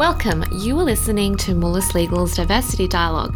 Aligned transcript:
Welcome. 0.00 0.46
You 0.50 0.80
are 0.80 0.84
listening 0.84 1.36
to 1.36 1.52
Mullis 1.52 1.92
Legal's 1.92 2.34
Diversity 2.34 2.88
Dialogue. 2.88 3.34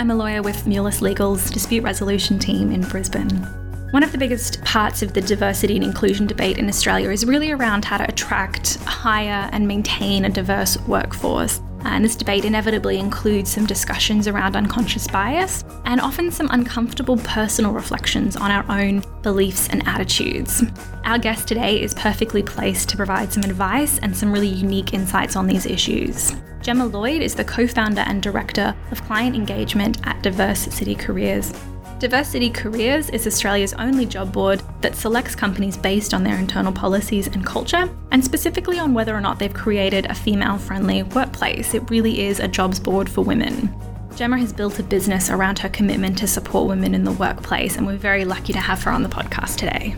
I'm 0.00 0.10
a 0.10 0.14
lawyer 0.14 0.40
with 0.40 0.64
Mullis 0.64 1.02
Legal's 1.02 1.50
dispute 1.50 1.82
resolution 1.82 2.38
team 2.38 2.72
in 2.72 2.80
Brisbane. 2.80 3.46
One 3.90 4.04
of 4.04 4.12
the 4.12 4.18
biggest 4.18 4.62
parts 4.62 5.02
of 5.02 5.14
the 5.14 5.20
diversity 5.20 5.74
and 5.74 5.82
inclusion 5.82 6.28
debate 6.28 6.58
in 6.58 6.68
Australia 6.68 7.10
is 7.10 7.26
really 7.26 7.50
around 7.50 7.84
how 7.84 7.96
to 7.96 8.08
attract, 8.08 8.76
hire, 8.84 9.50
and 9.50 9.66
maintain 9.66 10.24
a 10.24 10.28
diverse 10.28 10.78
workforce. 10.82 11.60
And 11.80 12.04
this 12.04 12.14
debate 12.14 12.44
inevitably 12.44 12.98
includes 12.98 13.50
some 13.50 13.66
discussions 13.66 14.28
around 14.28 14.54
unconscious 14.54 15.08
bias 15.08 15.64
and 15.86 16.00
often 16.00 16.30
some 16.30 16.46
uncomfortable 16.52 17.16
personal 17.16 17.72
reflections 17.72 18.36
on 18.36 18.52
our 18.52 18.64
own 18.70 19.02
beliefs 19.22 19.68
and 19.70 19.84
attitudes. 19.88 20.62
Our 21.04 21.18
guest 21.18 21.48
today 21.48 21.82
is 21.82 21.92
perfectly 21.94 22.44
placed 22.44 22.90
to 22.90 22.96
provide 22.96 23.32
some 23.32 23.42
advice 23.42 23.98
and 23.98 24.16
some 24.16 24.32
really 24.32 24.46
unique 24.46 24.94
insights 24.94 25.34
on 25.34 25.48
these 25.48 25.66
issues. 25.66 26.32
Gemma 26.62 26.86
Lloyd 26.86 27.22
is 27.22 27.34
the 27.34 27.44
co 27.44 27.66
founder 27.66 28.02
and 28.02 28.22
director 28.22 28.72
of 28.92 29.02
client 29.02 29.34
engagement 29.34 29.98
at 30.06 30.22
Diversity 30.22 30.94
Careers. 30.94 31.52
Diversity 32.00 32.48
Careers 32.48 33.10
is 33.10 33.26
Australia's 33.26 33.74
only 33.74 34.06
job 34.06 34.32
board 34.32 34.62
that 34.80 34.96
selects 34.96 35.34
companies 35.34 35.76
based 35.76 36.14
on 36.14 36.24
their 36.24 36.38
internal 36.38 36.72
policies 36.72 37.26
and 37.26 37.44
culture, 37.44 37.90
and 38.10 38.24
specifically 38.24 38.78
on 38.78 38.94
whether 38.94 39.14
or 39.14 39.20
not 39.20 39.38
they've 39.38 39.52
created 39.52 40.06
a 40.06 40.14
female 40.14 40.56
friendly 40.56 41.02
workplace. 41.02 41.74
It 41.74 41.90
really 41.90 42.22
is 42.22 42.40
a 42.40 42.48
jobs 42.48 42.80
board 42.80 43.06
for 43.06 43.20
women. 43.20 43.68
Gemma 44.16 44.38
has 44.38 44.50
built 44.50 44.78
a 44.78 44.82
business 44.82 45.28
around 45.28 45.58
her 45.58 45.68
commitment 45.68 46.16
to 46.16 46.26
support 46.26 46.68
women 46.68 46.94
in 46.94 47.04
the 47.04 47.12
workplace, 47.12 47.76
and 47.76 47.86
we're 47.86 47.98
very 47.98 48.24
lucky 48.24 48.54
to 48.54 48.60
have 48.60 48.82
her 48.84 48.90
on 48.90 49.02
the 49.02 49.08
podcast 49.10 49.56
today. 49.56 49.94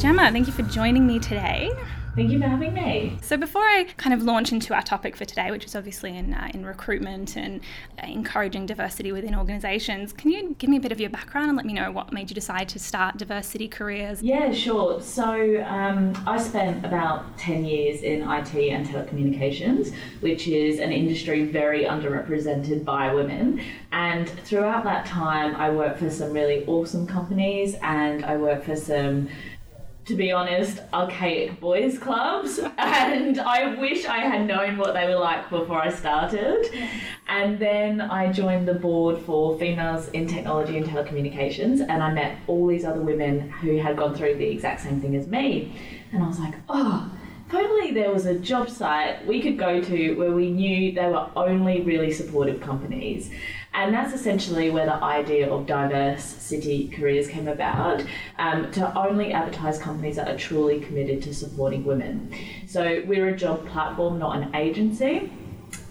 Gemma, 0.00 0.32
thank 0.32 0.48
you 0.48 0.52
for 0.52 0.62
joining 0.62 1.06
me 1.06 1.20
today. 1.20 1.70
Thank 2.18 2.32
you 2.32 2.40
for 2.40 2.48
having 2.48 2.74
me. 2.74 3.16
So 3.22 3.36
before 3.36 3.62
I 3.62 3.86
kind 3.96 4.12
of 4.12 4.24
launch 4.24 4.50
into 4.50 4.74
our 4.74 4.82
topic 4.82 5.14
for 5.14 5.24
today, 5.24 5.52
which 5.52 5.64
is 5.64 5.76
obviously 5.76 6.16
in 6.16 6.34
uh, 6.34 6.50
in 6.52 6.66
recruitment 6.66 7.36
and 7.36 7.60
uh, 8.02 8.08
encouraging 8.08 8.66
diversity 8.66 9.12
within 9.12 9.36
organisations, 9.36 10.12
can 10.12 10.32
you 10.32 10.56
give 10.58 10.68
me 10.68 10.78
a 10.78 10.80
bit 10.80 10.90
of 10.90 10.98
your 10.98 11.10
background 11.10 11.48
and 11.48 11.56
let 11.56 11.64
me 11.64 11.72
know 11.72 11.92
what 11.92 12.12
made 12.12 12.28
you 12.28 12.34
decide 12.34 12.68
to 12.70 12.80
start 12.80 13.18
Diversity 13.18 13.68
Careers? 13.68 14.20
Yeah, 14.20 14.50
sure. 14.50 15.00
So 15.00 15.64
um, 15.68 16.20
I 16.26 16.38
spent 16.38 16.84
about 16.84 17.38
ten 17.38 17.64
years 17.64 18.02
in 18.02 18.22
IT 18.22 18.52
and 18.52 18.84
telecommunications, 18.84 19.94
which 20.18 20.48
is 20.48 20.80
an 20.80 20.90
industry 20.90 21.44
very 21.44 21.84
underrepresented 21.84 22.84
by 22.84 23.14
women. 23.14 23.60
And 23.92 24.28
throughout 24.28 24.82
that 24.82 25.06
time, 25.06 25.54
I 25.54 25.70
worked 25.70 26.00
for 26.00 26.10
some 26.10 26.32
really 26.32 26.66
awesome 26.66 27.06
companies, 27.06 27.76
and 27.80 28.24
I 28.24 28.36
worked 28.36 28.64
for 28.64 28.74
some 28.74 29.28
to 30.08 30.14
be 30.14 30.32
honest, 30.32 30.80
archaic 30.94 31.60
boys' 31.60 31.98
clubs, 31.98 32.58
and 32.78 33.38
I 33.38 33.74
wish 33.74 34.06
I 34.06 34.20
had 34.20 34.46
known 34.46 34.78
what 34.78 34.94
they 34.94 35.06
were 35.06 35.20
like 35.20 35.50
before 35.50 35.82
I 35.82 35.90
started. 35.90 36.64
And 37.28 37.58
then 37.58 38.00
I 38.00 38.32
joined 38.32 38.66
the 38.66 38.74
board 38.74 39.18
for 39.18 39.58
Females 39.58 40.08
in 40.08 40.26
Technology 40.26 40.78
and 40.78 40.86
Telecommunications, 40.86 41.80
and 41.86 42.02
I 42.02 42.10
met 42.10 42.38
all 42.46 42.66
these 42.66 42.86
other 42.86 43.02
women 43.02 43.50
who 43.50 43.76
had 43.76 43.98
gone 43.98 44.14
through 44.14 44.36
the 44.36 44.48
exact 44.48 44.80
same 44.80 44.98
thing 45.02 45.14
as 45.14 45.26
me. 45.26 45.78
And 46.10 46.22
I 46.22 46.26
was 46.26 46.38
like, 46.38 46.54
oh, 46.70 47.12
totally 47.50 47.92
there 47.92 48.12
was 48.12 48.26
a 48.26 48.38
job 48.38 48.68
site 48.68 49.26
we 49.26 49.40
could 49.40 49.58
go 49.58 49.80
to 49.80 50.14
where 50.16 50.32
we 50.32 50.50
knew 50.50 50.92
they 50.92 51.06
were 51.06 51.30
only 51.34 51.80
really 51.80 52.12
supportive 52.12 52.60
companies 52.60 53.30
and 53.74 53.94
that's 53.94 54.12
essentially 54.12 54.70
where 54.70 54.86
the 54.86 54.94
idea 54.94 55.50
of 55.50 55.66
diversity 55.66 56.88
careers 56.88 57.28
came 57.28 57.48
about 57.48 58.02
um, 58.38 58.70
to 58.72 58.98
only 58.98 59.32
advertise 59.32 59.78
companies 59.78 60.16
that 60.16 60.28
are 60.28 60.38
truly 60.38 60.80
committed 60.80 61.22
to 61.22 61.34
supporting 61.34 61.84
women. 61.84 62.32
So 62.66 63.02
we're 63.06 63.28
a 63.28 63.36
job 63.36 63.66
platform, 63.68 64.18
not 64.18 64.36
an 64.36 64.54
agency. 64.54 65.30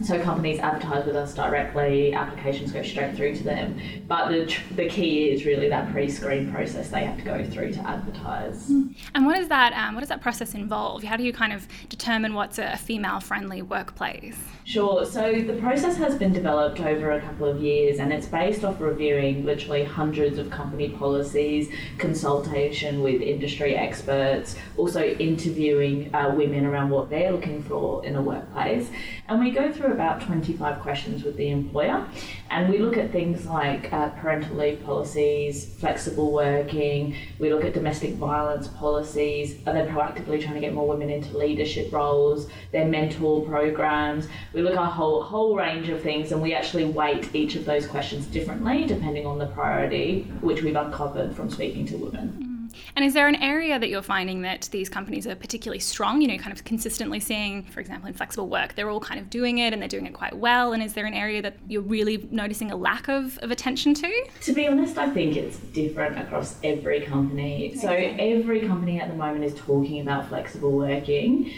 So 0.02 0.22
companies 0.22 0.60
advertise 0.60 1.06
with 1.06 1.16
us 1.16 1.34
directly, 1.34 2.14
applications 2.14 2.72
go 2.72 2.84
straight 2.84 3.16
through 3.16 3.36
to 3.38 3.44
them. 3.44 3.80
But 4.08 4.30
the, 4.30 4.56
the 4.76 4.88
key 4.88 5.32
is 5.32 5.46
really 5.46 5.70
that 5.70 5.92
pre-screen 5.92 6.52
process 6.52 6.90
they 6.90 7.04
have 7.04 7.18
to 7.18 7.24
go 7.24 7.44
through 7.44 7.74
to 7.74 7.80
advertise. 7.80 8.68
Hmm. 8.68 8.90
And 9.16 9.26
what 9.26 9.36
does 9.36 9.48
that 9.48 9.74
um, 9.74 9.96
what 9.96 10.02
does 10.02 10.10
that 10.10 10.22
process 10.22 10.54
involve? 10.54 11.04
How 11.04 11.18
do 11.18 11.24
you 11.24 11.34
kind 11.34 11.52
of 11.52 11.68
determine 11.90 12.36
what's 12.36 12.60
a 12.60 12.78
female-friendly 12.78 13.64
workplace? 13.64 14.38
Sure. 14.68 15.06
So 15.06 15.42
the 15.42 15.54
process 15.54 15.96
has 15.96 16.16
been 16.16 16.34
developed 16.34 16.82
over 16.82 17.12
a 17.12 17.22
couple 17.22 17.48
of 17.48 17.62
years, 17.62 18.00
and 18.00 18.12
it's 18.12 18.28
based 18.28 18.66
off 18.66 18.82
reviewing 18.82 19.46
literally 19.46 19.86
hundreds 19.86 20.38
of 20.38 20.50
company 20.50 20.90
policies, 20.90 21.70
consultation 21.98 23.02
with 23.02 23.22
industry 23.22 23.78
experts, 23.78 24.58
also 24.76 25.06
interviewing 25.06 26.14
uh, 26.14 26.34
women 26.36 26.66
around 26.66 26.90
what 26.90 27.10
they're 27.10 27.32
looking 27.32 27.64
for 27.64 28.06
in 28.06 28.18
a 28.18 28.22
workplace, 28.22 28.90
and 29.30 29.40
we 29.40 29.52
go 29.52 29.72
through 29.72 29.87
about 29.92 30.22
25 30.22 30.80
questions 30.80 31.24
with 31.24 31.36
the 31.38 31.50
employer 31.50 32.08
and 32.50 32.70
we 32.70 32.78
look 32.80 32.98
at 32.98 33.12
things 33.12 33.46
like 33.46 33.92
uh, 33.92 34.10
parental 34.10 34.56
leave 34.56 34.84
policies, 34.84 35.76
flexible 35.80 36.32
working, 36.32 37.16
we 37.40 37.52
look 37.52 37.66
at 37.66 37.74
domestic 37.74 38.16
violence 38.16 38.68
policies, 38.68 39.56
are 39.68 39.74
they 39.74 39.82
proactively 39.82 40.42
trying 40.42 40.56
to 40.56 40.60
get 40.60 40.74
more 40.74 40.88
women 40.88 41.10
into 41.10 41.38
leadership 41.38 41.92
roles, 41.92 42.48
their 42.72 42.86
mentor 42.86 43.46
programs. 43.46 44.28
We 44.54 44.62
look 44.62 44.74
at 44.74 44.82
a 44.82 44.86
whole, 44.86 45.22
whole 45.22 45.56
range 45.56 45.90
of 45.90 46.02
things 46.02 46.32
and 46.32 46.42
we 46.42 46.54
actually 46.54 46.86
weight 46.86 47.34
each 47.36 47.56
of 47.56 47.66
those 47.66 47.88
questions 47.88 48.26
differently 48.28 48.86
depending 48.86 49.26
on 49.26 49.38
the 49.38 49.48
priority 49.48 50.24
which 50.42 50.62
we've 50.62 50.76
uncovered 50.76 51.36
from 51.36 51.50
speaking 51.50 51.86
to 51.88 51.98
women. 51.98 52.47
And 52.96 53.06
is 53.06 53.14
there 53.14 53.28
an 53.28 53.36
area 53.36 53.80
that 53.80 53.90
you're 53.90 54.02
finding 54.02 54.42
that 54.42 54.70
these 54.72 54.90
companies 54.90 55.28
are 55.28 55.36
particularly 55.36 55.80
strong? 55.80 56.22
You 56.22 56.30
know, 56.30 56.38
kind 56.38 56.52
of 56.52 56.64
consistently 56.64 57.20
seeing, 57.20 57.64
for 57.64 57.80
example, 57.80 58.08
in 58.08 58.14
flexible 58.14 58.48
work, 58.48 58.76
they're 58.76 58.90
all 58.90 59.00
kind 59.00 59.20
of 59.20 59.30
doing 59.30 59.60
it 59.60 59.74
and 59.74 59.82
they're 59.82 59.90
doing 59.90 60.06
it 60.06 60.14
quite 60.14 60.38
well. 60.38 60.74
And 60.74 60.82
is 60.82 60.94
there 60.94 61.06
an 61.06 61.14
area 61.14 61.42
that 61.42 61.58
you're 61.68 61.82
really 61.82 62.28
noticing 62.32 62.72
a 62.72 62.76
lack 62.76 63.08
of, 63.08 63.38
of 63.40 63.52
attention 63.52 63.94
to? 63.96 64.28
To 64.42 64.54
be 64.54 64.68
honest, 64.68 64.98
I 64.98 65.10
think 65.10 65.36
it's 65.36 65.58
different 65.58 66.18
across 66.20 66.56
every 66.64 67.02
company. 67.02 67.76
So 67.76 67.90
every 67.90 68.68
company 68.68 69.00
at 69.00 69.10
the 69.10 69.16
moment 69.16 69.44
is 69.44 69.56
talking 69.56 70.02
about 70.02 70.30
flexible 70.30 70.72
working. 70.72 71.52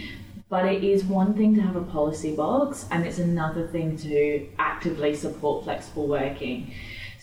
But 0.50 0.66
it 0.66 0.84
is 0.84 1.04
one 1.04 1.36
thing 1.36 1.54
to 1.56 1.62
have 1.62 1.76
a 1.76 1.84
policy 1.84 2.36
box, 2.36 2.88
and 2.90 3.06
it's 3.06 3.20
another 3.20 3.68
thing 3.68 3.96
to 3.98 4.48
actively 4.58 5.16
support 5.16 5.64
flexible 5.64 6.08
working. 6.08 6.74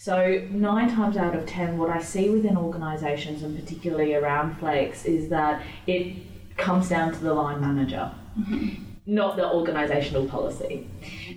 So, 0.07 0.41
nine 0.53 0.89
times 0.89 1.17
out 1.17 1.35
of 1.35 1.47
ten, 1.47 1.79
what 1.79 1.91
I 1.91 2.01
see 2.01 2.31
within 2.31 2.57
organisations, 2.57 3.43
and 3.43 3.59
particularly 3.59 4.15
around 4.15 4.57
Flex, 4.61 5.05
is 5.05 5.31
that 5.31 5.65
it 5.89 6.15
comes 6.57 6.91
down 6.91 7.13
to 7.13 7.19
the 7.19 7.35
line 7.35 7.61
manager. 7.61 8.13
Mm-hmm. 8.39 8.85
Not 9.07 9.35
the 9.35 9.43
organisational 9.43 10.31
policy. 10.31 10.89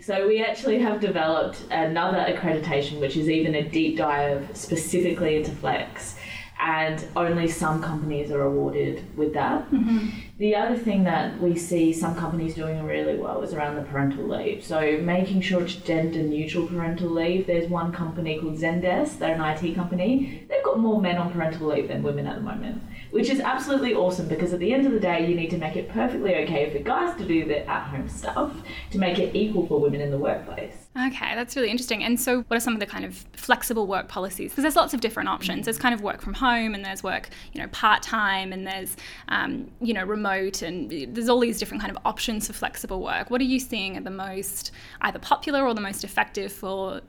So, 0.04 0.28
we 0.28 0.44
actually 0.44 0.78
have 0.78 1.00
developed 1.00 1.64
another 1.72 2.20
accreditation, 2.20 3.00
which 3.00 3.18
is 3.18 3.28
even 3.28 3.56
a 3.56 3.68
deep 3.68 3.98
dive 3.98 4.48
specifically 4.54 5.38
into 5.38 5.50
Flex, 5.50 6.19
and 6.60 7.06
only 7.16 7.48
some 7.48 7.82
companies 7.82 8.32
are 8.32 8.42
awarded 8.42 9.02
with 9.18 9.34
that. 9.34 9.70
Mm-hmm. 9.72 10.10
The 10.40 10.56
other 10.56 10.78
thing 10.78 11.06
that 11.06 11.40
we 11.42 11.56
see 11.56 11.94
some 11.94 12.16
companies 12.16 12.54
doing 12.54 12.84
really 12.84 13.18
well 13.18 13.42
is 13.42 13.54
around 13.54 13.76
the 13.76 13.84
parental 13.84 14.26
leave. 14.26 14.64
So 14.64 14.98
making 15.02 15.42
sure 15.42 15.64
it's 15.64 15.76
gender 15.76 16.20
neutral 16.20 16.68
parental 16.68 17.10
leave. 17.10 17.48
There's 17.48 17.70
one 17.70 17.94
company 17.94 18.40
called 18.40 18.58
Zendesk, 18.58 19.20
they're 19.20 19.36
an 19.36 19.42
IT 19.42 19.76
company. 19.76 20.46
They've 20.50 20.64
got 20.64 20.80
more 20.80 21.02
men 21.02 21.18
on 21.18 21.32
parental 21.32 21.68
leave 21.68 21.88
than 21.88 22.04
women 22.04 22.28
at 22.28 22.36
the 22.36 22.42
moment, 22.42 22.82
which 23.12 23.30
is 23.30 23.40
absolutely 23.40 23.94
awesome 23.94 24.28
because 24.28 24.54
at 24.54 24.60
the 24.60 24.74
end 24.74 24.86
of 24.86 24.94
the 24.94 25.00
day, 25.00 25.28
you 25.28 25.36
need 25.36 25.50
to 25.50 25.58
make 25.58 25.76
it 25.76 25.90
perfectly 25.90 26.36
okay 26.36 26.70
for 26.72 26.80
guys 26.80 27.18
to 27.18 27.26
do 27.26 27.46
the 27.46 27.68
at 27.68 27.88
home 27.88 28.08
stuff 28.08 28.54
to 28.92 28.98
make 28.98 29.20
it 29.20 29.36
equal 29.36 29.66
for 29.68 29.80
women 29.80 30.02
in 30.02 30.12
the 30.12 30.18
workplace. 30.18 30.88
Okay, 30.98 31.36
that's 31.36 31.56
really 31.56 31.70
interesting. 31.70 32.04
And 32.04 32.20
so, 32.20 32.42
what 32.44 32.58
are 32.58 32.60
some 32.60 32.74
of 32.74 32.80
the 32.80 32.86
kind 32.86 33.06
of 33.06 33.16
flexible 33.34 33.88
work 33.88 34.08
policies? 34.08 34.52
Because 34.52 34.64
there's 34.64 34.76
lots 34.76 34.94
of 34.94 35.02
different 35.02 35.30
options. 35.30 35.66
There's 35.66 35.78
kind 35.78 35.94
of 35.94 36.02
work 36.02 36.22
from 36.22 36.34
home, 36.34 36.74
and 36.74 36.84
there's 36.84 37.04
work, 37.04 37.30
you 37.54 37.62
know, 37.62 37.68
part 37.70 38.02
time, 38.02 38.52
and 38.52 38.66
there's, 38.66 38.98
um, 39.30 39.70
you 39.82 39.94
know, 39.94 40.04
remote, 40.04 40.62
and 40.62 40.90
there's 41.16 41.30
all 41.30 41.40
these 41.40 41.60
different 41.60 41.82
kind 41.82 41.96
of 41.96 42.02
options 42.06 42.48
for 42.48 42.54
flexible 42.54 43.02
work. 43.02 43.30
What 43.30 43.40
are 43.42 43.46
you 43.46 43.60
seeing 43.60 43.98
are 43.98 44.02
the 44.02 44.10
most 44.10 44.72
either 45.02 45.20
popular 45.20 45.66
or 45.66 45.74
the 45.74 45.82
most 45.82 46.04
effective 46.04 46.52
for 46.52 47.02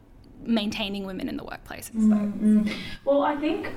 maintaining 0.42 1.04
women 1.04 1.28
in 1.28 1.36
the 1.36 1.44
workplace? 1.44 1.90
Mm-hmm. 1.90 2.70
Well, 3.04 3.22
I 3.22 3.36
think 3.36 3.68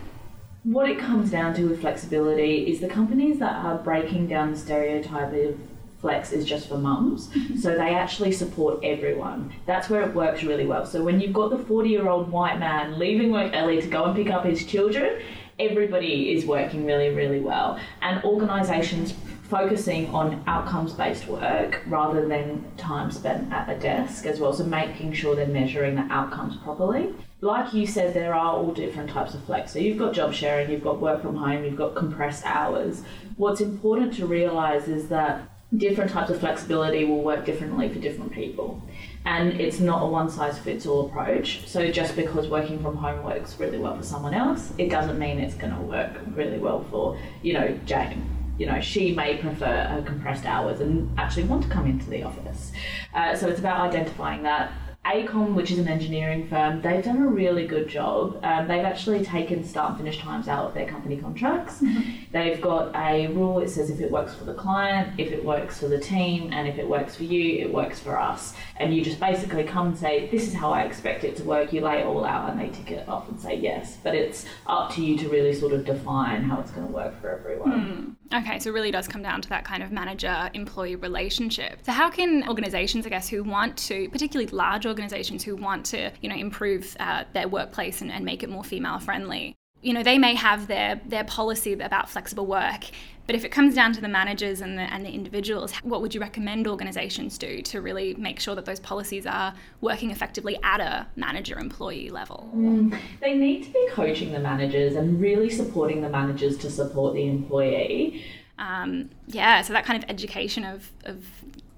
what 0.63 0.89
it 0.89 0.97
comes 0.97 1.29
down 1.29 1.53
to 1.55 1.65
with 1.65 1.81
flexibility 1.81 2.69
is 2.69 2.79
the 2.79 2.87
companies 2.87 3.39
that 3.39 3.53
are 3.53 3.77
breaking 3.77 4.27
down 4.27 4.51
the 4.51 4.57
stereotype 4.57 5.33
of 5.33 5.59
flex 5.99 6.31
is 6.31 6.45
just 6.45 6.67
for 6.67 6.77
mums. 6.77 7.27
Mm-hmm. 7.27 7.57
so 7.57 7.71
they 7.71 7.95
actually 7.95 8.31
support 8.31 8.83
everyone. 8.83 9.53
That's 9.65 9.89
where 9.89 10.01
it 10.01 10.13
works 10.13 10.43
really 10.43 10.65
well. 10.65 10.85
So 10.85 11.01
when 11.03 11.21
you've 11.21 11.33
got 11.33 11.49
the 11.49 11.57
40 11.57 11.89
year 11.89 12.09
old 12.09 12.31
white 12.31 12.59
man 12.59 12.99
leaving 12.99 13.31
work 13.31 13.51
early 13.53 13.81
to 13.81 13.87
go 13.87 14.05
and 14.05 14.15
pick 14.15 14.29
up 14.29 14.45
his 14.45 14.65
children, 14.65 15.21
everybody 15.59 16.33
is 16.33 16.45
working 16.45 16.85
really, 16.85 17.09
really 17.09 17.39
well. 17.39 17.79
And 18.01 18.23
organisations 18.23 19.13
focusing 19.49 20.07
on 20.07 20.43
outcomes 20.47 20.93
based 20.93 21.27
work 21.27 21.81
rather 21.87 22.27
than 22.27 22.65
time 22.75 23.11
spent 23.11 23.51
at 23.53 23.69
a 23.69 23.79
desk 23.79 24.25
as 24.25 24.39
well. 24.39 24.51
So 24.53 24.65
making 24.65 25.13
sure 25.13 25.35
they're 25.35 25.47
measuring 25.47 25.95
the 25.95 26.07
outcomes 26.09 26.57
properly. 26.57 27.13
Like 27.43 27.73
you 27.73 27.85
said, 27.85 28.13
there 28.13 28.33
are 28.33 28.55
all 28.55 28.71
different 28.71 29.09
types 29.09 29.33
of 29.33 29.43
flex. 29.43 29.73
So 29.73 29.79
you've 29.79 29.97
got 29.97 30.13
job 30.13 30.33
sharing, 30.33 30.71
you've 30.71 30.81
got 30.81 31.01
work 31.01 31.21
from 31.21 31.35
home, 31.35 31.65
you've 31.65 31.75
got 31.75 31.93
compressed 31.93 32.45
hours. 32.45 33.03
What's 33.35 33.59
important 33.59 34.13
to 34.13 34.25
realise 34.25 34.87
is 34.87 35.09
that 35.09 35.41
different 35.75 36.09
types 36.09 36.29
of 36.29 36.39
flexibility 36.39 37.03
will 37.03 37.21
work 37.21 37.43
differently 37.43 37.89
for 37.89 37.99
different 37.99 38.31
people. 38.31 38.81
And 39.25 39.59
it's 39.59 39.81
not 39.81 40.03
a 40.03 40.07
one 40.07 40.29
size 40.29 40.57
fits 40.57 40.85
all 40.85 41.07
approach. 41.07 41.67
So 41.67 41.91
just 41.91 42.15
because 42.15 42.47
working 42.47 42.81
from 42.81 42.95
home 42.95 43.25
works 43.25 43.59
really 43.59 43.77
well 43.77 43.97
for 43.97 44.03
someone 44.03 44.33
else, 44.33 44.71
it 44.77 44.87
doesn't 44.89 45.19
mean 45.19 45.39
it's 45.39 45.55
going 45.55 45.75
to 45.75 45.81
work 45.81 46.13
really 46.35 46.59
well 46.59 46.85
for, 46.89 47.19
you 47.41 47.51
know, 47.51 47.77
Jane 47.85 48.29
you 48.57 48.67
know, 48.67 48.79
she 48.79 49.13
may 49.15 49.35
prefer 49.37 49.65
her 49.65 50.03
compressed 50.03 50.45
hours 50.45 50.79
and 50.79 51.09
actually 51.19 51.43
want 51.43 51.63
to 51.63 51.69
come 51.69 51.87
into 51.87 52.07
the 52.09 52.21
office. 52.21 52.71
Uh, 53.13 53.35
so 53.35 53.47
it's 53.47 53.59
about 53.59 53.81
identifying 53.81 54.43
that 54.43 54.71
AECOM, 55.05 55.53
which 55.53 55.69
is 55.69 55.79
an 55.79 55.89
engineering 55.89 56.47
firm, 56.47 56.81
they've 56.81 57.03
done 57.03 57.17
a 57.17 57.27
really 57.27 57.67
good 57.67 57.89
job. 57.89 58.39
Um, 58.41 58.69
they've 58.69 58.85
actually 58.85 59.23
taken 59.23 59.63
start 59.65 59.89
and 59.89 59.97
finish 59.97 60.17
times 60.19 60.47
out 60.47 60.67
of 60.67 60.73
their 60.73 60.87
company 60.87 61.17
contracts. 61.17 61.81
Mm-hmm. 61.81 62.11
They've 62.31 62.61
got 62.61 62.95
a 62.95 63.27
rule 63.27 63.59
it 63.59 63.69
says 63.69 63.89
if 63.89 63.99
it 63.99 64.09
works 64.09 64.33
for 64.33 64.45
the 64.45 64.53
client, 64.53 65.19
if 65.19 65.33
it 65.33 65.43
works 65.43 65.77
for 65.77 65.89
the 65.89 65.99
team, 65.99 66.53
and 66.53 66.69
if 66.69 66.77
it 66.77 66.87
works 66.87 67.17
for 67.17 67.25
you, 67.25 67.65
it 67.65 67.73
works 67.73 67.99
for 67.99 68.17
us. 68.17 68.53
And 68.77 68.95
you 68.95 69.03
just 69.03 69.19
basically 69.19 69.65
come 69.65 69.87
and 69.87 69.97
say, 69.97 70.29
This 70.29 70.47
is 70.47 70.53
how 70.53 70.71
I 70.71 70.83
expect 70.83 71.25
it 71.25 71.35
to 71.37 71.43
work. 71.43 71.73
You 71.73 71.81
lay 71.81 71.99
it 71.99 72.05
all 72.05 72.23
out, 72.23 72.49
and 72.49 72.59
they 72.59 72.69
tick 72.69 72.91
it 72.91 73.07
off 73.09 73.27
and 73.27 73.39
say 73.39 73.55
yes. 73.55 73.97
But 74.01 74.15
it's 74.15 74.45
up 74.67 74.93
to 74.93 75.03
you 75.03 75.17
to 75.17 75.27
really 75.27 75.53
sort 75.53 75.73
of 75.73 75.83
define 75.83 76.43
how 76.43 76.61
it's 76.61 76.71
going 76.71 76.87
to 76.87 76.93
work 76.93 77.19
for 77.19 77.29
everyone. 77.29 78.17
Mm. 78.21 78.22
Okay, 78.33 78.57
so 78.57 78.71
it 78.71 78.73
really 78.73 78.89
does 78.89 79.07
come 79.07 79.21
down 79.21 79.41
to 79.41 79.49
that 79.49 79.63
kind 79.63 79.83
of 79.83 79.91
manager 79.91 80.49
employee 80.55 80.95
relationship. 80.95 81.79
So, 81.83 81.91
how 81.91 82.09
can 82.09 82.47
organizations, 82.47 83.05
I 83.05 83.09
guess, 83.09 83.29
who 83.29 83.43
want 83.43 83.77
to, 83.89 84.09
particularly 84.09 84.49
large 84.51 84.87
organizations 84.87 85.43
who 85.43 85.55
want 85.55 85.85
to, 85.87 86.11
you 86.19 86.29
know, 86.29 86.35
improve 86.35 86.97
uh, 86.99 87.25
their 87.33 87.47
workplace 87.47 88.01
and, 88.01 88.11
and 88.11 88.25
make 88.25 88.41
it 88.41 88.49
more 88.49 88.63
female 88.63 88.97
friendly, 88.97 89.55
you 89.83 89.93
know, 89.93 90.01
they 90.01 90.17
may 90.17 90.33
have 90.33 90.67
their, 90.67 91.01
their 91.05 91.25
policy 91.25 91.73
about 91.73 92.09
flexible 92.09 92.45
work, 92.45 92.85
but 93.27 93.35
if 93.35 93.45
it 93.45 93.49
comes 93.49 93.75
down 93.75 93.93
to 93.93 94.01
the 94.01 94.07
managers 94.07 94.61
and 94.61 94.77
the, 94.77 94.81
and 94.81 95.05
the 95.05 95.09
individuals, 95.09 95.73
what 95.83 96.01
would 96.01 96.13
you 96.13 96.19
recommend 96.19 96.67
organisations 96.67 97.37
do 97.37 97.61
to 97.61 97.81
really 97.81 98.15
make 98.15 98.39
sure 98.39 98.55
that 98.55 98.65
those 98.65 98.79
policies 98.79 99.25
are 99.25 99.53
working 99.81 100.11
effectively 100.11 100.57
at 100.63 100.79
a 100.79 101.07
manager 101.15 101.57
employee 101.57 102.09
level? 102.09 102.49
Mm, 102.55 102.97
they 103.21 103.33
need 103.33 103.63
to 103.63 103.69
be 103.71 103.87
coaching 103.91 104.31
the 104.31 104.39
managers 104.39 104.95
and 104.95 105.21
really 105.21 105.49
supporting 105.49 106.01
the 106.01 106.09
managers 106.09 106.57
to 106.57 106.69
support 106.69 107.13
the 107.13 107.27
employee. 107.27 108.25
Um, 108.59 109.09
yeah, 109.27 109.61
so 109.61 109.73
that 109.73 109.85
kind 109.85 110.01
of 110.01 110.09
education 110.09 110.63
of, 110.63 110.91
of 111.05 111.25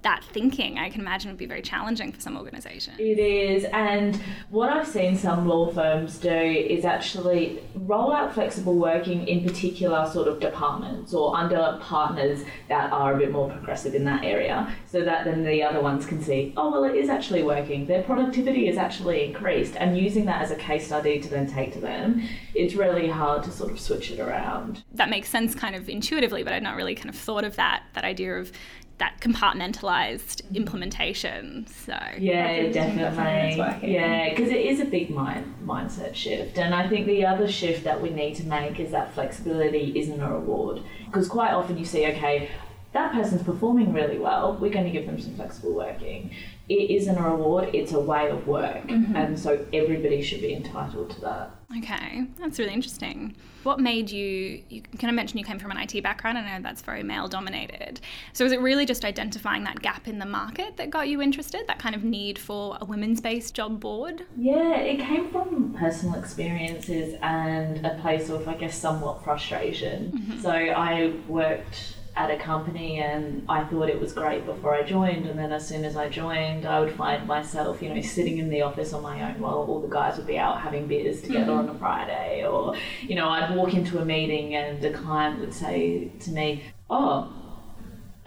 that 0.06 0.22
thinking, 0.22 0.78
I 0.78 0.88
can 0.88 1.00
imagine 1.00 1.32
would 1.32 1.36
be 1.36 1.46
very 1.46 1.62
challenging 1.62 2.12
for 2.12 2.20
some 2.20 2.36
organisations. 2.36 2.96
It 3.00 3.18
is, 3.18 3.64
and 3.72 4.14
what 4.50 4.70
I've 4.70 4.86
seen 4.86 5.16
some 5.16 5.48
law 5.48 5.68
firms 5.72 6.18
do 6.18 6.30
is 6.30 6.84
actually 6.84 7.60
roll 7.74 8.12
out 8.12 8.32
flexible 8.32 8.76
working 8.76 9.26
in 9.26 9.42
particular 9.42 10.08
sort 10.08 10.28
of 10.28 10.38
departments 10.38 11.12
or 11.12 11.36
under 11.36 11.80
partners 11.82 12.44
that 12.68 12.92
are 12.92 13.16
a 13.16 13.18
bit 13.18 13.32
more 13.32 13.50
progressive 13.50 13.96
in 13.96 14.04
that 14.04 14.22
area, 14.24 14.72
so 14.86 15.02
that 15.02 15.24
then 15.24 15.42
the 15.42 15.60
other 15.60 15.80
ones 15.80 16.06
can 16.06 16.22
see, 16.22 16.54
oh, 16.56 16.70
well, 16.70 16.84
it 16.84 16.94
is 16.94 17.08
actually 17.08 17.42
working. 17.42 17.86
Their 17.86 18.04
productivity 18.04 18.68
is 18.68 18.76
actually 18.76 19.24
increased, 19.24 19.74
and 19.74 19.98
using 19.98 20.24
that 20.26 20.40
as 20.40 20.52
a 20.52 20.56
case 20.56 20.86
study 20.86 21.20
to 21.20 21.28
then 21.28 21.50
take 21.50 21.72
to 21.72 21.80
them, 21.80 22.22
it's 22.54 22.74
really 22.74 23.08
hard 23.08 23.42
to 23.42 23.50
sort 23.50 23.72
of 23.72 23.80
switch 23.80 24.12
it 24.12 24.20
around. 24.20 24.84
That 24.92 25.10
makes 25.10 25.28
sense 25.28 25.52
kind 25.56 25.74
of 25.74 25.88
intuitively, 25.88 26.44
but 26.44 26.52
I'd 26.52 26.62
not 26.62 26.76
really 26.76 26.94
kind 26.94 27.08
of 27.08 27.16
thought 27.16 27.42
of 27.42 27.56
that, 27.56 27.82
that 27.94 28.04
idea 28.04 28.36
of 28.36 28.52
that 28.98 29.20
compartmentalized 29.20 30.42
implementation. 30.54 31.66
So 31.66 31.98
yeah, 32.18 32.68
definitely. 32.68 33.92
Yeah, 33.92 34.30
because 34.30 34.50
it 34.50 34.60
is 34.60 34.80
a 34.80 34.84
big 34.84 35.10
mind 35.10 35.54
mindset 35.64 36.14
shift, 36.14 36.58
and 36.58 36.74
I 36.74 36.88
think 36.88 37.06
the 37.06 37.26
other 37.26 37.48
shift 37.48 37.84
that 37.84 38.00
we 38.00 38.10
need 38.10 38.36
to 38.36 38.46
make 38.46 38.80
is 38.80 38.90
that 38.92 39.12
flexibility 39.12 39.98
isn't 39.98 40.20
a 40.20 40.32
reward. 40.32 40.82
Because 41.06 41.28
quite 41.28 41.52
often 41.52 41.76
you 41.78 41.84
see, 41.84 42.06
okay, 42.06 42.50
that 42.96 43.12
person's 43.12 43.42
performing 43.42 43.92
really 43.92 44.18
well. 44.18 44.56
We're 44.58 44.72
going 44.72 44.86
to 44.86 44.90
give 44.90 45.06
them 45.06 45.20
some 45.20 45.34
flexible 45.34 45.74
working. 45.74 46.30
It 46.68 46.90
isn't 46.90 47.16
a 47.16 47.22
reward; 47.22 47.74
it's 47.74 47.92
a 47.92 48.00
way 48.00 48.30
of 48.30 48.46
work, 48.46 48.88
mm-hmm. 48.88 49.14
and 49.14 49.38
so 49.38 49.64
everybody 49.72 50.22
should 50.22 50.40
be 50.40 50.54
entitled 50.54 51.10
to 51.10 51.20
that. 51.20 51.50
Okay, 51.78 52.26
that's 52.38 52.58
really 52.58 52.72
interesting. 52.72 53.36
What 53.64 53.80
made 53.80 54.10
you, 54.10 54.62
you 54.68 54.82
kind 54.82 55.10
of 55.10 55.14
mentioned 55.14 55.40
you 55.40 55.44
came 55.44 55.58
from 55.58 55.72
an 55.72 55.78
IT 55.78 56.00
background, 56.02 56.38
I 56.38 56.58
know 56.58 56.62
that's 56.62 56.82
very 56.82 57.02
male 57.02 57.26
dominated. 57.26 58.00
So 58.32 58.44
was 58.44 58.52
it 58.52 58.60
really 58.60 58.86
just 58.86 59.04
identifying 59.04 59.64
that 59.64 59.80
gap 59.82 60.06
in 60.06 60.20
the 60.20 60.26
market 60.26 60.76
that 60.76 60.90
got 60.90 61.08
you 61.08 61.20
interested, 61.20 61.64
that 61.66 61.80
kind 61.80 61.96
of 61.96 62.04
need 62.04 62.38
for 62.38 62.78
a 62.80 62.84
women's 62.84 63.20
based 63.20 63.54
job 63.54 63.80
board? 63.80 64.22
Yeah, 64.36 64.76
it 64.76 65.00
came 65.00 65.28
from 65.30 65.74
personal 65.74 66.18
experiences 66.18 67.18
and 67.22 67.84
a 67.84 67.98
place 68.00 68.28
of, 68.28 68.48
I 68.48 68.54
guess, 68.54 68.78
somewhat 68.78 69.24
frustration. 69.24 70.12
Mm-hmm. 70.12 70.40
So 70.40 70.50
I 70.50 71.12
worked 71.26 71.96
at 72.16 72.30
a 72.30 72.36
company 72.36 72.98
and 72.98 73.44
I 73.46 73.62
thought 73.64 73.90
it 73.90 74.00
was 74.00 74.14
great 74.14 74.46
before 74.46 74.74
I 74.74 74.82
joined 74.82 75.26
and 75.26 75.38
then 75.38 75.52
as 75.52 75.68
soon 75.68 75.84
as 75.84 75.96
I 75.96 76.08
joined 76.08 76.64
I 76.64 76.80
would 76.80 76.94
find 76.94 77.26
myself 77.26 77.82
you 77.82 77.92
know 77.92 78.00
sitting 78.00 78.38
in 78.38 78.48
the 78.48 78.62
office 78.62 78.94
on 78.94 79.02
my 79.02 79.22
own 79.22 79.38
while 79.38 79.54
all 79.54 79.80
the 79.80 79.88
guys 79.88 80.16
would 80.16 80.26
be 80.26 80.38
out 80.38 80.60
having 80.60 80.86
beers 80.86 81.20
together 81.20 81.52
mm-hmm. 81.52 81.68
on 81.68 81.76
a 81.76 81.78
Friday 81.78 82.46
or 82.46 82.74
you 83.02 83.16
know 83.16 83.28
I'd 83.28 83.54
walk 83.54 83.74
into 83.74 83.98
a 83.98 84.04
meeting 84.04 84.54
and 84.54 84.80
the 84.80 84.90
client 84.90 85.40
would 85.40 85.52
say 85.52 86.10
to 86.20 86.30
me 86.30 86.62
oh 86.88 87.30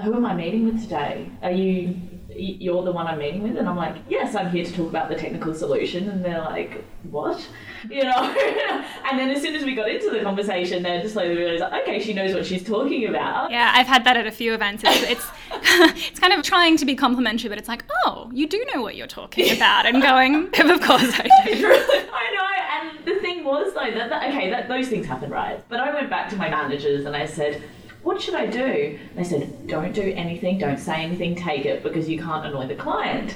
who 0.01 0.13
am 0.13 0.25
I 0.25 0.33
meeting 0.33 0.65
with 0.65 0.81
today 0.81 1.29
are 1.41 1.51
you 1.51 1.99
you're 2.29 2.83
the 2.83 2.91
one 2.91 3.07
I'm 3.07 3.19
meeting 3.19 3.43
with 3.43 3.57
and 3.57 3.67
I'm 3.67 3.75
like 3.75 3.95
yes 4.07 4.35
I'm 4.35 4.49
here 4.49 4.65
to 4.65 4.71
talk 4.71 4.89
about 4.89 5.09
the 5.09 5.15
technical 5.15 5.53
solution 5.53 6.09
and 6.09 6.23
they're 6.23 6.41
like 6.41 6.83
what 7.03 7.47
you 7.89 8.03
know. 8.03 8.35
and 9.09 9.19
then 9.19 9.29
as 9.29 9.41
soon 9.41 9.55
as 9.55 9.63
we 9.63 9.75
got 9.75 9.89
into 9.89 10.09
the 10.09 10.21
conversation, 10.21 10.83
they're 10.83 11.01
just 11.01 11.13
slowly 11.13 11.35
realised, 11.35 11.63
okay, 11.81 11.99
she 11.99 12.13
knows 12.13 12.33
what 12.33 12.45
she's 12.45 12.63
talking 12.63 13.07
about. 13.07 13.51
Yeah, 13.51 13.71
I've 13.73 13.87
had 13.87 14.03
that 14.05 14.17
at 14.17 14.27
a 14.27 14.31
few 14.31 14.53
events. 14.53 14.83
It's 14.85 15.03
it's, 15.03 15.27
it's 16.09 16.19
kind 16.19 16.33
of 16.33 16.43
trying 16.43 16.77
to 16.77 16.85
be 16.85 16.95
complimentary, 16.95 17.49
but 17.49 17.57
it's 17.57 17.67
like, 17.67 17.83
oh, 18.05 18.29
you 18.33 18.47
do 18.47 18.63
know 18.73 18.81
what 18.81 18.95
you're 18.95 19.07
talking 19.07 19.55
about, 19.55 19.85
and 19.85 20.01
going, 20.01 20.47
of 20.47 20.81
course 20.81 21.13
I 21.19 21.29
do. 21.45 21.67
I 21.67 22.35
know. 22.35 22.45
And 22.81 23.05
the 23.05 23.19
thing 23.21 23.43
was 23.43 23.73
though 23.73 23.91
that, 23.91 24.09
that 24.09 24.29
okay, 24.29 24.49
that 24.49 24.67
those 24.67 24.87
things 24.87 25.05
happen, 25.05 25.29
right? 25.29 25.63
But 25.69 25.79
I 25.79 25.93
went 25.93 26.09
back 26.09 26.29
to 26.29 26.35
my 26.35 26.49
managers 26.49 27.05
and 27.05 27.15
I 27.15 27.25
said 27.25 27.61
what 28.03 28.21
should 28.21 28.35
I 28.35 28.45
do? 28.45 28.97
they 29.15 29.23
said, 29.23 29.67
don't 29.67 29.93
do 29.93 30.13
anything, 30.15 30.57
don't 30.57 30.79
say 30.79 31.03
anything, 31.03 31.35
take 31.35 31.65
it 31.65 31.83
because 31.83 32.07
you 32.07 32.19
can't 32.19 32.45
annoy 32.45 32.67
the 32.67 32.75
client. 32.75 33.35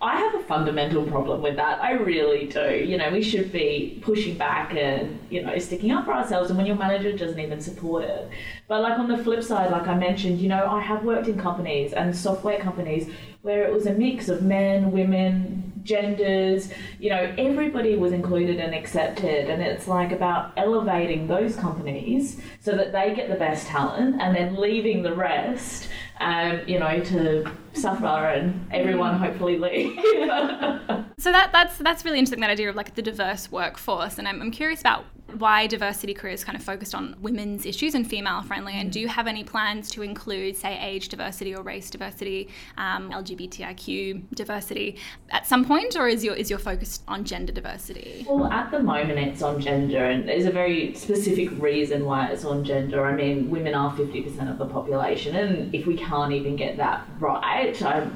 I 0.00 0.16
have 0.16 0.34
a 0.36 0.42
fundamental 0.44 1.04
problem 1.04 1.42
with 1.42 1.56
that. 1.56 1.82
I 1.82 1.92
really 1.92 2.46
do. 2.46 2.84
You 2.86 2.96
know, 2.98 3.10
we 3.10 3.20
should 3.20 3.50
be 3.50 3.98
pushing 4.00 4.38
back 4.38 4.72
and, 4.72 5.18
you 5.28 5.42
know, 5.42 5.58
sticking 5.58 5.90
up 5.90 6.04
for 6.04 6.12
ourselves. 6.12 6.50
And 6.50 6.56
when 6.56 6.66
your 6.66 6.76
manager 6.76 7.16
doesn't 7.16 7.40
even 7.40 7.60
support 7.60 8.04
it. 8.04 8.30
But, 8.68 8.82
like, 8.82 8.96
on 8.96 9.08
the 9.08 9.18
flip 9.18 9.42
side, 9.42 9.72
like 9.72 9.88
I 9.88 9.94
mentioned, 9.96 10.38
you 10.38 10.48
know, 10.48 10.68
I 10.68 10.80
have 10.80 11.02
worked 11.02 11.26
in 11.26 11.36
companies 11.36 11.92
and 11.94 12.16
software 12.16 12.60
companies 12.60 13.10
where 13.42 13.66
it 13.66 13.72
was 13.72 13.86
a 13.86 13.92
mix 13.92 14.28
of 14.28 14.42
men, 14.42 14.92
women, 14.92 15.77
genders, 15.88 16.70
you 17.00 17.10
know, 17.10 17.34
everybody 17.38 17.96
was 17.96 18.12
included 18.12 18.60
and 18.60 18.74
accepted. 18.74 19.50
And 19.50 19.62
it's 19.62 19.88
like 19.88 20.12
about 20.12 20.52
elevating 20.56 21.26
those 21.26 21.56
companies 21.56 22.40
so 22.60 22.76
that 22.76 22.92
they 22.92 23.14
get 23.14 23.28
the 23.28 23.36
best 23.36 23.66
talent 23.66 24.20
and 24.20 24.36
then 24.36 24.54
leaving 24.54 25.02
the 25.02 25.14
rest, 25.14 25.88
um, 26.20 26.60
you 26.66 26.78
know, 26.78 27.00
to 27.04 27.50
suffer 27.72 28.06
and 28.06 28.68
everyone 28.72 29.14
mm. 29.14 29.18
hopefully 29.18 29.58
leave. 29.58 29.96
so 31.18 31.32
that 31.32 31.50
that's 31.52 31.78
that's 31.78 32.04
really 32.04 32.18
interesting 32.18 32.40
that 32.40 32.50
idea 32.50 32.68
of 32.68 32.76
like 32.76 32.94
the 32.94 33.02
diverse 33.02 33.50
workforce 33.50 34.18
and 34.18 34.28
I'm, 34.28 34.40
I'm 34.42 34.50
curious 34.50 34.80
about 34.80 35.04
why 35.36 35.66
diversity 35.66 36.14
careers 36.14 36.42
kind 36.42 36.56
of 36.56 36.62
focused 36.62 36.94
on 36.94 37.14
women's 37.20 37.66
issues 37.66 37.94
and 37.94 38.08
female 38.08 38.42
friendly. 38.42 38.74
And 38.74 38.90
do 38.90 38.98
you 38.98 39.08
have 39.08 39.26
any 39.26 39.44
plans 39.44 39.90
to 39.90 40.02
include, 40.02 40.56
say, 40.56 40.78
age 40.80 41.08
diversity 41.08 41.54
or 41.54 41.62
race 41.62 41.90
diversity, 41.90 42.48
um, 42.78 43.10
LGBTIQ 43.10 44.22
diversity 44.34 44.96
at 45.30 45.46
some 45.46 45.64
point, 45.64 45.96
or 45.96 46.08
is 46.08 46.24
your 46.24 46.34
is 46.34 46.48
your 46.48 46.58
focus 46.58 47.00
on 47.08 47.24
gender 47.24 47.52
diversity? 47.52 48.26
Well, 48.28 48.50
at 48.50 48.70
the 48.70 48.80
moment 48.80 49.18
it's 49.18 49.42
on 49.42 49.60
gender, 49.60 50.04
and 50.04 50.28
there's 50.28 50.46
a 50.46 50.50
very 50.50 50.94
specific 50.94 51.50
reason 51.60 52.04
why 52.04 52.28
it's 52.28 52.44
on 52.44 52.64
gender. 52.64 53.04
I 53.04 53.14
mean, 53.14 53.50
women 53.50 53.74
are 53.74 53.92
50% 53.92 54.50
of 54.50 54.58
the 54.58 54.66
population, 54.66 55.36
and 55.36 55.74
if 55.74 55.86
we 55.86 55.96
can't 55.96 56.32
even 56.32 56.56
get 56.56 56.76
that 56.78 57.06
right, 57.18 57.80
I 57.82 58.08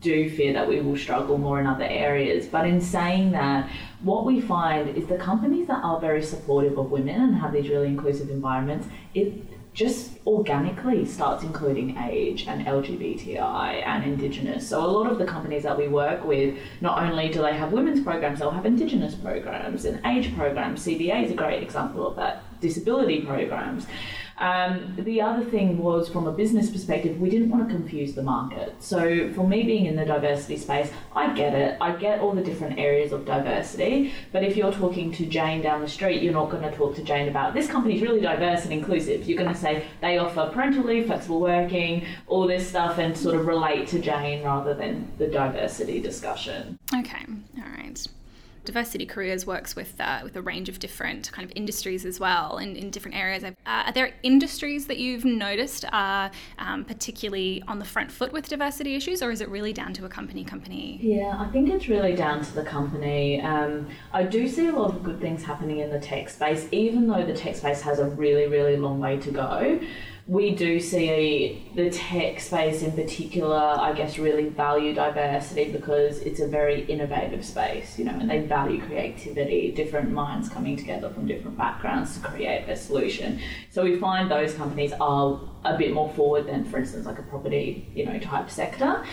do 0.00 0.30
fear 0.30 0.52
that 0.52 0.68
we 0.68 0.80
will 0.80 0.96
struggle 0.96 1.38
more 1.38 1.60
in 1.60 1.66
other 1.66 1.84
areas. 1.84 2.46
But 2.46 2.66
in 2.66 2.80
saying 2.80 3.32
that, 3.32 3.70
what 4.02 4.24
we 4.24 4.40
find 4.40 4.96
is 4.96 5.06
the 5.06 5.16
companies 5.16 5.66
that 5.68 5.82
are 5.82 6.00
very 6.00 6.22
supportive 6.22 6.78
of 6.78 6.90
women 6.90 7.20
and 7.20 7.34
have 7.36 7.52
these 7.52 7.68
really 7.68 7.88
inclusive 7.88 8.30
environments, 8.30 8.86
it 9.14 9.32
just 9.74 10.18
organically 10.26 11.04
starts 11.04 11.44
including 11.44 11.96
age 11.98 12.48
and 12.48 12.66
LGBTI 12.66 13.86
and 13.86 14.02
Indigenous. 14.02 14.68
So 14.68 14.84
a 14.84 14.86
lot 14.86 15.10
of 15.10 15.18
the 15.18 15.24
companies 15.24 15.62
that 15.62 15.78
we 15.78 15.86
work 15.86 16.24
with, 16.24 16.58
not 16.80 17.00
only 17.02 17.28
do 17.28 17.42
they 17.42 17.54
have 17.54 17.72
women's 17.72 18.02
programs, 18.02 18.40
they'll 18.40 18.50
have 18.50 18.66
Indigenous 18.66 19.14
programs 19.14 19.84
and 19.84 20.04
age 20.04 20.34
programs. 20.34 20.84
CBA 20.84 21.26
is 21.26 21.30
a 21.30 21.34
great 21.34 21.62
example 21.62 22.08
of 22.08 22.16
that. 22.16 22.42
Disability 22.60 23.20
programs. 23.20 23.86
Um, 24.40 24.94
the 24.98 25.20
other 25.20 25.44
thing 25.44 25.78
was 25.78 26.08
from 26.08 26.26
a 26.26 26.32
business 26.32 26.70
perspective, 26.70 27.20
we 27.20 27.30
didn't 27.30 27.50
want 27.50 27.68
to 27.68 27.74
confuse 27.74 28.14
the 28.14 28.22
market. 28.22 28.74
So 28.78 29.32
for 29.32 29.46
me 29.46 29.64
being 29.64 29.86
in 29.86 29.96
the 29.96 30.04
diversity 30.04 30.56
space, 30.56 30.90
I 31.14 31.32
get 31.34 31.54
it. 31.54 31.76
I 31.80 31.92
get 31.92 32.20
all 32.20 32.32
the 32.32 32.42
different 32.42 32.78
areas 32.78 33.12
of 33.12 33.24
diversity. 33.24 34.12
But 34.32 34.44
if 34.44 34.56
you're 34.56 34.72
talking 34.72 35.12
to 35.12 35.26
Jane 35.26 35.62
down 35.62 35.80
the 35.80 35.88
street, 35.88 36.22
you're 36.22 36.32
not 36.32 36.50
going 36.50 36.62
to 36.62 36.70
talk 36.70 36.94
to 36.96 37.02
Jane 37.02 37.28
about 37.28 37.54
this 37.54 37.66
company 37.66 37.96
is 37.96 38.02
really 38.02 38.20
diverse 38.20 38.64
and 38.64 38.72
inclusive. 38.72 39.28
You're 39.28 39.38
going 39.38 39.52
to 39.52 39.58
say 39.58 39.84
they 40.00 40.18
offer 40.18 40.50
parental 40.52 40.84
leave, 40.84 41.06
flexible 41.06 41.40
working, 41.40 42.06
all 42.26 42.46
this 42.46 42.68
stuff, 42.68 42.98
and 42.98 43.16
sort 43.16 43.34
of 43.34 43.46
relate 43.46 43.88
to 43.88 43.98
Jane 43.98 44.44
rather 44.44 44.74
than 44.74 45.10
the 45.18 45.26
diversity 45.26 46.00
discussion. 46.00 46.78
Okay, 46.94 47.24
all 47.56 47.64
right 47.76 48.08
diversity 48.68 49.06
careers 49.06 49.46
works 49.46 49.74
with 49.74 49.98
uh, 49.98 50.20
with 50.22 50.36
a 50.36 50.42
range 50.42 50.68
of 50.68 50.78
different 50.78 51.32
kind 51.32 51.42
of 51.48 51.50
industries 51.56 52.04
as 52.04 52.20
well 52.20 52.58
and 52.58 52.76
in 52.76 52.90
different 52.90 53.16
areas. 53.16 53.42
Uh, 53.42 53.52
are 53.66 53.92
there 53.92 54.12
industries 54.22 54.86
that 54.86 54.98
you've 54.98 55.24
noticed 55.24 55.86
are 55.90 56.30
um, 56.58 56.84
particularly 56.84 57.62
on 57.66 57.78
the 57.78 57.84
front 57.84 58.12
foot 58.12 58.30
with 58.30 58.46
diversity 58.46 58.94
issues, 58.94 59.22
or 59.22 59.30
is 59.30 59.40
it 59.40 59.48
really 59.48 59.72
down 59.72 59.94
to 59.94 60.04
a 60.04 60.08
company 60.08 60.44
company? 60.44 60.98
Yeah, 61.00 61.34
I 61.38 61.46
think 61.48 61.70
it's 61.70 61.88
really 61.88 62.14
down 62.14 62.44
to 62.44 62.54
the 62.54 62.62
company. 62.62 63.40
Um, 63.40 63.88
I 64.12 64.24
do 64.24 64.46
see 64.46 64.66
a 64.66 64.72
lot 64.72 64.90
of 64.94 65.02
good 65.02 65.18
things 65.18 65.42
happening 65.42 65.78
in 65.78 65.88
the 65.88 66.00
tech 66.00 66.28
space, 66.28 66.68
even 66.70 67.06
though 67.06 67.24
the 67.24 67.34
tech 67.34 67.56
space 67.56 67.80
has 67.80 67.98
a 68.00 68.04
really 68.04 68.48
really 68.48 68.76
long 68.76 69.00
way 69.00 69.16
to 69.16 69.30
go 69.30 69.80
we 70.28 70.54
do 70.54 70.78
see 70.78 71.66
the 71.74 71.88
tech 71.88 72.38
space 72.38 72.82
in 72.82 72.92
particular, 72.92 73.56
I 73.56 73.94
guess, 73.94 74.18
really 74.18 74.50
value 74.50 74.92
diversity 74.92 75.72
because 75.72 76.18
it's 76.18 76.40
a 76.40 76.46
very 76.46 76.84
innovative 76.84 77.42
space, 77.42 77.98
you 77.98 78.04
know, 78.04 78.12
and 78.12 78.28
they 78.28 78.40
value 78.40 78.84
creativity, 78.84 79.72
different 79.72 80.10
minds 80.10 80.50
coming 80.50 80.76
together 80.76 81.08
from 81.08 81.26
different 81.26 81.56
backgrounds 81.56 82.14
to 82.18 82.28
create 82.28 82.68
a 82.68 82.76
solution. 82.76 83.40
So 83.70 83.82
we 83.82 83.98
find 83.98 84.30
those 84.30 84.52
companies 84.52 84.92
are 85.00 85.40
a 85.64 85.78
bit 85.78 85.94
more 85.94 86.10
forward 86.12 86.46
than, 86.46 86.66
for 86.66 86.76
instance, 86.76 87.06
like 87.06 87.18
a 87.18 87.22
property, 87.22 87.90
you 87.94 88.04
know, 88.04 88.18
type 88.18 88.50
sector. 88.50 89.06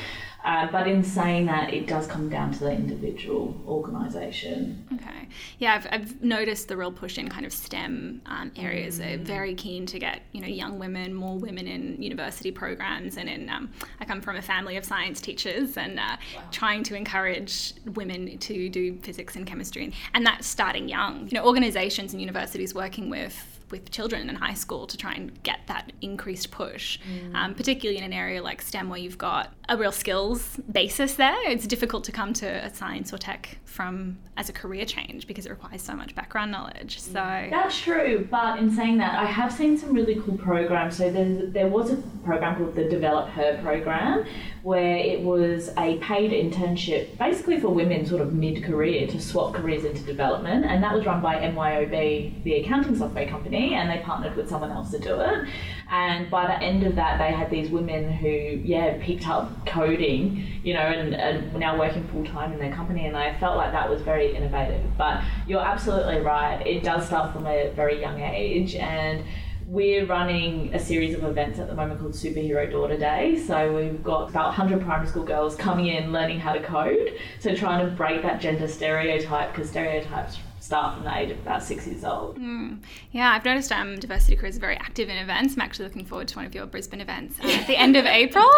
Uh, 0.46 0.68
but 0.72 0.88
in 0.88 1.04
saying 1.04 1.48
that, 1.48 1.74
it 1.74 1.88
does 1.88 2.06
come 2.06 2.30
down 2.30 2.52
to 2.52 2.60
the 2.60 2.72
individual 2.72 3.60
organisation. 3.68 4.88
Okay. 4.94 5.28
Yeah, 5.58 5.74
I've, 5.74 5.88
I've 5.92 6.22
noticed 6.22 6.68
the 6.68 6.78
real 6.78 6.92
push 6.92 7.18
in 7.18 7.28
kind 7.30 7.48
of 7.48 7.52
STEM 7.52 8.22
um, 8.28 8.52
areas. 8.56 9.00
Mm. 9.00 9.16
are 9.16 9.24
very 9.24 9.56
keen 9.56 9.88
to 9.88 9.98
get 9.98 10.22
you 10.34 10.42
know 10.42 10.48
young 10.48 10.78
women, 10.78 11.16
more 11.16 11.36
women 11.36 11.68
in 11.68 12.00
university 12.00 12.52
programs, 12.52 13.18
and 13.18 13.28
in 13.28 13.50
um, 13.50 13.72
I 14.00 14.06
come 14.06 14.22
from 14.22 14.36
a 14.36 14.42
family 14.42 14.78
of 14.78 14.86
science 14.86 15.20
teachers, 15.20 15.78
and 15.78 16.00
uh, 16.00 16.18
wow. 16.36 16.44
trying 16.52 16.84
to 16.84 16.96
encourage 16.96 17.74
women 17.96 18.38
to 18.38 18.70
do 18.70 19.00
physics 19.00 19.36
and 19.36 19.48
chemistry, 19.48 19.86
and, 19.86 19.94
and 20.14 20.26
that's 20.28 20.46
starting 20.46 20.88
young. 20.88 21.28
You 21.28 21.40
know, 21.40 21.46
organisations 21.46 22.14
and 22.14 22.22
universities 22.22 22.76
working 22.76 23.10
with 23.10 23.56
with 23.72 23.90
children 23.92 24.30
in 24.30 24.36
high 24.36 24.54
school 24.54 24.86
to 24.88 24.98
try 24.98 25.14
and 25.14 25.42
get 25.44 25.60
that 25.68 25.92
increased 26.02 26.52
push, 26.52 27.00
mm. 27.00 27.36
um, 27.36 27.56
particularly 27.56 27.98
in 27.98 28.04
an 28.04 28.14
area 28.14 28.42
like 28.42 28.62
STEM 28.62 28.90
where 28.90 29.00
you've 29.00 29.18
got 29.18 29.54
a 29.68 29.78
real 29.78 29.92
skills 29.92 30.60
basis 30.72 31.16
there. 31.16 31.36
It's 31.50 31.68
difficult 31.68 32.04
to 32.06 32.12
come 32.12 32.34
to 32.34 32.46
a 32.46 32.74
science 32.74 33.14
or 33.14 33.18
tech 33.18 33.58
from 33.66 34.18
as 34.38 34.50
a 34.50 34.54
career 34.54 34.86
change 34.86 35.28
because 35.28 35.46
it 35.46 35.50
requires 35.50 35.82
so 35.82 35.94
much 35.94 36.14
background 36.14 36.52
knowledge. 36.52 37.00
So 37.00 37.14
that's 37.14 37.80
true. 37.80 38.28
But 38.30 38.60
in 38.60 38.70
saying 38.70 38.98
that, 39.00 39.18
I 39.18 39.26
have 39.26 39.52
seen 39.52 39.78
some 39.78 39.94
really 39.94 40.16
cool 40.22 40.38
programs. 40.38 40.98
So 40.98 41.10
there, 41.10 41.48
there 41.48 41.68
was 41.68 41.92
a 41.92 41.98
program 42.24 42.58
called 42.58 42.76
the 42.76 42.86
Develop 42.90 43.30
Her 43.30 43.60
program, 43.62 44.26
where 44.64 44.98
it 44.98 45.22
was 45.22 45.70
a 45.78 45.98
paid 46.00 46.32
internship, 46.32 47.18
basically 47.18 47.60
for 47.60 47.70
women, 47.70 48.06
sort 48.06 48.22
of 48.22 48.34
mid-career, 48.34 49.08
to 49.08 49.22
swap 49.22 49.54
careers 49.54 49.86
into 49.86 50.02
development, 50.04 50.66
and 50.66 50.84
that 50.84 50.94
was 50.94 51.06
run 51.06 51.22
by 51.22 51.36
MYOB, 51.36 52.44
the 52.44 52.56
accounting 52.56 52.96
software 52.96 53.28
company, 53.28 53.76
and 53.76 53.90
they 53.90 54.04
partnered 54.04 54.36
with 54.36 54.50
someone 54.50 54.72
else 54.72 54.92
to 54.92 55.00
do 55.00 55.20
it. 55.20 55.48
And 55.92 56.30
by 56.32 56.48
the 56.48 56.60
end 56.62 56.84
of 56.84 56.96
that, 56.96 57.20
they 57.20 57.32
had 57.32 57.50
these 57.50 57.70
women 57.70 58.12
who, 58.12 58.28
yeah, 58.28 58.98
picked 59.02 59.28
up 59.28 59.52
coding, 59.66 60.62
you 60.64 60.74
know, 60.74 60.80
and, 60.80 61.16
and 61.16 61.54
now 61.56 61.78
working 61.78 62.08
full 62.08 62.26
time 62.26 62.54
in 62.54 62.60
their 62.60 62.74
company. 62.74 63.06
And 63.06 63.18
I 63.18 63.38
felt 63.40 63.58
like 63.58 63.72
that 63.72 63.90
was 63.90 64.02
very 64.02 64.36
innovative. 64.36 64.84
But 64.98 65.24
you're 65.48 65.66
absolutely 65.66 66.20
right. 66.20 66.66
It 66.66 66.84
does 66.84 67.06
start 67.06 67.34
from 67.34 67.46
a 67.46 67.72
very 67.76 68.00
young 68.00 68.22
age. 68.22 68.76
And 68.76 69.24
we're 69.68 70.06
running 70.06 70.74
a 70.76 70.80
series 70.80 71.16
of 71.16 71.24
events 71.24 71.58
at 71.58 71.68
the 71.68 71.74
moment 71.74 72.00
called 72.00 72.14
Superhero 72.14 72.70
Daughter 72.70 72.98
Day. 72.98 73.44
So 73.48 73.76
we've 73.76 74.04
got 74.04 74.30
about 74.30 74.48
100 74.48 74.82
primary 74.82 75.08
school 75.08 75.24
girls 75.24 75.56
coming 75.56 75.88
in 75.88 76.12
learning 76.12 76.40
how 76.40 76.54
to 76.54 76.62
code. 76.62 77.18
So 77.40 77.56
trying 77.56 77.84
to 77.84 77.92
break 77.92 78.22
that 78.22 78.40
gender 78.40 78.68
stereotype 78.68 79.54
because 79.54 79.70
stereotypes 79.70 80.38
start 80.66 80.96
from 80.96 81.04
the 81.04 81.16
age 81.16 81.30
of 81.30 81.40
about 81.40 81.62
six 81.62 81.86
years 81.86 82.04
old. 82.04 82.40
Mm. 82.40 82.80
Yeah, 83.12 83.32
I've 83.32 83.46
noticed 83.46 83.72
um, 83.72 84.00
Diversity 84.00 84.36
Careers 84.36 84.58
are 84.58 84.62
very 84.62 84.78
active 84.78 85.10
in 85.10 85.18
events. 85.18 85.54
I'm 85.54 85.62
actually 85.62 85.86
looking 85.86 86.06
forward 86.06 86.28
to 86.30 86.38
one 86.38 86.46
of 86.46 86.56
your 86.56 86.66
Brisbane 86.66 87.02
events 87.02 87.40
uh, 87.40 87.48
at 87.48 87.68
the 87.68 87.78
end 87.78 87.96
of 87.96 88.06
April. 88.24 88.50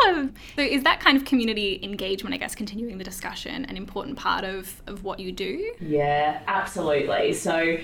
So 0.55 0.61
is 0.61 0.83
that 0.83 1.01
kind 1.01 1.17
of 1.17 1.25
community 1.25 1.79
engagement, 1.83 2.33
I 2.33 2.37
guess, 2.37 2.55
continuing 2.55 2.97
the 2.97 3.03
discussion, 3.03 3.65
an 3.65 3.75
important 3.75 4.17
part 4.17 4.45
of, 4.45 4.81
of 4.87 5.03
what 5.03 5.19
you 5.19 5.33
do? 5.33 5.73
Yeah, 5.81 6.39
absolutely. 6.47 7.33
So 7.33 7.77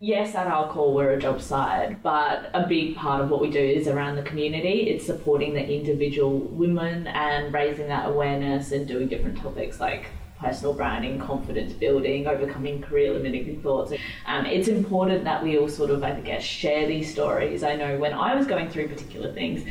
yes, 0.00 0.34
at 0.34 0.46
our 0.46 0.72
core, 0.72 0.94
we're 0.94 1.10
a 1.10 1.20
job 1.20 1.42
site, 1.42 2.02
but 2.02 2.50
a 2.54 2.66
big 2.66 2.96
part 2.96 3.20
of 3.20 3.28
what 3.28 3.42
we 3.42 3.50
do 3.50 3.60
is 3.60 3.88
around 3.88 4.16
the 4.16 4.22
community. 4.22 4.88
It's 4.88 5.04
supporting 5.04 5.52
the 5.52 5.68
individual 5.68 6.38
women 6.38 7.08
and 7.08 7.52
raising 7.52 7.88
that 7.88 8.08
awareness 8.08 8.72
and 8.72 8.88
doing 8.88 9.08
different 9.08 9.36
topics 9.36 9.80
like 9.80 10.06
personal 10.46 10.74
branding, 10.74 11.18
confidence 11.18 11.72
building, 11.72 12.26
overcoming 12.28 12.80
career 12.80 13.12
limiting 13.12 13.60
thoughts. 13.62 13.92
Um, 14.26 14.46
it's 14.46 14.68
important 14.68 15.24
that 15.24 15.42
we 15.42 15.58
all 15.58 15.68
sort 15.68 15.90
of, 15.90 16.04
I 16.04 16.12
guess, 16.20 16.42
share 16.42 16.86
these 16.86 17.10
stories. 17.10 17.64
I 17.64 17.74
know 17.74 17.98
when 17.98 18.12
I 18.12 18.36
was 18.36 18.46
going 18.46 18.70
through 18.70 18.88
particular 18.88 19.32
things, 19.32 19.64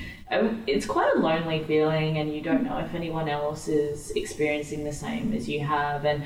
it's 0.67 0.85
quite 0.85 1.15
a 1.15 1.19
lonely 1.19 1.63
feeling, 1.63 2.17
and 2.17 2.33
you 2.35 2.41
don't 2.41 2.63
know 2.63 2.79
if 2.79 2.93
anyone 2.93 3.29
else 3.29 3.67
is 3.67 4.11
experiencing 4.15 4.83
the 4.83 4.91
same 4.91 5.33
as 5.33 5.47
you 5.47 5.61
have. 5.63 6.03
And 6.03 6.25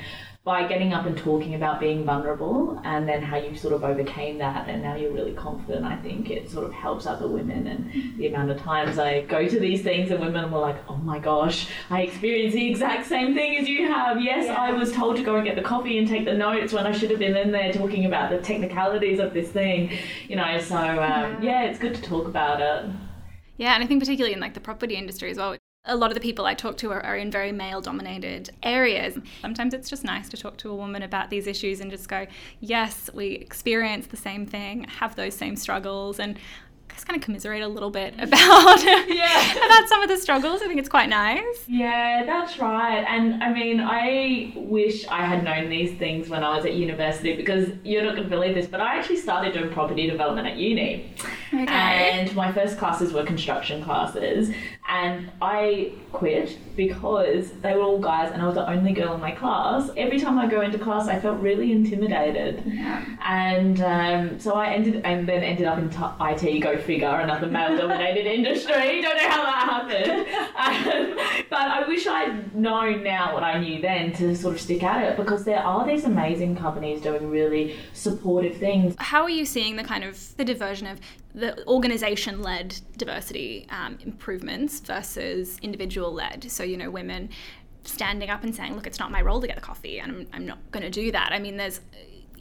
by 0.50 0.66
getting 0.66 0.92
up 0.92 1.06
and 1.06 1.16
talking 1.16 1.54
about 1.54 1.78
being 1.78 2.04
vulnerable 2.04 2.80
and 2.82 3.08
then 3.08 3.22
how 3.22 3.36
you 3.36 3.56
sort 3.56 3.72
of 3.72 3.84
overcame 3.84 4.36
that 4.36 4.68
and 4.68 4.82
now 4.82 4.96
you're 4.96 5.12
really 5.12 5.32
confident, 5.32 5.84
I 5.84 5.94
think 5.94 6.28
it 6.28 6.50
sort 6.50 6.66
of 6.66 6.72
helps 6.72 7.06
other 7.06 7.28
women. 7.28 7.68
And 7.68 8.18
the 8.18 8.26
amount 8.26 8.50
of 8.50 8.58
times 8.58 8.98
I 8.98 9.20
go 9.26 9.46
to 9.46 9.60
these 9.60 9.82
things 9.82 10.10
and 10.10 10.18
women 10.18 10.50
were 10.50 10.58
like, 10.58 10.78
oh 10.88 10.96
my 10.96 11.20
gosh, 11.20 11.68
I 11.88 12.00
experienced 12.02 12.56
the 12.56 12.68
exact 12.68 13.06
same 13.06 13.32
thing 13.32 13.58
as 13.58 13.68
you 13.68 13.86
have. 13.86 14.20
Yes, 14.20 14.46
yeah. 14.46 14.60
I 14.60 14.72
was 14.72 14.90
told 14.90 15.18
to 15.18 15.22
go 15.22 15.36
and 15.36 15.44
get 15.44 15.54
the 15.54 15.62
coffee 15.62 15.98
and 15.98 16.08
take 16.08 16.24
the 16.24 16.34
notes 16.34 16.72
when 16.72 16.84
I 16.84 16.90
should 16.90 17.10
have 17.10 17.20
been 17.20 17.36
in 17.36 17.52
there 17.52 17.72
talking 17.72 18.06
about 18.06 18.30
the 18.30 18.38
technicalities 18.38 19.20
of 19.20 19.32
this 19.32 19.50
thing, 19.50 19.96
you 20.26 20.34
know. 20.34 20.58
So, 20.58 20.76
um, 20.76 20.96
yeah. 20.98 21.38
yeah, 21.42 21.62
it's 21.62 21.78
good 21.78 21.94
to 21.94 22.02
talk 22.02 22.26
about 22.26 22.60
it. 22.60 22.90
Yeah, 23.56 23.74
and 23.74 23.84
I 23.84 23.86
think 23.86 24.00
particularly 24.00 24.34
in 24.34 24.40
like 24.40 24.54
the 24.54 24.60
property 24.60 24.96
industry 24.96 25.30
as 25.30 25.36
well, 25.36 25.59
a 25.86 25.96
lot 25.96 26.10
of 26.10 26.14
the 26.14 26.20
people 26.20 26.44
I 26.44 26.54
talk 26.54 26.76
to 26.78 26.92
are, 26.92 27.00
are 27.00 27.16
in 27.16 27.30
very 27.30 27.52
male 27.52 27.80
dominated 27.80 28.50
areas. 28.62 29.18
Sometimes 29.40 29.72
it's 29.72 29.88
just 29.88 30.04
nice 30.04 30.28
to 30.28 30.36
talk 30.36 30.58
to 30.58 30.70
a 30.70 30.74
woman 30.74 31.02
about 31.02 31.30
these 31.30 31.46
issues 31.46 31.80
and 31.80 31.90
just 31.90 32.08
go, 32.08 32.26
yes, 32.60 33.08
we 33.14 33.28
experience 33.28 34.06
the 34.06 34.16
same 34.16 34.44
thing, 34.44 34.84
have 34.84 35.16
those 35.16 35.34
same 35.34 35.56
struggles, 35.56 36.20
and 36.20 36.38
just 36.92 37.06
kind 37.06 37.16
of 37.16 37.24
commiserate 37.24 37.62
a 37.62 37.68
little 37.68 37.90
bit 37.90 38.14
about 38.18 38.84
yeah. 39.08 39.64
about 39.64 39.88
some 39.88 40.02
of 40.02 40.08
the 40.08 40.16
struggles. 40.16 40.60
I 40.62 40.66
think 40.66 40.78
it's 40.78 40.88
quite 40.88 41.08
nice. 41.08 41.64
Yeah, 41.66 42.24
that's 42.26 42.58
right. 42.58 43.04
And 43.08 43.42
I 43.42 43.52
mean, 43.52 43.80
I 43.80 44.52
wish 44.56 45.06
I 45.08 45.24
had 45.24 45.44
known 45.44 45.70
these 45.70 45.96
things 45.98 46.28
when 46.28 46.44
I 46.44 46.54
was 46.54 46.66
at 46.66 46.74
university 46.74 47.36
because 47.36 47.70
you're 47.84 48.02
not 48.02 48.16
going 48.16 48.24
to 48.24 48.28
believe 48.28 48.54
this, 48.54 48.66
but 48.66 48.80
I 48.80 48.98
actually 48.98 49.16
started 49.16 49.54
doing 49.54 49.72
property 49.72 50.10
development 50.10 50.46
at 50.46 50.56
uni. 50.56 51.14
Okay. 51.54 51.66
And 51.66 52.34
my 52.34 52.52
first 52.52 52.78
classes 52.78 53.12
were 53.12 53.24
construction 53.24 53.82
classes, 53.82 54.50
and 54.90 55.30
I 55.40 55.92
quit 56.10 56.58
because 56.76 57.52
they 57.62 57.74
were 57.74 57.82
all 57.82 58.00
guys 58.00 58.32
and 58.32 58.42
I 58.42 58.46
was 58.46 58.56
the 58.56 58.68
only 58.68 58.92
girl 58.92 59.14
in 59.14 59.20
my 59.20 59.30
class. 59.30 59.88
Every 59.96 60.18
time 60.18 60.36
I 60.36 60.48
go 60.48 60.62
into 60.62 60.78
class, 60.78 61.06
I 61.06 61.20
felt 61.20 61.38
really 61.40 61.70
intimidated. 61.70 62.64
Yeah. 62.66 63.04
And 63.24 63.80
um, 63.80 64.40
so 64.40 64.54
I 64.54 64.72
ended 64.72 65.02
and 65.04 65.28
then 65.28 65.44
ended 65.44 65.66
up 65.66 65.78
in 65.78 65.90
t- 65.90 66.48
IT, 66.48 66.60
go 66.60 66.76
figure, 66.76 67.08
another 67.08 67.46
male 67.46 67.76
dominated 67.76 68.26
industry. 68.38 69.00
Don't 69.00 69.16
know 69.16 69.28
how 69.28 69.44
that 69.44 69.88
happened. 69.90 70.20
Um, 70.60 71.44
but 71.48 71.58
I 71.60 71.86
wish 71.86 72.08
I'd 72.08 72.54
known 72.56 73.04
now 73.04 73.32
what 73.32 73.44
I 73.44 73.60
knew 73.60 73.80
then 73.80 74.12
to 74.14 74.34
sort 74.34 74.56
of 74.56 74.60
stick 74.60 74.82
at 74.82 75.04
it 75.04 75.16
because 75.16 75.44
there 75.44 75.60
are 75.60 75.86
these 75.86 76.04
amazing 76.04 76.56
companies 76.56 77.00
doing 77.00 77.30
really 77.30 77.76
supportive 77.92 78.56
things. 78.56 78.96
How 78.98 79.22
are 79.22 79.30
you 79.30 79.44
seeing 79.44 79.76
the 79.76 79.84
kind 79.84 80.02
of 80.02 80.36
the 80.36 80.44
diversion 80.44 80.88
of 80.88 81.00
the 81.34 81.66
organization 81.66 82.42
led 82.42 82.76
diversity 82.96 83.66
um, 83.70 83.98
improvements 84.04 84.80
versus 84.80 85.58
individual 85.62 86.12
led? 86.12 86.50
So, 86.50 86.62
you 86.62 86.76
know, 86.76 86.90
women 86.90 87.30
standing 87.84 88.30
up 88.30 88.44
and 88.44 88.54
saying, 88.54 88.74
look, 88.74 88.86
it's 88.86 88.98
not 88.98 89.10
my 89.10 89.22
role 89.22 89.40
to 89.40 89.46
get 89.46 89.56
the 89.56 89.62
coffee 89.62 90.00
and 90.00 90.12
I'm, 90.12 90.26
I'm 90.32 90.46
not 90.46 90.58
going 90.70 90.82
to 90.82 90.90
do 90.90 91.12
that. 91.12 91.30
I 91.32 91.38
mean, 91.38 91.56
there's 91.56 91.80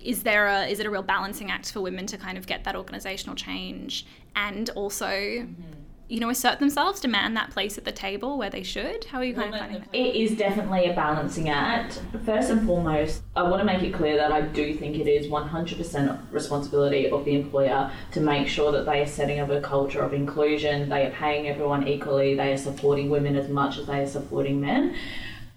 is 0.02 0.24
there 0.24 0.48
a 0.48 0.66
is 0.66 0.80
it 0.80 0.86
a 0.86 0.90
real 0.90 1.04
balancing 1.04 1.52
act 1.52 1.72
for 1.72 1.82
women 1.82 2.06
to 2.08 2.18
kind 2.18 2.38
of 2.38 2.48
get 2.48 2.64
that 2.64 2.76
organizational 2.76 3.36
change 3.36 4.06
and 4.36 4.70
also 4.72 5.08
mm-hmm. 5.08 5.79
You 6.10 6.20
know 6.20 6.30
assert 6.30 6.60
themselves 6.60 7.00
demand 7.00 7.38
that 7.38 7.52
place 7.52 7.78
at 7.78 7.86
the 7.86 7.92
table 7.92 8.38
where 8.38 8.50
they 8.50 8.64
should? 8.64 9.06
How 9.06 9.20
are 9.20 9.24
you 9.24 9.34
kind 9.34 9.52
well, 9.52 9.62
of 9.62 9.68
finding 9.68 9.82
that? 9.82 9.96
it 9.96 10.16
is 10.16 10.38
definitely 10.38 10.86
a 10.86 10.94
balancing 10.94 11.50
act. 11.50 12.02
First 12.26 12.50
and 12.50 12.66
foremost 12.66 13.22
i 13.36 13.44
want 13.44 13.60
to 13.60 13.66
make 13.66 13.84
it 13.84 13.94
clear 13.94 14.18
that 14.18 14.32
i 14.32 14.42
do 14.42 14.74
think 14.74 14.98
it 14.98 15.08
is 15.08 15.28
100% 15.28 16.20
responsibility 16.32 17.10
of 17.10 17.24
the 17.26 17.36
employer 17.36 17.92
to 18.12 18.20
make 18.20 18.48
sure 18.48 18.72
that 18.72 18.86
they 18.86 19.02
are 19.02 19.08
setting 19.08 19.40
up 19.40 19.50
a 19.50 19.62
culture 19.62 20.02
of 20.02 20.14
inclusion 20.14 20.90
they 20.90 21.06
are 21.06 21.12
paying 21.12 21.48
everyone 21.48 21.88
equally 21.88 22.36
they 22.36 22.52
are 22.52 22.58
supporting 22.58 23.10
women 23.10 23.36
as 23.36 23.50
much 23.50 23.78
as 23.78 23.86
they 23.86 24.02
are 24.02 24.08
supporting 24.08 24.60
men. 24.60 24.96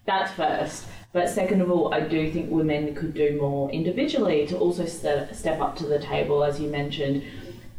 That's 0.05 0.33
first. 0.33 0.87
But 1.13 1.29
second 1.29 1.61
of 1.61 1.71
all, 1.71 1.93
I 1.93 2.01
do 2.01 2.31
think 2.33 2.51
women 2.51 2.95
could 2.95 3.15
do 3.15 3.39
more 3.41 3.71
individually 3.71 4.47
to 4.47 4.57
also 4.57 4.87
step, 4.87 5.35
step 5.35 5.61
up 5.61 5.77
to 5.77 5.87
the 5.87 5.99
table, 5.99 6.43
as 6.43 6.59
you 6.59 6.69
mentioned. 6.69 7.23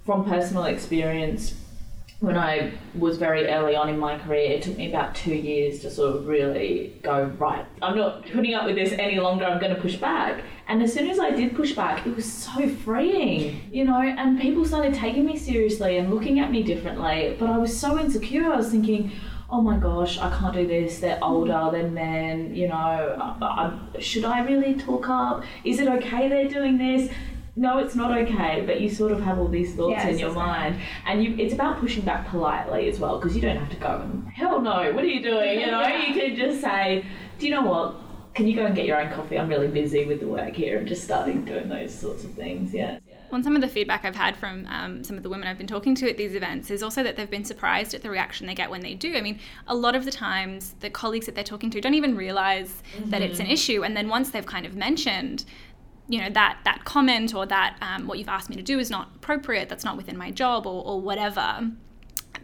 From 0.05 0.23
personal 0.25 0.65
experience, 0.65 1.55
when 2.23 2.37
I 2.37 2.71
was 2.95 3.17
very 3.17 3.49
early 3.49 3.75
on 3.75 3.89
in 3.89 3.99
my 3.99 4.17
career, 4.17 4.53
it 4.53 4.61
took 4.61 4.77
me 4.77 4.87
about 4.87 5.13
two 5.13 5.35
years 5.35 5.81
to 5.81 5.91
sort 5.91 6.15
of 6.15 6.25
really 6.25 6.97
go, 7.03 7.25
right, 7.37 7.65
I'm 7.81 7.97
not 7.97 8.25
putting 8.31 8.53
up 8.53 8.65
with 8.65 8.75
this 8.75 8.93
any 8.93 9.19
longer, 9.19 9.43
I'm 9.43 9.59
going 9.59 9.75
to 9.75 9.81
push 9.81 9.97
back. 9.97 10.41
And 10.69 10.81
as 10.81 10.93
soon 10.93 11.09
as 11.09 11.19
I 11.19 11.31
did 11.31 11.53
push 11.53 11.73
back, 11.73 12.07
it 12.07 12.15
was 12.15 12.31
so 12.31 12.69
freeing, 12.69 13.69
you 13.73 13.83
know, 13.83 13.99
and 14.01 14.39
people 14.39 14.63
started 14.63 14.93
taking 14.93 15.25
me 15.25 15.35
seriously 15.35 15.97
and 15.97 16.09
looking 16.09 16.39
at 16.39 16.49
me 16.49 16.63
differently. 16.63 17.35
But 17.37 17.49
I 17.49 17.57
was 17.57 17.77
so 17.77 17.99
insecure, 17.99 18.45
I 18.45 18.55
was 18.55 18.71
thinking, 18.71 19.11
oh 19.49 19.59
my 19.61 19.75
gosh, 19.75 20.17
I 20.17 20.29
can't 20.29 20.55
do 20.55 20.65
this. 20.65 20.99
They're 20.99 21.21
older, 21.21 21.69
they're 21.73 21.89
men. 21.89 22.55
You 22.55 22.69
know, 22.69 23.79
should 23.99 24.23
I 24.23 24.45
really 24.45 24.75
talk 24.75 25.09
up? 25.09 25.43
Is 25.65 25.81
it 25.81 25.89
okay 25.89 26.29
they're 26.29 26.47
doing 26.47 26.77
this? 26.77 27.11
No, 27.55 27.77
it's 27.77 27.95
not 27.95 28.17
okay. 28.17 28.63
But 28.65 28.81
you 28.81 28.89
sort 28.89 29.11
of 29.11 29.21
have 29.21 29.37
all 29.37 29.47
these 29.47 29.75
thoughts 29.75 30.03
yes, 30.03 30.13
in 30.13 30.19
your 30.19 30.33
mind, 30.33 30.79
and 31.05 31.23
you, 31.23 31.35
it's 31.37 31.53
about 31.53 31.79
pushing 31.79 32.03
back 32.03 32.27
politely 32.27 32.89
as 32.89 32.99
well, 32.99 33.19
because 33.19 33.35
you 33.35 33.41
don't 33.41 33.57
have 33.57 33.69
to 33.69 33.75
go 33.75 34.01
and 34.01 34.27
hell 34.29 34.59
no, 34.59 34.91
what 34.93 35.03
are 35.03 35.07
you 35.07 35.21
doing? 35.21 35.59
You 35.59 35.67
know, 35.67 35.81
yeah. 35.81 36.07
you 36.07 36.13
can 36.13 36.35
just 36.35 36.61
say, 36.61 37.05
do 37.37 37.45
you 37.45 37.51
know 37.51 37.61
what? 37.61 37.95
Can 38.33 38.47
you 38.47 38.55
go 38.55 38.65
and 38.65 38.75
get 38.75 38.85
your 38.85 38.99
own 38.99 39.13
coffee? 39.13 39.37
I'm 39.37 39.47
really 39.47 39.67
busy 39.67 40.05
with 40.05 40.19
the 40.19 40.27
work 40.27 40.55
here 40.55 40.79
and 40.79 40.87
just 40.87 41.03
starting 41.03 41.45
doing 41.45 41.69
those 41.69 41.93
sorts 41.93 42.23
of 42.23 42.31
things. 42.31 42.73
Yeah. 42.73 42.97
Well, 43.29 43.43
some 43.43 43.55
of 43.55 43.61
the 43.61 43.67
feedback 43.67 44.05
I've 44.05 44.15
had 44.15 44.35
from 44.35 44.65
um, 44.67 45.03
some 45.03 45.17
of 45.17 45.23
the 45.23 45.29
women 45.29 45.47
I've 45.47 45.57
been 45.57 45.67
talking 45.67 45.93
to 45.95 46.09
at 46.09 46.17
these 46.17 46.33
events 46.33 46.71
is 46.71 46.81
also 46.81 47.03
that 47.03 47.15
they've 47.15 47.29
been 47.29 47.45
surprised 47.45 47.93
at 47.93 48.01
the 48.01 48.09
reaction 48.09 48.47
they 48.47 48.55
get 48.55 48.71
when 48.71 48.81
they 48.81 48.95
do. 48.95 49.15
I 49.15 49.21
mean, 49.21 49.39
a 49.67 49.75
lot 49.75 49.95
of 49.95 50.05
the 50.05 50.11
times 50.11 50.73
the 50.79 50.89
colleagues 50.89 51.27
that 51.27 51.35
they're 51.35 51.43
talking 51.43 51.69
to 51.71 51.81
don't 51.81 51.93
even 51.93 52.15
realize 52.15 52.81
mm-hmm. 52.95 53.09
that 53.11 53.21
it's 53.21 53.39
an 53.39 53.45
mm-hmm. 53.45 53.53
issue, 53.53 53.83
and 53.83 53.95
then 53.95 54.07
once 54.07 54.31
they've 54.31 54.45
kind 54.45 54.65
of 54.65 54.75
mentioned 54.75 55.45
you 56.07 56.19
know 56.19 56.29
that 56.29 56.57
that 56.65 56.83
comment 56.85 57.33
or 57.33 57.45
that 57.45 57.77
um, 57.81 58.07
what 58.07 58.19
you've 58.19 58.29
asked 58.29 58.49
me 58.49 58.55
to 58.55 58.61
do 58.61 58.79
is 58.79 58.89
not 58.89 59.09
appropriate 59.15 59.69
that's 59.69 59.85
not 59.85 59.97
within 59.97 60.17
my 60.17 60.31
job 60.31 60.65
or, 60.65 60.83
or 60.83 60.99
whatever 60.99 61.69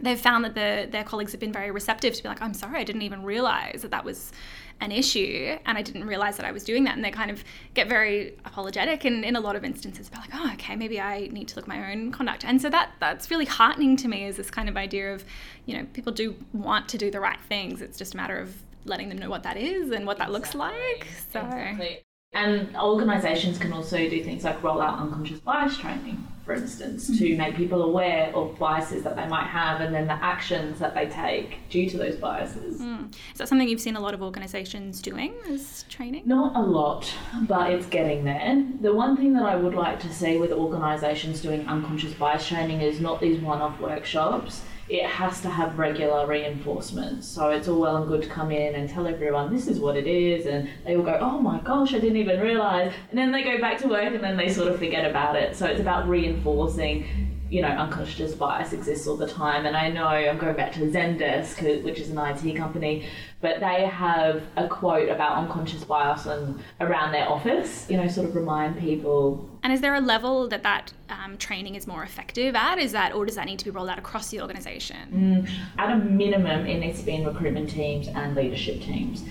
they've 0.00 0.20
found 0.20 0.44
that 0.44 0.54
the, 0.54 0.88
their 0.90 1.04
colleagues 1.04 1.32
have 1.32 1.40
been 1.40 1.52
very 1.52 1.70
receptive 1.70 2.14
to 2.14 2.22
be 2.22 2.28
like 2.28 2.40
i'm 2.40 2.54
sorry 2.54 2.80
i 2.80 2.84
didn't 2.84 3.02
even 3.02 3.22
realize 3.22 3.82
that 3.82 3.90
that 3.90 4.04
was 4.04 4.32
an 4.80 4.92
issue 4.92 5.56
and 5.66 5.76
I 5.76 5.82
didn't 5.82 6.06
realize 6.06 6.36
that 6.38 6.46
I 6.46 6.52
was 6.52 6.64
doing 6.64 6.84
that. 6.84 6.96
And 6.96 7.04
they 7.04 7.10
kind 7.10 7.30
of 7.30 7.44
get 7.74 7.88
very 7.88 8.34
apologetic 8.44 9.04
and 9.04 9.24
in 9.24 9.36
a 9.36 9.40
lot 9.40 9.56
of 9.56 9.64
instances 9.64 10.08
be 10.08 10.16
like, 10.16 10.30
oh, 10.32 10.50
okay, 10.54 10.74
maybe 10.74 11.00
I 11.00 11.28
need 11.30 11.48
to 11.48 11.56
look 11.56 11.64
at 11.64 11.68
my 11.68 11.92
own 11.92 12.10
conduct. 12.12 12.44
And 12.44 12.60
so 12.60 12.70
that 12.70 12.92
that's 12.98 13.30
really 13.30 13.44
heartening 13.44 13.96
to 13.98 14.08
me 14.08 14.24
is 14.24 14.36
this 14.36 14.50
kind 14.50 14.68
of 14.68 14.76
idea 14.76 15.12
of, 15.12 15.24
you 15.66 15.76
know, 15.76 15.86
people 15.92 16.12
do 16.12 16.34
want 16.52 16.88
to 16.88 16.98
do 16.98 17.10
the 17.10 17.20
right 17.20 17.40
things. 17.48 17.82
It's 17.82 17.98
just 17.98 18.14
a 18.14 18.16
matter 18.16 18.38
of 18.38 18.54
letting 18.84 19.08
them 19.10 19.18
know 19.18 19.28
what 19.28 19.42
that 19.42 19.56
is 19.56 19.90
and 19.90 20.06
what 20.06 20.18
that 20.18 20.32
looks 20.32 20.54
like. 20.54 21.06
So 21.32 21.40
exactly. 21.40 22.00
And 22.32 22.76
organisations 22.76 23.58
can 23.58 23.72
also 23.72 23.96
do 24.08 24.22
things 24.22 24.44
like 24.44 24.62
roll 24.62 24.80
out 24.80 25.00
unconscious 25.00 25.40
bias 25.40 25.76
training, 25.76 26.24
for 26.44 26.54
instance, 26.54 27.10
mm-hmm. 27.10 27.24
to 27.24 27.36
make 27.36 27.56
people 27.56 27.82
aware 27.82 28.32
of 28.36 28.56
biases 28.56 29.02
that 29.02 29.16
they 29.16 29.26
might 29.26 29.48
have 29.48 29.80
and 29.80 29.92
then 29.92 30.06
the 30.06 30.12
actions 30.12 30.78
that 30.78 30.94
they 30.94 31.06
take 31.06 31.58
due 31.70 31.90
to 31.90 31.98
those 31.98 32.14
biases. 32.14 32.80
Mm. 32.80 33.12
Is 33.32 33.38
that 33.38 33.48
something 33.48 33.68
you've 33.68 33.80
seen 33.80 33.96
a 33.96 34.00
lot 34.00 34.14
of 34.14 34.22
organisations 34.22 35.02
doing 35.02 35.34
as 35.48 35.84
training? 35.88 36.22
Not 36.24 36.54
a 36.54 36.62
lot, 36.62 37.12
but 37.48 37.72
it's 37.72 37.86
getting 37.86 38.22
there. 38.22 38.64
The 38.80 38.94
one 38.94 39.16
thing 39.16 39.32
that 39.32 39.42
I 39.42 39.56
would 39.56 39.74
like 39.74 39.98
to 40.00 40.14
see 40.14 40.38
with 40.38 40.52
organisations 40.52 41.42
doing 41.42 41.66
unconscious 41.66 42.14
bias 42.14 42.46
training 42.46 42.80
is 42.80 43.00
not 43.00 43.20
these 43.20 43.40
one 43.40 43.60
off 43.60 43.80
workshops 43.80 44.62
it 44.90 45.06
has 45.06 45.40
to 45.42 45.48
have 45.48 45.78
regular 45.78 46.26
reinforcement. 46.26 47.22
So 47.22 47.50
it's 47.50 47.68
all 47.68 47.80
well 47.80 47.98
and 47.98 48.08
good 48.08 48.22
to 48.22 48.28
come 48.28 48.50
in 48.50 48.74
and 48.74 48.88
tell 48.88 49.06
everyone 49.06 49.54
this 49.54 49.68
is 49.68 49.78
what 49.78 49.96
it 49.96 50.08
is, 50.08 50.46
and 50.46 50.68
they 50.84 50.96
all 50.96 51.04
go, 51.04 51.16
oh 51.20 51.38
my 51.40 51.60
gosh, 51.60 51.94
I 51.94 52.00
didn't 52.00 52.16
even 52.16 52.40
realize. 52.40 52.92
And 53.10 53.18
then 53.18 53.30
they 53.30 53.44
go 53.44 53.60
back 53.60 53.78
to 53.78 53.88
work 53.88 54.12
and 54.12 54.22
then 54.22 54.36
they 54.36 54.52
sort 54.52 54.66
of 54.66 54.78
forget 54.78 55.08
about 55.08 55.36
it. 55.36 55.56
So 55.56 55.66
it's 55.66 55.80
about 55.80 56.08
reinforcing 56.08 57.39
you 57.50 57.60
know, 57.60 57.68
unconscious 57.68 58.34
bias 58.34 58.72
exists 58.72 59.08
all 59.08 59.16
the 59.16 59.26
time. 59.26 59.66
And 59.66 59.76
I 59.76 59.88
know 59.88 60.06
I'm 60.06 60.38
going 60.38 60.54
back 60.54 60.72
to 60.74 60.80
Zendesk, 60.80 61.82
which 61.82 61.98
is 61.98 62.10
an 62.10 62.18
IT 62.18 62.56
company, 62.56 63.06
but 63.40 63.58
they 63.58 63.86
have 63.86 64.42
a 64.56 64.68
quote 64.68 65.08
about 65.08 65.36
unconscious 65.36 65.82
bias 65.82 66.26
and 66.26 66.60
around 66.80 67.10
their 67.10 67.28
office, 67.28 67.86
you 67.90 67.96
know, 67.96 68.06
sort 68.06 68.28
of 68.28 68.36
remind 68.36 68.78
people. 68.78 69.50
And 69.64 69.72
is 69.72 69.80
there 69.80 69.94
a 69.94 70.00
level 70.00 70.48
that 70.48 70.62
that 70.62 70.92
um, 71.08 71.36
training 71.38 71.74
is 71.74 71.88
more 71.88 72.04
effective 72.04 72.54
at? 72.54 72.78
Is 72.78 72.92
that, 72.92 73.14
or 73.14 73.26
does 73.26 73.34
that 73.34 73.46
need 73.46 73.58
to 73.58 73.64
be 73.64 73.70
rolled 73.70 73.88
out 73.88 73.98
across 73.98 74.30
the 74.30 74.40
organisation? 74.40 75.44
Mm, 75.46 75.50
at 75.76 75.90
a 75.90 75.96
minimum, 75.96 76.66
it 76.66 76.78
needs 76.78 77.00
to 77.00 77.06
be 77.06 77.16
in 77.16 77.26
recruitment 77.26 77.68
teams 77.68 78.06
and 78.06 78.36
leadership 78.36 78.80
teams. 78.80 79.24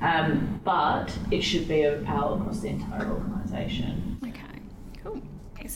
Um, 0.00 0.60
but 0.64 1.16
it 1.30 1.42
should 1.42 1.68
be 1.68 1.86
overpowered 1.86 2.40
across 2.40 2.60
the 2.60 2.68
entire 2.68 3.10
organisation. 3.10 4.15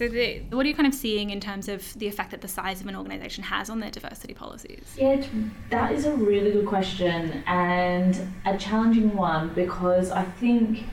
So, 0.01 0.09
the, 0.09 0.41
what 0.49 0.65
are 0.65 0.69
you 0.71 0.75
kind 0.75 0.89
of 0.89 0.95
seeing 0.95 1.29
in 1.29 1.41
terms 1.41 1.69
of 1.69 1.93
the 1.99 2.09
effect 2.09 2.31
that 2.31 2.41
the 2.41 2.49
size 2.49 2.81
of 2.81 2.87
an 2.87 2.97
organisation 2.97 3.45
has 3.45 3.69
on 3.69 3.81
their 3.81 3.91
diversity 3.91 4.33
policies? 4.33 4.97
Yeah, 4.97 5.23
that 5.69 5.93
is 5.93 6.07
a 6.07 6.15
really 6.15 6.53
good 6.53 6.65
question 6.65 7.45
and 7.47 8.19
a 8.47 8.57
challenging 8.57 9.15
one 9.15 9.53
because 9.53 10.11
I 10.11 10.25
think 10.25 10.85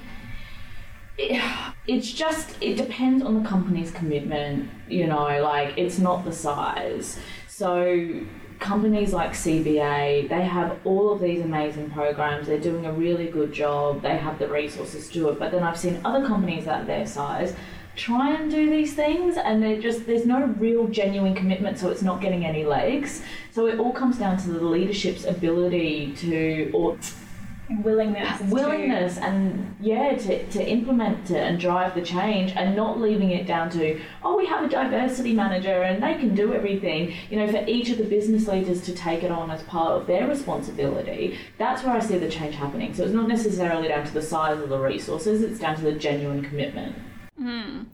it, 1.17 1.41
it's 1.87 2.11
just 2.11 2.61
it 2.61 2.75
depends 2.75 3.23
on 3.23 3.41
the 3.41 3.47
company's 3.47 3.91
commitment. 3.91 4.69
You 4.89 5.07
know, 5.07 5.41
like 5.41 5.77
it's 5.77 5.99
not 5.99 6.25
the 6.25 6.33
size. 6.33 7.17
So 7.47 8.25
companies 8.59 9.13
like 9.13 9.31
CBA, 9.31 10.29
they 10.29 10.41
have 10.43 10.77
all 10.83 11.11
of 11.11 11.21
these 11.21 11.41
amazing 11.41 11.91
programs. 11.91 12.47
They're 12.47 12.59
doing 12.59 12.85
a 12.85 12.91
really 12.91 13.27
good 13.27 13.53
job. 13.53 14.01
They 14.01 14.17
have 14.17 14.39
the 14.39 14.47
resources 14.47 15.07
to 15.07 15.13
do 15.13 15.29
it. 15.29 15.39
But 15.39 15.51
then 15.51 15.63
I've 15.63 15.77
seen 15.77 16.01
other 16.03 16.25
companies 16.25 16.67
at 16.67 16.87
their 16.87 17.05
size 17.05 17.55
try 17.95 18.35
and 18.35 18.51
do 18.51 18.69
these 18.69 18.93
things 18.93 19.37
and 19.37 19.61
they're 19.61 19.81
just 19.81 20.05
there's 20.05 20.25
no 20.25 20.45
real 20.59 20.87
genuine 20.87 21.33
commitment 21.33 21.79
so 21.79 21.89
it's 21.89 22.03
not 22.03 22.21
getting 22.21 22.45
any 22.45 22.63
legs 22.63 23.23
so 23.51 23.65
it 23.65 23.79
all 23.79 23.91
comes 23.91 24.19
down 24.19 24.37
to 24.37 24.51
the 24.51 24.63
leadership's 24.63 25.25
ability 25.25 26.13
to 26.15 26.69
or 26.73 26.95
willingness 27.83 28.39
willingness 28.41 29.15
to... 29.15 29.23
and 29.23 29.75
yeah 29.79 30.15
to, 30.15 30.45
to 30.49 30.65
implement 30.65 31.29
it 31.29 31.37
and 31.37 31.59
drive 31.59 31.93
the 31.95 32.01
change 32.01 32.53
and 32.55 32.75
not 32.75 32.99
leaving 32.99 33.31
it 33.31 33.45
down 33.45 33.69
to 33.69 33.99
oh 34.23 34.37
we 34.37 34.45
have 34.45 34.63
a 34.63 34.69
diversity 34.69 35.33
manager 35.33 35.83
and 35.83 36.01
they 36.01 36.15
can 36.15 36.33
do 36.33 36.53
everything. 36.53 37.13
You 37.29 37.37
know 37.37 37.51
for 37.51 37.63
each 37.67 37.89
of 37.89 37.97
the 37.97 38.03
business 38.03 38.47
leaders 38.47 38.81
to 38.83 38.93
take 38.93 39.23
it 39.23 39.31
on 39.31 39.51
as 39.51 39.63
part 39.63 39.91
of 39.91 40.07
their 40.07 40.27
responsibility 40.27 41.37
that's 41.57 41.83
where 41.83 41.95
i 41.95 41.99
see 41.99 42.17
the 42.17 42.29
change 42.29 42.55
happening. 42.55 42.93
So 42.93 43.03
it's 43.03 43.13
not 43.13 43.27
necessarily 43.27 43.87
down 43.89 44.05
to 44.05 44.13
the 44.13 44.21
size 44.21 44.59
of 44.59 44.69
the 44.69 44.79
resources 44.79 45.41
it's 45.41 45.59
down 45.59 45.75
to 45.75 45.81
the 45.81 45.93
genuine 45.93 46.43
commitment 46.43 46.95
Mm. 47.39 47.85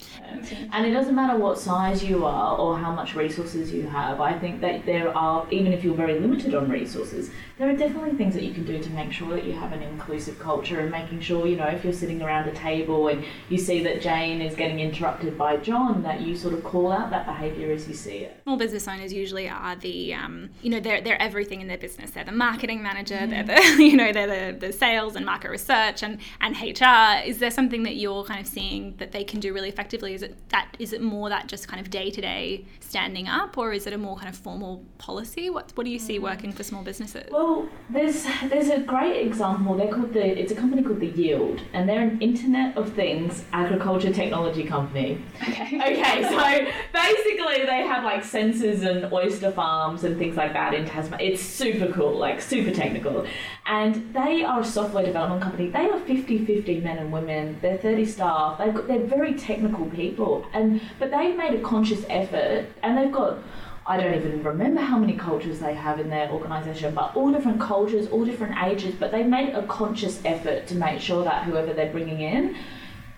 And 0.72 0.86
it 0.86 0.92
doesn't 0.92 1.16
matter 1.16 1.38
what 1.38 1.60
size 1.60 2.02
you 2.04 2.26
are 2.26 2.58
or 2.58 2.78
how 2.78 2.94
much 2.94 3.14
resources 3.14 3.74
you 3.74 3.84
have. 3.88 4.22
I 4.22 4.40
think 4.40 4.62
that 4.62 4.86
there 4.86 5.16
are, 5.16 5.46
even 5.52 5.74
if 5.74 5.84
you're 5.84 5.96
very 5.96 6.18
limited 6.18 6.56
on 6.56 6.70
resources, 6.70 7.30
there 7.58 7.70
are 7.70 7.76
definitely 7.76 8.14
things 8.14 8.34
that 8.36 8.44
you 8.44 8.54
can 8.54 8.66
do 8.66 8.82
to 8.82 8.90
make 8.92 9.12
sure 9.12 9.30
that 9.30 9.44
you 9.44 9.52
have 9.54 9.74
an 9.74 9.84
inclusive 9.84 10.40
culture 10.40 10.80
and 10.80 10.90
making 10.90 11.20
sure, 11.20 11.46
you 11.46 11.58
know, 11.58 11.68
if 11.68 11.84
you're 11.84 11.94
sitting 11.94 12.22
around 12.22 12.48
a 12.48 12.54
table 12.54 13.10
and 13.10 13.24
you 13.50 13.58
see 13.58 13.84
that 13.84 14.02
Jane 14.02 14.42
is 14.42 14.56
getting 14.56 14.80
interrupted 14.80 15.38
by 15.38 15.58
John, 15.58 16.04
that 16.04 16.22
you 16.22 16.38
sort 16.38 16.54
of 16.54 16.64
call 16.64 16.92
out 16.92 17.10
that 17.10 17.26
behaviour 17.26 17.72
as 17.72 17.88
you 17.88 17.94
see 17.94 18.20
it. 18.20 18.40
Small 18.44 18.58
business 18.58 18.88
owners 18.88 19.12
usually 19.12 19.50
are 19.50 19.76
the, 19.76 20.14
um, 20.14 20.50
you 20.62 20.70
know, 20.70 20.80
they're, 20.80 21.02
they're 21.02 21.22
everything 21.22 21.60
in 21.60 21.68
their 21.68 21.78
business. 21.78 22.12
They're 22.12 22.24
the 22.24 22.32
marketing 22.32 22.82
manager, 22.82 23.16
mm. 23.16 23.30
they're 23.30 23.44
the, 23.44 23.84
you 23.84 23.98
know, 23.98 24.14
they're 24.14 24.54
the, 24.54 24.68
the 24.68 24.74
sales 24.74 25.16
and 25.16 25.26
market 25.26 25.52
research 25.52 26.02
and, 26.02 26.20
and 26.40 26.56
HR. 26.56 27.28
Is 27.28 27.40
there 27.40 27.52
something 27.52 27.84
that 27.84 27.98
you're 27.98 28.24
kind 28.24 28.40
of 28.40 28.48
seeing 28.48 28.96
that 28.98 29.12
they 29.12 29.24
can 29.34 29.40
do 29.40 29.52
really 29.52 29.70
effectively? 29.70 30.14
Is 30.14 30.22
it 30.22 30.38
that 30.50 30.68
is 30.78 30.94
it 30.94 31.02
more 31.02 31.28
that 31.30 31.48
just 31.48 31.68
kind 31.68 31.82
of 31.82 31.90
day 31.90 32.12
to 32.12 32.22
day 32.22 32.66
standing 32.80 33.28
up, 33.28 33.58
or 33.58 33.74
is 33.74 33.88
it 33.88 33.94
a 33.94 33.98
more 33.98 34.16
kind 34.16 34.30
of 34.30 34.38
formal 34.38 34.86
policy? 35.00 35.50
What 35.50 35.72
what 35.76 35.86
do 35.86 35.90
you 35.90 36.00
see 36.00 36.20
mm. 36.20 36.24
working 36.30 36.52
for 36.54 36.64
small 36.64 36.84
businesses? 36.84 37.30
Well, 37.32 37.68
there's 37.90 38.26
there's 38.52 38.70
a 38.70 38.80
great 38.80 39.26
example. 39.26 39.76
They're 39.76 39.94
called 39.98 40.14
the 40.14 40.26
it's 40.42 40.52
a 40.52 40.56
company 40.56 40.84
called 40.84 41.00
the 41.00 41.14
Yield, 41.22 41.62
and 41.74 41.90
they're 41.90 42.08
an 42.10 42.22
Internet 42.22 42.78
of 42.78 42.94
Things 42.94 43.44
agriculture 43.52 44.14
technology 44.14 44.64
company. 44.64 45.20
Okay. 45.50 45.72
Okay. 45.94 46.24
So 46.24 46.48
basically, 46.94 47.66
they 47.66 47.82
have 47.92 48.04
like 48.04 48.24
sensors 48.24 48.80
and 48.90 49.12
oyster 49.12 49.52
farms 49.52 50.04
and 50.04 50.18
things 50.18 50.36
like 50.36 50.54
that 50.54 50.74
in 50.74 50.86
Tasmania. 50.86 51.32
It's 51.32 51.42
super 51.42 51.92
cool, 51.92 52.16
like 52.18 52.42
super 52.42 52.72
technical, 52.72 53.26
and 53.66 54.14
they 54.14 54.44
are 54.44 54.62
a 54.62 54.66
software 54.66 55.06
development 55.06 55.42
company. 55.42 55.70
They 55.70 55.90
are 55.90 56.00
50-50 56.00 56.84
men 56.84 56.98
and 56.98 57.12
women. 57.12 57.58
They're 57.62 57.78
30 57.78 58.06
staff. 58.06 58.58
They've 58.58 58.74
got, 58.74 58.88
they're 58.88 59.06
very 59.18 59.23
technical 59.32 59.86
people, 59.86 60.46
and 60.54 60.82
but 61.00 61.10
they've 61.10 61.38
made 61.38 61.54
a 61.54 61.62
conscious 61.62 62.06
effort, 62.10 62.66
and 62.84 62.98
they've 62.98 63.12
got. 63.12 63.38
I 63.86 63.98
don't 63.98 64.14
even 64.14 64.44
remember 64.44 64.80
how 64.80 64.98
many 64.98 65.14
cultures 65.18 65.60
they 65.60 65.74
have 65.74 66.00
in 66.00 66.10
their 66.10 66.30
organisation, 66.30 66.96
but 66.96 67.14
all 67.18 67.32
different 67.34 67.60
cultures, 67.60 68.08
all 68.08 68.24
different 68.24 68.56
ages. 68.64 68.96
But 68.98 69.12
they've 69.12 69.26
made 69.26 69.54
a 69.54 69.64
conscious 69.68 70.22
effort 70.24 70.68
to 70.68 70.76
make 70.76 71.02
sure 71.02 71.24
that 71.26 71.44
whoever 71.44 71.74
they're 71.74 71.92
bringing 71.92 72.22
in 72.22 72.56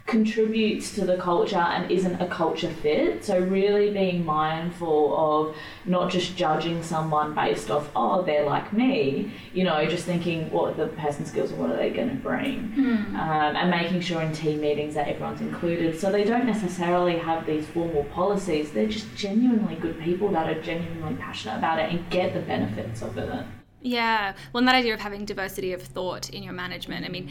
contributes 0.07 0.93
to 0.93 1.03
the 1.03 1.17
culture 1.17 1.55
and 1.55 1.89
isn't 1.89 2.21
a 2.21 2.27
culture 2.27 2.69
fit. 2.69 3.25
So, 3.25 3.39
really 3.39 3.91
being 3.91 4.23
mindful 4.23 5.17
of 5.17 5.55
not 5.85 6.11
just 6.11 6.37
judging 6.37 6.83
someone 6.83 7.33
based 7.33 7.71
off, 7.71 7.89
oh, 7.95 8.21
they're 8.21 8.45
like 8.45 8.71
me, 8.71 9.31
you 9.53 9.63
know, 9.63 9.83
just 9.87 10.05
thinking 10.05 10.51
what 10.51 10.73
are 10.73 10.85
the 10.85 10.87
person's 10.93 11.29
skills 11.29 11.51
and 11.51 11.59
what 11.59 11.71
are 11.71 11.77
they 11.77 11.89
going 11.89 12.09
to 12.09 12.15
bring. 12.15 12.71
Mm. 12.77 13.07
Um, 13.15 13.55
and 13.55 13.71
making 13.71 14.01
sure 14.01 14.21
in 14.21 14.31
team 14.31 14.61
meetings 14.61 14.93
that 14.93 15.07
everyone's 15.07 15.41
included. 15.41 15.99
So, 15.99 16.11
they 16.11 16.23
don't 16.23 16.45
necessarily 16.45 17.17
have 17.17 17.47
these 17.47 17.65
formal 17.67 18.03
policies, 18.05 18.71
they're 18.71 18.87
just 18.87 19.13
genuinely 19.15 19.75
good 19.75 19.99
people 19.99 20.29
that 20.29 20.47
are 20.47 20.61
genuinely 20.61 21.15
passionate 21.15 21.57
about 21.57 21.79
it 21.79 21.91
and 21.91 22.07
get 22.11 22.33
the 22.33 22.41
benefits 22.41 23.01
of 23.01 23.17
it. 23.17 23.45
Yeah, 23.85 24.33
well, 24.51 24.59
and 24.59 24.67
that 24.67 24.73
idea 24.73 24.95
of 24.95 24.99
having 24.99 25.25
diversity 25.25 25.71
of 25.71 25.79
thought 25.79 26.31
in 26.31 26.41
your 26.41 26.53
management. 26.53 27.05
I 27.05 27.09
mean, 27.09 27.29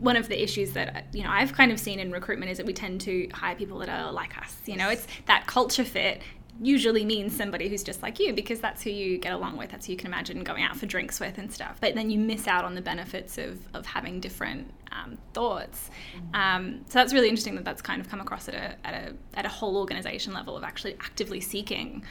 one 0.00 0.16
of 0.16 0.26
the 0.26 0.42
issues 0.42 0.72
that 0.72 1.06
you 1.12 1.22
know 1.22 1.30
I've 1.30 1.52
kind 1.52 1.70
of 1.70 1.78
seen 1.78 2.00
in 2.00 2.10
recruitment 2.10 2.50
is 2.50 2.58
that 2.58 2.66
we 2.66 2.72
tend 2.72 3.00
to 3.02 3.28
hire 3.32 3.54
people 3.54 3.78
that 3.78 3.88
are 3.88 4.10
like 4.10 4.36
us. 4.36 4.56
You 4.66 4.76
know, 4.76 4.90
it's 4.90 5.06
that 5.26 5.46
culture 5.46 5.84
fit 5.84 6.22
usually 6.60 7.04
means 7.04 7.36
somebody 7.36 7.68
who's 7.68 7.84
just 7.84 8.02
like 8.02 8.18
you 8.18 8.32
because 8.32 8.58
that's 8.60 8.82
who 8.82 8.90
you 8.90 9.18
get 9.18 9.32
along 9.32 9.56
with. 9.58 9.70
That's 9.70 9.86
who 9.86 9.92
you 9.92 9.98
can 9.98 10.08
imagine 10.08 10.42
going 10.42 10.64
out 10.64 10.76
for 10.76 10.86
drinks 10.86 11.20
with 11.20 11.38
and 11.38 11.52
stuff. 11.52 11.78
But 11.80 11.94
then 11.94 12.10
you 12.10 12.18
miss 12.18 12.48
out 12.48 12.64
on 12.64 12.74
the 12.74 12.80
benefits 12.80 13.38
of, 13.38 13.58
of 13.74 13.86
having 13.86 14.20
different 14.20 14.72
um, 14.90 15.18
thoughts. 15.34 15.90
Um, 16.34 16.80
so 16.88 16.98
that's 16.98 17.12
really 17.12 17.28
interesting 17.28 17.54
that 17.56 17.64
that's 17.64 17.82
kind 17.82 18.00
of 18.00 18.08
come 18.08 18.20
across 18.20 18.48
at 18.48 18.54
a, 18.54 18.86
at 18.86 18.94
a, 18.94 19.14
at 19.34 19.44
a 19.44 19.48
whole 19.48 19.76
organization 19.76 20.32
level 20.32 20.56
of 20.56 20.64
actually 20.64 20.94
actively 20.94 21.40
seeking 21.40 22.02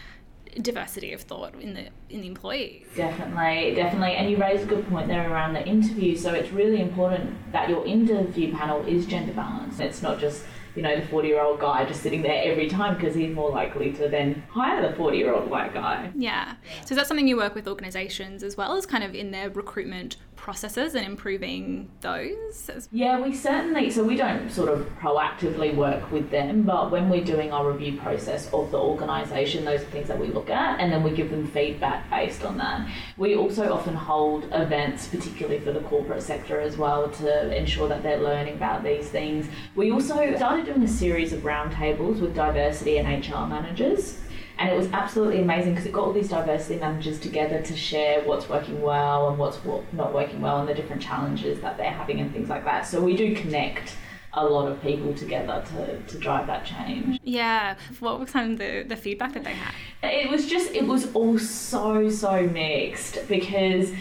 diversity 0.62 1.14
of 1.14 1.22
thought 1.22 1.54
in 1.62 1.74
the 1.74 1.88
in 2.10 2.22
the 2.22 2.28
employees. 2.28 2.86
Definitely, 2.96 3.76
definitely. 3.76 4.16
And 4.16 4.30
you 4.30 4.38
raise 4.38 4.64
a 4.64 4.66
good 4.66 4.88
point 4.90 5.08
there 5.08 5.30
around 5.30 5.54
the 5.54 5.66
interview. 5.66 6.16
So 6.16 6.34
it's 6.34 6.52
really 6.52 6.82
important 6.82 7.36
that 7.52 7.70
your 7.70 7.86
interview 7.86 8.54
panel 8.54 8.86
is 8.86 9.06
gender 9.06 9.34
balanced. 9.34 9.80
It's 9.80 10.02
not 10.02 10.20
just 10.20 10.46
you 10.76 10.82
know 10.82 11.00
the 11.00 11.08
40 11.08 11.28
year 11.28 11.42
old 11.42 11.60
guy 11.60 11.86
just 11.86 12.02
sitting 12.02 12.22
there 12.22 12.42
every 12.44 12.70
time 12.70 12.96
because 12.96 13.16
he's 13.16 13.34
more 13.34 13.50
likely 13.50 13.94
to 13.94 14.10
then 14.10 14.44
hire 14.50 14.88
the 14.88 14.96
40 14.96 15.18
year 15.18 15.34
old 15.34 15.50
white 15.50 15.74
guy. 15.74 16.12
Yeah. 16.16 16.56
So 16.86 16.92
is 16.92 16.98
that 16.98 17.08
something 17.08 17.28
you 17.28 17.38
work 17.38 17.56
with 17.56 17.68
organizations 17.68 18.44
as 18.44 18.58
well 18.58 18.76
as 18.76 18.86
kind 18.86 19.04
of 19.04 19.16
in 19.16 19.32
their 19.32 19.50
recruitment 19.50 20.18
processes 20.46 20.94
and 20.94 21.04
improving 21.04 21.90
those? 22.02 22.88
Yeah, 22.92 23.20
we 23.20 23.34
certainly, 23.34 23.90
so 23.90 24.04
we 24.04 24.16
don't 24.16 24.52
sort 24.52 24.70
of 24.70 24.88
proactively 25.00 25.76
work 25.76 26.12
with 26.12 26.30
them, 26.30 26.62
but 26.62 26.92
when 26.92 27.10
we're 27.10 27.24
doing 27.24 27.52
our 27.52 27.72
review 27.72 27.98
process 28.00 28.46
of 28.54 28.70
the 28.70 28.78
organisation, 28.78 29.66
those 29.66 29.82
are 29.82 29.86
things 29.86 30.08
that 30.08 30.20
we 30.20 30.28
look 30.28 30.52
at 30.52 30.80
and 30.80 30.94
then 30.94 31.02
we 31.02 31.10
give 31.10 31.32
them 31.32 31.48
feedback 31.48 32.08
based 32.12 32.46
on 32.46 32.60
that. 32.60 32.88
We 33.18 33.36
also 33.36 33.74
often 33.74 33.96
hold 33.96 34.44
events, 34.52 35.08
particularly 35.08 35.62
for 35.62 35.72
the 35.74 35.80
corporate 35.80 36.22
sector 36.22 36.60
as 36.62 36.78
well, 36.78 37.10
to 37.10 37.58
ensure 37.58 37.88
that 37.88 38.04
they're 38.04 38.22
learning 38.22 38.54
about 38.54 38.84
these 38.84 39.10
things. 39.10 39.48
We 39.74 39.92
also 39.92 40.36
started 40.36 40.68
doing 40.68 40.84
a 40.84 40.88
series 40.88 41.34
of 41.34 41.40
roundtables 41.40 42.22
with 42.22 42.36
diversity 42.36 43.00
and 43.00 43.08
HR 43.08 43.48
managers 43.48 44.20
and 44.58 44.70
it 44.70 44.78
was 44.78 44.88
absolutely 44.92 45.42
amazing 45.42 45.72
because 45.72 45.86
it 45.86 45.92
got 45.92 46.06
all 46.06 46.14
these 46.14 46.30
diversity 46.30 46.80
managers 46.80 47.20
together 47.20 47.62
to 47.62 47.76
share 47.76 48.24
what's 48.24 48.48
working 48.48 48.82
well 48.82 49.30
and 49.30 49.38
what's 49.38 49.60
not 49.92 50.14
working 50.14 50.42
well 50.42 50.60
and 50.60 50.70
the 50.70 50.74
different 50.74 51.02
challenges 51.02 51.60
that 51.62 51.78
they're 51.78 51.92
having 51.92 52.20
and 52.22 52.32
things 52.32 52.50
like 52.50 52.64
that. 52.64 52.88
So 52.88 53.02
we 53.02 53.16
do 53.16 53.36
connect 53.36 53.96
a 54.34 54.46
lot 54.46 54.70
of 54.70 54.82
people 54.82 55.14
together 55.14 55.64
to, 55.76 56.02
to 56.02 56.18
drive 56.20 56.48
that 56.48 56.66
change. 56.66 57.20
Yeah. 57.24 57.76
What 58.00 58.20
was 58.20 58.32
kind 58.32 58.54
of 58.54 58.60
the, 58.60 58.84
the 58.88 58.96
feedback 58.96 59.34
that 59.34 59.44
they 59.44 59.54
had? 59.54 59.74
It 60.04 60.30
was 60.30 60.48
just, 60.48 60.72
it 60.72 60.86
was 60.86 61.14
all 61.14 61.40
so, 61.40 62.10
so 62.10 62.44
mixed 62.48 63.28
because 63.28 63.92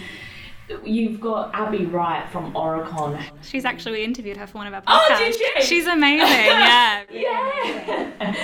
You've 0.85 1.21
got 1.21 1.55
Abby 1.55 1.85
Wright 1.85 2.29
from 2.31 2.53
Aurecon. 2.55 3.23
She's 3.43 3.65
actually 3.65 3.99
we 3.99 4.05
interviewed 4.05 4.39
her 4.39 4.47
for 4.47 4.59
one 4.59 4.67
of 4.67 4.73
our 4.75 4.83
oh, 4.87 5.07
podcasts. 5.11 5.17
Oh, 5.17 5.19
did 5.19 5.41
you? 5.41 5.63
She's 5.63 5.87
amazing. 5.87 6.27
Yeah. 6.27 7.05
yeah. 7.11 8.35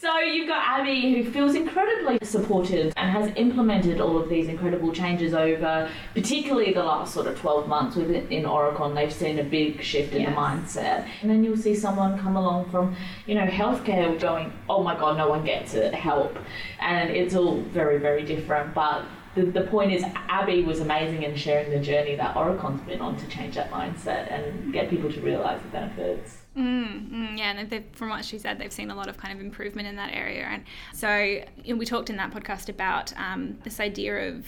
so 0.00 0.18
you've 0.20 0.46
got 0.46 0.62
Abby 0.64 1.14
who 1.14 1.30
feels 1.32 1.56
incredibly 1.56 2.18
supported 2.22 2.92
and 2.96 3.10
has 3.10 3.32
implemented 3.36 4.00
all 4.00 4.16
of 4.16 4.28
these 4.28 4.48
incredible 4.48 4.92
changes 4.92 5.34
over, 5.34 5.90
particularly 6.14 6.72
the 6.72 6.82
last 6.82 7.12
sort 7.12 7.26
of 7.26 7.38
12 7.40 7.66
months 7.66 7.96
within 7.96 8.44
Aurecon. 8.44 8.94
They've 8.94 9.12
seen 9.12 9.40
a 9.40 9.44
big 9.44 9.82
shift 9.82 10.14
in 10.14 10.22
yes. 10.22 10.30
the 10.30 10.36
mindset. 10.36 11.08
And 11.22 11.30
then 11.30 11.42
you'll 11.42 11.56
see 11.56 11.74
someone 11.74 12.18
come 12.18 12.36
along 12.36 12.70
from, 12.70 12.94
you 13.26 13.34
know, 13.34 13.46
healthcare 13.46 14.18
going, 14.20 14.52
oh 14.68 14.82
my 14.82 14.96
God, 14.96 15.16
no 15.16 15.28
one 15.28 15.44
gets 15.44 15.74
it, 15.74 15.92
help. 15.92 16.38
And 16.78 17.10
it's 17.10 17.34
all 17.34 17.60
very, 17.62 17.98
very 17.98 18.24
different. 18.24 18.74
But 18.74 19.04
the, 19.34 19.42
the 19.46 19.62
point 19.62 19.92
is, 19.92 20.02
Abby 20.28 20.62
was 20.62 20.80
amazing 20.80 21.22
in 21.22 21.34
sharing 21.36 21.70
the 21.70 21.78
journey 21.78 22.14
that 22.16 22.36
Aurecon's 22.36 22.80
been 22.82 23.00
on 23.00 23.16
to 23.16 23.26
change 23.28 23.54
that 23.56 23.70
mindset 23.70 24.32
and 24.32 24.72
get 24.72 24.90
people 24.90 25.12
to 25.12 25.20
realise 25.20 25.60
the 25.62 25.68
benefits. 25.68 26.38
Mm, 26.56 27.10
mm, 27.10 27.38
yeah, 27.38 27.50
and 27.56 27.84
from 27.96 28.10
what 28.10 28.24
she 28.24 28.38
said, 28.38 28.58
they've 28.58 28.72
seen 28.72 28.90
a 28.90 28.94
lot 28.94 29.08
of 29.08 29.16
kind 29.16 29.36
of 29.36 29.44
improvement 29.44 29.88
in 29.88 29.96
that 29.96 30.12
area. 30.14 30.44
And 30.44 30.64
so 30.92 31.16
you 31.64 31.74
know, 31.74 31.76
we 31.76 31.84
talked 31.84 32.10
in 32.10 32.16
that 32.16 32.30
podcast 32.30 32.68
about 32.68 33.12
um, 33.18 33.58
this 33.64 33.80
idea 33.80 34.28
of 34.28 34.46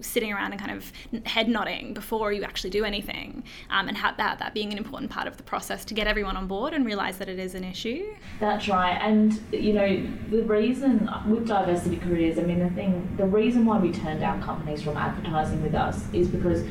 sitting 0.00 0.32
around 0.32 0.52
and 0.52 0.60
kind 0.60 0.72
of 0.72 0.92
head 1.26 1.48
nodding 1.48 1.94
before 1.94 2.32
you 2.32 2.42
actually 2.42 2.70
do 2.70 2.84
anything, 2.84 3.44
um, 3.70 3.88
and 3.88 3.96
that 3.96 4.16
that 4.16 4.54
being 4.54 4.72
an 4.72 4.78
important 4.78 5.10
part 5.10 5.26
of 5.26 5.36
the 5.36 5.42
process 5.42 5.84
to 5.86 5.94
get 5.94 6.06
everyone 6.06 6.36
on 6.36 6.46
board 6.46 6.72
and 6.72 6.84
realize 6.84 7.18
that 7.18 7.28
it 7.28 7.38
is 7.38 7.54
an 7.54 7.64
issue. 7.64 8.14
That's 8.40 8.68
right, 8.68 8.98
and 9.00 9.40
you 9.52 9.72
know 9.72 10.06
the 10.30 10.42
reason 10.42 11.08
with 11.28 11.46
diversity 11.46 11.96
careers, 11.96 12.38
I 12.38 12.42
mean 12.42 12.58
the 12.58 12.70
thing, 12.70 13.14
the 13.16 13.26
reason 13.26 13.64
why 13.64 13.78
we 13.78 13.92
turn 13.92 14.20
down 14.20 14.42
companies 14.42 14.82
from 14.82 14.96
advertising 14.96 15.62
with 15.62 15.74
us 15.74 16.04
is 16.12 16.28
because 16.28 16.64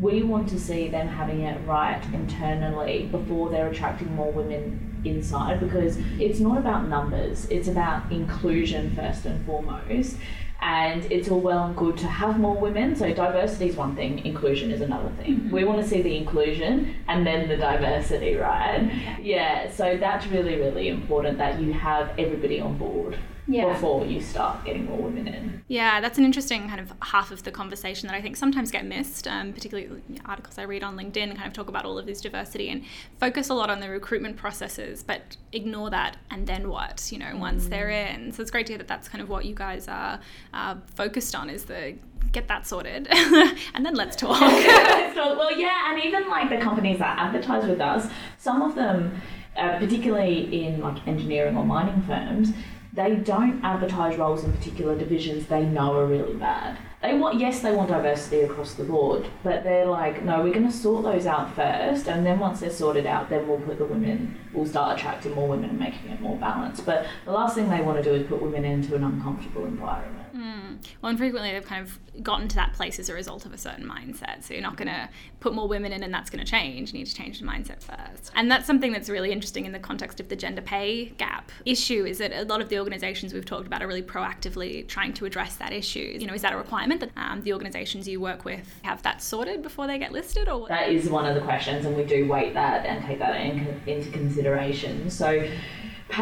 we 0.00 0.22
want 0.22 0.48
to 0.48 0.60
see 0.60 0.88
them 0.88 1.08
having 1.08 1.40
it 1.40 1.58
right 1.66 2.02
internally 2.12 3.08
before 3.10 3.50
they're 3.50 3.68
attracting 3.68 4.14
more 4.14 4.30
women 4.30 5.00
inside 5.04 5.60
because 5.60 5.96
it's 6.18 6.40
not 6.40 6.58
about 6.58 6.88
numbers 6.88 7.46
it's 7.46 7.68
about 7.68 8.10
inclusion 8.10 8.94
first 8.94 9.24
and 9.24 9.44
foremost 9.46 10.16
and 10.60 11.04
it's 11.10 11.28
all 11.28 11.40
well 11.40 11.64
and 11.66 11.76
good 11.76 11.96
to 11.98 12.06
have 12.06 12.38
more 12.38 12.56
women. 12.56 12.96
So 12.96 13.12
diversity 13.12 13.68
is 13.68 13.76
one 13.76 13.94
thing, 13.94 14.24
inclusion 14.24 14.70
is 14.70 14.80
another 14.80 15.10
thing. 15.10 15.36
Mm-hmm. 15.36 15.50
We 15.50 15.64
want 15.64 15.80
to 15.80 15.88
see 15.88 16.02
the 16.02 16.16
inclusion 16.16 16.96
and 17.06 17.26
then 17.26 17.48
the 17.48 17.56
diversity, 17.56 18.34
right? 18.34 18.90
Yeah. 19.22 19.70
So 19.70 19.96
that's 19.96 20.26
really, 20.26 20.56
really 20.56 20.88
important 20.88 21.38
that 21.38 21.60
you 21.60 21.72
have 21.72 22.10
everybody 22.18 22.60
on 22.60 22.76
board 22.76 23.18
yeah. 23.48 23.72
before 23.72 24.04
you 24.04 24.20
start 24.20 24.64
getting 24.64 24.84
more 24.86 24.98
women 24.98 25.26
in. 25.26 25.62
Yeah, 25.68 26.00
that's 26.00 26.18
an 26.18 26.24
interesting 26.24 26.68
kind 26.68 26.80
of 26.80 26.92
half 27.02 27.30
of 27.30 27.42
the 27.42 27.50
conversation 27.50 28.06
that 28.06 28.14
I 28.14 28.20
think 28.20 28.36
sometimes 28.36 28.70
get 28.70 28.84
missed, 28.84 29.26
um, 29.26 29.52
particularly 29.52 30.02
articles 30.24 30.58
I 30.58 30.62
read 30.62 30.84
on 30.84 30.96
LinkedIn 30.96 31.34
kind 31.34 31.46
of 31.46 31.52
talk 31.52 31.68
about 31.68 31.84
all 31.84 31.98
of 31.98 32.06
this 32.06 32.20
diversity 32.20 32.68
and 32.68 32.84
focus 33.18 33.48
a 33.48 33.54
lot 33.54 33.70
on 33.70 33.80
the 33.80 33.88
recruitment 33.88 34.36
processes, 34.36 35.02
but 35.02 35.36
ignore 35.52 35.90
that 35.90 36.18
and 36.30 36.46
then 36.46 36.68
what, 36.68 37.10
you 37.10 37.18
know, 37.18 37.36
once 37.36 37.66
mm. 37.66 37.70
they're 37.70 37.90
in. 37.90 38.32
So 38.32 38.42
it's 38.42 38.50
great 38.50 38.66
to 38.66 38.72
hear 38.72 38.78
that 38.78 38.88
that's 38.88 39.08
kind 39.08 39.22
of 39.22 39.28
what 39.28 39.44
you 39.44 39.54
guys 39.54 39.88
are 39.88 40.20
uh, 40.52 40.76
focused 40.94 41.34
on 41.34 41.50
is 41.50 41.64
the 41.64 41.96
get 42.30 42.46
that 42.48 42.66
sorted 42.66 43.08
and 43.10 43.86
then 43.86 43.94
let's 43.94 44.14
talk. 44.14 44.40
well, 44.40 45.58
yeah, 45.58 45.90
and 45.90 46.04
even 46.04 46.28
like 46.28 46.50
the 46.50 46.58
companies 46.58 46.98
that 46.98 47.18
advertise 47.18 47.66
with 47.66 47.80
us, 47.80 48.10
some 48.36 48.60
of 48.60 48.74
them 48.74 49.18
uh, 49.58 49.76
particularly 49.78 50.64
in 50.64 50.80
like 50.80 51.04
engineering 51.08 51.56
or 51.56 51.64
mining 51.64 52.00
firms, 52.02 52.52
they 52.98 53.14
don't 53.14 53.64
advertise 53.64 54.18
roles 54.18 54.42
in 54.42 54.52
particular 54.52 54.98
divisions 54.98 55.46
they 55.46 55.62
know 55.62 55.96
are 55.96 56.06
really 56.06 56.34
bad. 56.34 56.76
They 57.00 57.16
want 57.16 57.38
yes, 57.38 57.60
they 57.60 57.70
want 57.70 57.90
diversity 57.90 58.40
across 58.40 58.74
the 58.74 58.82
board, 58.82 59.24
but 59.44 59.62
they're 59.62 59.86
like, 59.86 60.24
no, 60.24 60.42
we're 60.42 60.52
going 60.52 60.66
to 60.66 60.76
sort 60.76 61.04
those 61.04 61.24
out 61.24 61.54
first, 61.54 62.08
and 62.08 62.26
then 62.26 62.40
once 62.40 62.58
they're 62.58 62.70
sorted 62.70 63.06
out, 63.06 63.30
then 63.30 63.46
we'll 63.46 63.60
put 63.60 63.78
the 63.78 63.84
women, 63.84 64.36
we'll 64.52 64.66
start 64.66 64.98
attracting 64.98 65.32
more 65.36 65.46
women 65.46 65.70
and 65.70 65.78
making 65.78 66.10
it 66.10 66.20
more 66.20 66.36
balanced. 66.38 66.84
But 66.84 67.06
the 67.24 67.30
last 67.30 67.54
thing 67.54 67.70
they 67.70 67.82
want 67.82 68.02
to 68.02 68.02
do 68.02 68.16
is 68.16 68.26
put 68.26 68.42
women 68.42 68.64
into 68.64 68.96
an 68.96 69.04
uncomfortable 69.04 69.64
environment. 69.64 70.17
Mm. 70.48 70.78
Well, 71.02 71.10
and 71.10 71.18
frequently 71.18 71.52
they've 71.52 71.64
kind 71.64 71.86
of 71.86 71.98
gotten 72.22 72.48
to 72.48 72.56
that 72.56 72.72
place 72.72 72.98
as 72.98 73.08
a 73.08 73.14
result 73.14 73.46
of 73.46 73.52
a 73.52 73.58
certain 73.58 73.84
mindset. 73.84 74.42
So 74.42 74.54
you're 74.54 74.62
not 74.62 74.76
going 74.76 74.88
to 74.88 75.08
put 75.40 75.54
more 75.54 75.68
women 75.68 75.92
in 75.92 76.02
and 76.02 76.12
that's 76.12 76.30
going 76.30 76.44
to 76.44 76.50
change. 76.50 76.92
You 76.92 76.98
need 76.98 77.06
to 77.06 77.14
change 77.14 77.40
the 77.40 77.46
mindset 77.46 77.82
first. 77.82 78.32
And 78.34 78.50
that's 78.50 78.66
something 78.66 78.92
that's 78.92 79.08
really 79.08 79.30
interesting 79.30 79.66
in 79.66 79.72
the 79.72 79.78
context 79.78 80.20
of 80.20 80.28
the 80.28 80.36
gender 80.36 80.62
pay 80.62 81.06
gap 81.18 81.52
issue 81.64 82.04
is 82.04 82.18
that 82.18 82.32
a 82.32 82.44
lot 82.44 82.60
of 82.60 82.68
the 82.68 82.78
organizations 82.78 83.32
we've 83.32 83.44
talked 83.44 83.66
about 83.66 83.82
are 83.82 83.86
really 83.86 84.02
proactively 84.02 84.86
trying 84.88 85.12
to 85.14 85.26
address 85.26 85.56
that 85.56 85.72
issue. 85.72 86.16
You 86.18 86.26
know, 86.26 86.34
is 86.34 86.42
that 86.42 86.52
a 86.52 86.56
requirement 86.56 87.00
that 87.00 87.10
um, 87.16 87.42
the 87.42 87.52
organizations 87.52 88.08
you 88.08 88.20
work 88.20 88.44
with 88.44 88.80
have 88.82 89.02
that 89.02 89.22
sorted 89.22 89.62
before 89.62 89.86
they 89.86 89.98
get 89.98 90.12
listed? 90.12 90.48
Or 90.48 90.66
That 90.68 90.90
is 90.90 91.08
one 91.08 91.26
of 91.26 91.34
the 91.34 91.40
questions 91.42 91.86
and 91.86 91.96
we 91.96 92.04
do 92.04 92.26
weight 92.28 92.54
that 92.54 92.86
and 92.86 93.04
take 93.04 93.18
that 93.18 93.36
in, 93.40 93.80
into 93.86 94.10
consideration. 94.10 95.10
So 95.10 95.48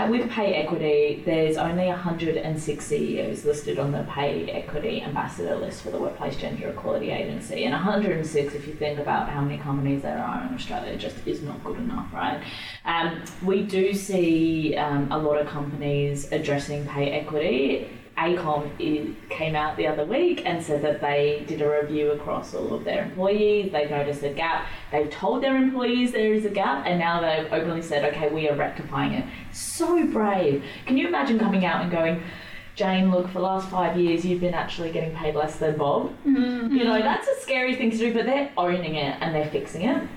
with 0.08 0.30
pay 0.30 0.54
equity, 0.54 1.22
there's 1.24 1.56
only 1.56 1.86
106 1.86 2.84
CEOs 2.84 3.44
listed 3.44 3.78
on 3.78 3.92
the 3.92 4.04
pay 4.10 4.50
equity 4.50 5.00
ambassador 5.00 5.56
list 5.56 5.82
for 5.82 5.90
the 5.90 5.98
Workplace 5.98 6.36
Gender 6.36 6.68
Equality 6.68 7.10
Agency. 7.10 7.64
And 7.64 7.72
106, 7.72 8.54
if 8.54 8.66
you 8.66 8.74
think 8.74 8.98
about 8.98 9.28
how 9.28 9.40
many 9.40 9.58
companies 9.58 10.02
there 10.02 10.18
are 10.18 10.46
in 10.46 10.54
Australia, 10.54 10.96
just 10.96 11.16
is 11.26 11.42
not 11.42 11.62
good 11.64 11.78
enough, 11.78 12.12
right? 12.12 12.42
Um, 12.84 13.22
we 13.44 13.62
do 13.62 13.94
see 13.94 14.76
um, 14.76 15.10
a 15.12 15.18
lot 15.18 15.40
of 15.40 15.46
companies 15.46 16.30
addressing 16.32 16.86
pay 16.86 17.12
equity 17.12 17.88
AECOM 18.18 19.14
came 19.28 19.54
out 19.54 19.76
the 19.76 19.86
other 19.86 20.04
week 20.04 20.42
and 20.46 20.62
said 20.62 20.80
that 20.82 21.02
they 21.02 21.44
did 21.46 21.60
a 21.60 21.68
review 21.68 22.12
across 22.12 22.54
all 22.54 22.72
of 22.72 22.84
their 22.84 23.04
employees. 23.04 23.72
They've 23.72 23.90
noticed 23.90 24.22
a 24.22 24.30
gap. 24.30 24.66
They've 24.90 25.10
told 25.10 25.42
their 25.42 25.56
employees 25.56 26.12
there 26.12 26.32
is 26.32 26.46
a 26.46 26.50
gap, 26.50 26.86
and 26.86 26.98
now 26.98 27.20
they've 27.20 27.52
openly 27.52 27.82
said, 27.82 28.04
okay, 28.06 28.28
we 28.28 28.48
are 28.48 28.56
rectifying 28.56 29.12
it. 29.12 29.26
So 29.52 30.06
brave. 30.06 30.64
Can 30.86 30.96
you 30.96 31.08
imagine 31.08 31.38
coming 31.38 31.66
out 31.66 31.82
and 31.82 31.90
going, 31.90 32.22
Jane, 32.74 33.10
look, 33.10 33.26
for 33.26 33.34
the 33.34 33.40
last 33.40 33.68
five 33.68 33.98
years, 33.98 34.24
you've 34.24 34.40
been 34.40 34.54
actually 34.54 34.92
getting 34.92 35.14
paid 35.14 35.34
less 35.34 35.56
than 35.56 35.76
Bob? 35.76 36.14
Mm-hmm. 36.26 36.74
You 36.74 36.84
know, 36.84 36.98
that's 37.00 37.28
a 37.28 37.38
scary 37.40 37.76
thing 37.76 37.90
to 37.90 37.98
do, 37.98 38.14
but 38.14 38.24
they're 38.24 38.50
owning 38.56 38.94
it 38.94 39.16
and 39.20 39.34
they're 39.34 39.50
fixing 39.50 39.82
it. 39.82 40.08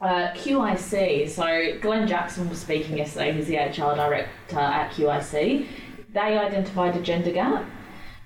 Uh, 0.00 0.32
QIC, 0.34 1.28
so 1.28 1.78
Glenn 1.80 2.08
Jackson 2.08 2.48
was 2.48 2.58
speaking 2.60 2.98
yesterday, 2.98 3.32
he's 3.32 3.46
the 3.46 3.56
HR 3.56 3.94
director 3.94 4.58
at 4.58 4.90
QIC 4.90 5.68
they 6.12 6.38
identified 6.38 6.96
a 6.96 7.00
gender 7.00 7.30
gap 7.30 7.64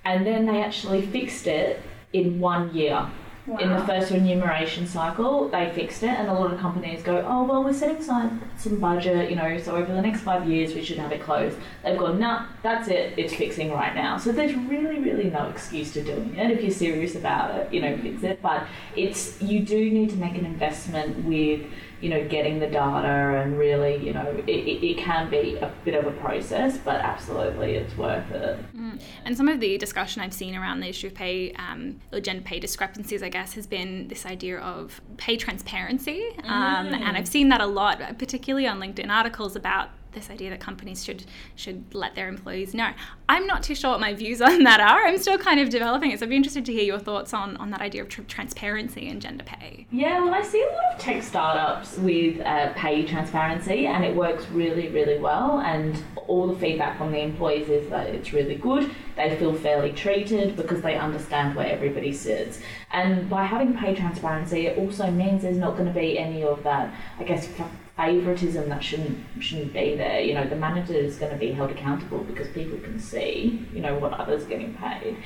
and 0.05 0.27
then 0.27 0.47
they 0.47 0.63
actually 0.63 1.03
fixed 1.03 1.47
it 1.47 1.83
in 2.13 2.41
one 2.41 2.75
year. 2.75 3.07
Wow. 3.47 3.59
In 3.59 3.71
the 3.71 3.85
first 3.85 4.11
remuneration 4.11 4.89
cycle, 4.89 5.49
they 5.49 5.71
fixed 5.73 6.03
it, 6.03 6.09
and 6.09 6.29
a 6.29 6.33
lot 6.33 6.53
of 6.53 6.59
companies 6.59 7.01
go, 7.01 7.25
"Oh 7.29 7.45
well, 7.45 7.63
we're 7.63 7.73
setting 7.73 7.99
aside 7.99 8.33
some 8.57 8.81
budget, 8.81 9.31
you 9.31 9.37
know, 9.37 9.57
so 9.59 9.77
over 9.77 9.93
the 9.93 10.03
next 10.03 10.23
five 10.23 10.49
years 10.49 10.75
we 10.75 10.83
should 10.83 10.99
have 10.99 11.13
it 11.13 11.23
closed." 11.23 11.57
They've 11.85 11.97
gone, 11.97 12.19
"Nah, 12.19 12.47
that's 12.65 12.89
it. 12.89 13.15
It's 13.17 13.33
fixing 13.37 13.71
right 13.73 13.95
now." 13.95 14.17
So 14.17 14.33
there's 14.33 14.53
really, 14.53 14.99
really 14.99 15.31
no 15.31 15.47
excuse 15.47 15.93
to 15.93 16.03
doing 16.03 16.35
it 16.35 16.51
if 16.51 16.61
you're 16.61 16.73
serious 16.73 17.15
about 17.15 17.55
it. 17.55 17.73
You 17.73 17.83
know, 17.83 17.97
fix 17.99 18.25
it. 18.25 18.43
But 18.43 18.67
it's 18.97 19.41
you 19.41 19.61
do 19.61 19.91
need 19.91 20.11
to 20.11 20.17
make 20.17 20.37
an 20.37 20.45
investment 20.45 21.25
with 21.25 21.61
you 22.01 22.11
know, 22.11 22.27
getting 22.29 22.59
the 22.59 22.67
data 22.67 23.41
and 23.43 23.59
really, 23.59 23.97
you 23.97 24.13
know, 24.13 24.27
it, 24.47 24.51
it, 24.51 24.99
can 24.99 25.31
be 25.31 25.57
a 25.57 25.73
bit 25.85 25.95
of 25.95 26.07
a 26.07 26.11
process, 26.21 26.77
but 26.77 26.97
absolutely 26.97 27.75
it's 27.75 27.97
worth 27.97 28.31
it. 28.33 28.59
Mm. 28.77 29.01
And 29.25 29.37
some 29.37 29.49
of 29.49 29.61
the 29.61 29.79
discussion 29.79 30.21
I've 30.21 30.35
seen 30.35 30.55
around 30.55 30.81
the 30.81 30.89
issue 30.89 31.07
of 31.07 31.15
pay 31.15 31.53
um, 31.53 32.01
or 32.13 32.21
gender 32.21 32.43
pay 32.43 32.61
discrepancies, 32.61 33.23
I 33.23 33.31
guess, 33.31 33.55
has 33.55 33.67
been 33.67 34.09
this 34.09 34.27
idea 34.27 34.59
of 34.59 35.01
pay 35.17 35.37
transparency. 35.37 36.23
Um, 36.45 36.89
mm. 36.89 37.01
And 37.01 37.17
I've 37.17 37.29
seen 37.29 37.49
that 37.49 37.61
a 37.61 37.67
lot, 37.67 38.01
particularly 38.19 38.67
on 38.67 38.79
LinkedIn 38.79 39.11
articles 39.11 39.57
about 39.57 39.91
this 40.17 40.31
idea 40.31 40.51
that 40.51 40.59
companies 40.59 41.05
should 41.05 41.25
should 41.55 41.95
let 41.95 42.17
their 42.17 42.29
employees 42.29 42.75
know. 42.75 42.91
I'm 43.29 43.47
not 43.47 43.63
too 43.63 43.77
sure 43.77 43.91
what 43.93 44.01
my 44.01 44.15
views 44.15 44.43
on 44.43 44.65
that 44.65 44.81
are. 44.81 45.07
I'm 45.07 45.19
still 45.19 45.39
kind 45.39 45.61
of 45.61 45.69
developing 45.69 46.11
it, 46.11 46.19
so 46.19 46.27
I'd 46.27 46.31
be 46.31 46.37
interested 46.37 46.65
to 46.67 46.73
hear 46.73 46.83
your 46.83 46.99
thoughts 46.99 47.33
on, 47.33 47.57
on 47.59 47.71
that 47.71 47.81
idea 47.81 48.03
of 48.03 48.09
tr- 48.09 48.23
transparency 48.23 49.09
and 49.09 49.23
gender 49.23 49.45
pay. 49.45 49.87
Yeah, 49.93 50.25
well, 50.25 50.35
I 50.35 50.43
see 50.43 50.63
a 50.63 50.75
lot 50.75 50.95
of 50.95 50.99
tech 50.99 51.23
startups 51.23 51.99
with 51.99 52.41
uh, 52.41 52.73
pay 52.75 53.07
transparency, 53.07 53.87
and 53.87 54.05
it 54.05 54.17
works 54.17 54.47
really, 54.49 54.89
really 54.89 55.19
well. 55.19 55.61
And 55.61 56.03
all 56.27 56.49
the 56.49 56.59
feedback 56.59 56.99
from 56.99 57.13
the 57.13 57.21
employees 57.21 57.69
is 57.69 57.89
that 57.91 58.09
it's 58.09 58.33
really 58.33 58.57
good. 58.57 58.91
They 59.17 59.37
feel 59.37 59.55
fairly 59.55 59.93
treated 59.93 60.57
because 60.57 60.83
they 60.83 60.97
understand 60.97 61.55
where 61.55 61.69
everybody 61.69 62.13
sits. 62.13 62.61
And 62.93 63.29
by 63.29 63.45
having 63.45 63.77
pay 63.77 63.95
transparency, 63.95 64.67
it 64.67 64.79
also 64.79 65.11
means 65.11 65.43
there's 65.43 65.59
not 65.59 65.77
going 65.77 65.87
to 65.87 65.99
be 65.99 66.19
any 66.19 66.43
of 66.43 66.63
that, 66.65 66.93
I 67.19 67.25
guess, 67.25 67.49
favoritism 67.97 68.69
that 68.69 68.85
shouldn't 68.85 69.19
shouldn't 69.41 69.73
be 69.73 69.97
there. 69.97 70.21
You 70.21 70.35
know, 70.35 70.47
the 70.47 70.57
manager 70.57 70.93
is 70.93 71.17
going 71.17 71.33
to 71.33 71.39
be 71.39 71.53
held 71.53 71.71
accountable 71.71 72.19
because 72.25 72.49
people 72.49 72.79
can 72.79 72.99
see, 72.99 73.67
you 73.73 73.81
know, 73.81 73.99
what 73.99 74.13
others 74.13 74.45
are 74.45 74.49
getting 74.49 74.75
paid. 74.75 75.17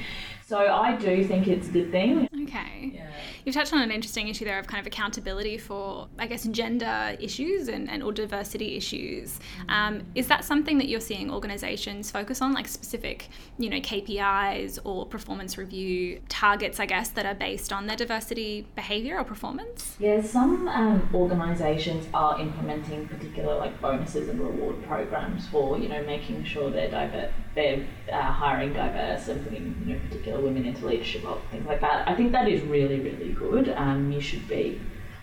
So 0.50 0.58
I 0.58 0.96
do 0.96 1.24
think 1.24 1.46
it's 1.46 1.68
a 1.68 1.70
good 1.70 1.92
thing. 1.92 2.28
Okay. 2.42 2.90
Yeah. 2.92 3.08
You've 3.44 3.54
touched 3.54 3.72
on 3.72 3.82
an 3.82 3.92
interesting 3.92 4.26
issue 4.26 4.44
there 4.44 4.58
of 4.58 4.66
kind 4.66 4.80
of 4.80 4.86
accountability 4.88 5.58
for, 5.58 6.08
I 6.18 6.26
guess, 6.26 6.42
gender 6.42 7.16
issues 7.20 7.68
and, 7.68 7.88
and 7.88 8.02
or 8.02 8.10
diversity 8.10 8.76
issues. 8.76 9.38
Mm-hmm. 9.38 9.70
Um, 9.70 10.02
is 10.16 10.26
that 10.26 10.44
something 10.44 10.76
that 10.78 10.88
you're 10.88 11.00
seeing 11.00 11.30
organisations 11.30 12.10
focus 12.10 12.42
on, 12.42 12.52
like 12.52 12.66
specific, 12.66 13.28
you 13.58 13.70
know, 13.70 13.76
KPIs 13.76 14.80
or 14.82 15.06
performance 15.06 15.56
review 15.56 16.20
targets, 16.28 16.80
I 16.80 16.86
guess, 16.86 17.10
that 17.10 17.26
are 17.26 17.34
based 17.34 17.72
on 17.72 17.86
their 17.86 17.96
diversity 17.96 18.66
behaviour 18.74 19.18
or 19.18 19.24
performance? 19.24 19.94
Yeah, 20.00 20.20
some 20.20 20.66
um, 20.66 21.08
organisations 21.14 22.08
are 22.12 22.40
implementing 22.40 23.06
particular 23.06 23.56
like 23.56 23.80
bonuses 23.80 24.28
and 24.28 24.40
reward 24.40 24.82
programs 24.82 25.46
for, 25.46 25.78
you 25.78 25.88
know, 25.88 26.02
making 26.02 26.42
sure 26.42 26.72
they're 26.72 26.90
diver- 26.90 27.32
they're 27.54 27.84
uh, 28.12 28.20
hiring 28.20 28.72
diverse 28.72 29.28
and 29.28 29.42
putting, 29.44 29.82
you 29.84 29.94
know, 29.94 30.00
particular 30.08 30.40
women 30.40 30.64
into 30.64 30.86
leadership 30.86 31.24
roles, 31.24 31.42
things 31.50 31.66
like 31.66 31.80
that. 31.80 32.08
I 32.08 32.14
think 32.14 32.32
that 32.32 32.48
is 32.48 32.62
really, 32.62 33.00
really 33.00 33.32
good. 33.32 33.68
Um, 33.70 34.12
you 34.12 34.20
should 34.20 34.46
be 34.48 34.80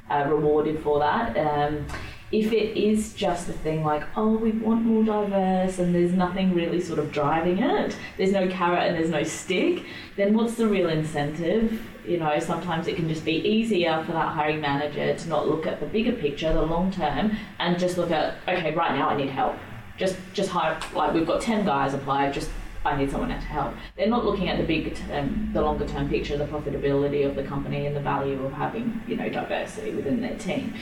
uh, 0.09 0.25
rewarded 0.27 0.79
for 0.79 0.99
that. 0.99 1.37
Um, 1.37 1.85
if 2.29 2.51
it 2.51 2.77
is 2.77 3.13
just 3.13 3.47
a 3.47 3.53
thing 3.53 3.85
like, 3.85 4.03
oh, 4.17 4.35
we 4.37 4.51
want 4.51 4.83
more 4.83 5.03
diverse 5.03 5.79
and 5.79 5.95
there's 5.95 6.11
nothing 6.11 6.53
really 6.53 6.81
sort 6.81 6.99
of 6.99 7.09
driving 7.11 7.59
it, 7.59 7.95
there's 8.17 8.33
no 8.33 8.49
carrot 8.49 8.83
and 8.83 8.97
there's 8.97 9.09
no 9.09 9.23
stick, 9.23 9.85
then 10.17 10.33
what's 10.33 10.55
the 10.55 10.67
real 10.67 10.89
incentive? 10.89 11.81
You 12.05 12.17
know, 12.17 12.37
sometimes 12.39 12.87
it 12.87 12.97
can 12.97 13.07
just 13.07 13.23
be 13.23 13.35
easier 13.35 14.03
for 14.05 14.11
that 14.11 14.33
hiring 14.33 14.59
manager 14.59 15.15
to 15.15 15.29
not 15.29 15.47
look 15.47 15.65
at 15.65 15.79
the 15.79 15.85
bigger 15.85 16.11
picture, 16.11 16.51
the 16.51 16.61
long 16.61 16.91
term, 16.91 17.37
and 17.59 17.79
just 17.79 17.97
look 17.97 18.11
at, 18.11 18.35
okay, 18.45 18.75
right 18.75 18.93
now 18.93 19.07
I 19.07 19.15
need 19.15 19.29
help. 19.29 19.55
Just, 19.97 20.15
just 20.33 20.49
hire, 20.49 20.79
like, 20.93 21.13
we've 21.13 21.27
got 21.27 21.41
10 21.41 21.65
guys 21.65 21.93
apply, 21.93 22.31
just 22.31 22.49
I 22.85 22.97
need 22.97 23.11
someone 23.11 23.29
to 23.29 23.35
help. 23.35 23.73
They're 23.95 24.07
not 24.07 24.23
looking 24.23 24.47
at 24.49 24.57
the 24.57 24.63
big 24.63 24.95
term, 24.95 25.49
the 25.53 25.61
longer 25.61 25.87
term 25.87 26.09
picture, 26.09 26.37
the 26.37 26.45
profitability 26.45 27.27
of 27.27 27.35
the 27.35 27.43
company 27.43 27.85
and 27.85 27.95
the 27.95 27.99
value 27.99 28.43
of 28.45 28.53
having, 28.53 29.01
you 29.07 29.17
know, 29.17 29.29
diversity 29.29 29.93
within 29.93 30.21
their 30.21 30.37
team. 30.37 30.73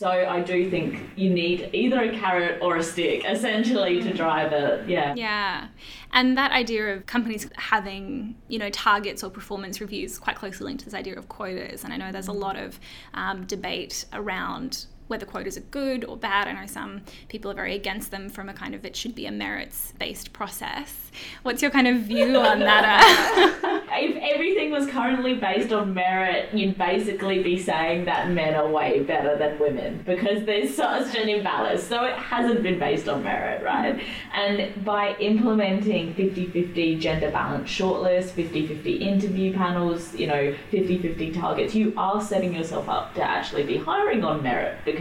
So 0.00 0.08
I 0.08 0.40
do 0.40 0.70
think 0.70 1.10
you 1.14 1.28
need 1.28 1.68
either 1.74 2.00
a 2.00 2.18
carrot 2.18 2.62
or 2.62 2.76
a 2.76 2.82
stick, 2.82 3.22
essentially, 3.26 4.00
to 4.00 4.14
drive 4.14 4.50
it. 4.50 4.88
Yeah. 4.88 5.14
Yeah, 5.14 5.68
and 6.10 6.38
that 6.38 6.52
idea 6.52 6.94
of 6.94 7.04
companies 7.04 7.50
having 7.56 8.34
you 8.48 8.58
know 8.58 8.70
targets 8.70 9.22
or 9.22 9.28
performance 9.28 9.78
reviews 9.78 10.18
quite 10.18 10.36
closely 10.36 10.64
linked 10.64 10.80
to 10.80 10.84
this 10.86 10.94
idea 10.94 11.18
of 11.18 11.28
quotas. 11.28 11.84
And 11.84 11.92
I 11.92 11.98
know 11.98 12.12
there's 12.12 12.28
a 12.28 12.32
lot 12.32 12.56
of 12.56 12.80
um, 13.12 13.44
debate 13.44 14.06
around 14.14 14.86
whether 15.10 15.26
quotas 15.26 15.56
are 15.56 15.62
good 15.72 16.04
or 16.04 16.16
bad. 16.16 16.46
I 16.46 16.52
know 16.52 16.66
some 16.66 17.02
people 17.28 17.50
are 17.50 17.54
very 17.54 17.74
against 17.74 18.12
them 18.12 18.28
from 18.28 18.48
a 18.48 18.54
kind 18.54 18.74
of 18.74 18.84
it 18.84 18.94
should 18.94 19.14
be 19.14 19.26
a 19.26 19.32
merits 19.32 19.92
based 19.98 20.32
process. 20.32 21.10
What's 21.42 21.62
your 21.62 21.72
kind 21.72 21.88
of 21.88 22.02
view 22.02 22.36
on 22.36 22.60
that? 22.60 23.64
Uh? 23.64 23.80
if 23.92 24.16
everything 24.34 24.70
was 24.70 24.86
currently 24.86 25.34
based 25.34 25.72
on 25.72 25.92
merit, 25.92 26.54
you'd 26.54 26.78
basically 26.78 27.42
be 27.42 27.58
saying 27.58 28.04
that 28.04 28.30
men 28.30 28.54
are 28.54 28.68
way 28.68 29.00
better 29.00 29.36
than 29.36 29.58
women 29.58 30.02
because 30.06 30.44
there's 30.44 30.74
such 30.74 31.16
an 31.16 31.28
imbalance. 31.28 31.82
So 31.82 32.04
it 32.04 32.16
hasn't 32.16 32.62
been 32.62 32.78
based 32.78 33.08
on 33.08 33.24
merit, 33.24 33.64
right? 33.64 34.00
And 34.32 34.84
by 34.84 35.16
implementing 35.16 36.14
50 36.14 36.46
50 36.46 36.98
gender 36.98 37.30
balance 37.30 37.68
shortlist, 37.68 38.30
50 38.30 38.66
50 38.68 38.96
interview 38.96 39.52
panels, 39.54 40.14
you 40.14 40.26
know, 40.26 40.54
50 40.70 40.98
50 40.98 41.32
targets, 41.32 41.74
you 41.74 41.92
are 41.96 42.20
setting 42.20 42.54
yourself 42.54 42.88
up 42.88 43.14
to 43.14 43.22
actually 43.22 43.64
be 43.64 43.76
hiring 43.76 44.24
on 44.24 44.42
merit 44.42 44.78
because 44.84 44.99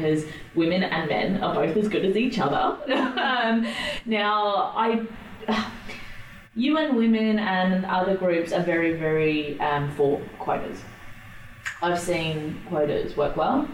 women 0.55 0.83
and 0.83 1.09
men 1.09 1.43
are 1.43 1.53
both 1.53 1.75
as 1.77 1.87
good 1.87 2.05
as 2.05 2.15
each 2.15 2.39
other. 2.39 2.77
um, 3.19 3.67
now, 4.05 4.73
I. 4.75 5.05
UN 6.55 6.97
Women 6.97 7.39
and 7.39 7.85
other 7.85 8.17
groups 8.17 8.51
are 8.51 8.63
very, 8.63 8.93
very 8.97 9.57
um, 9.61 9.91
for 9.95 10.19
quotas. 10.39 10.81
I've 11.81 11.99
seen 11.99 12.61
quotas 12.67 13.15
work 13.15 13.37
well, 13.37 13.69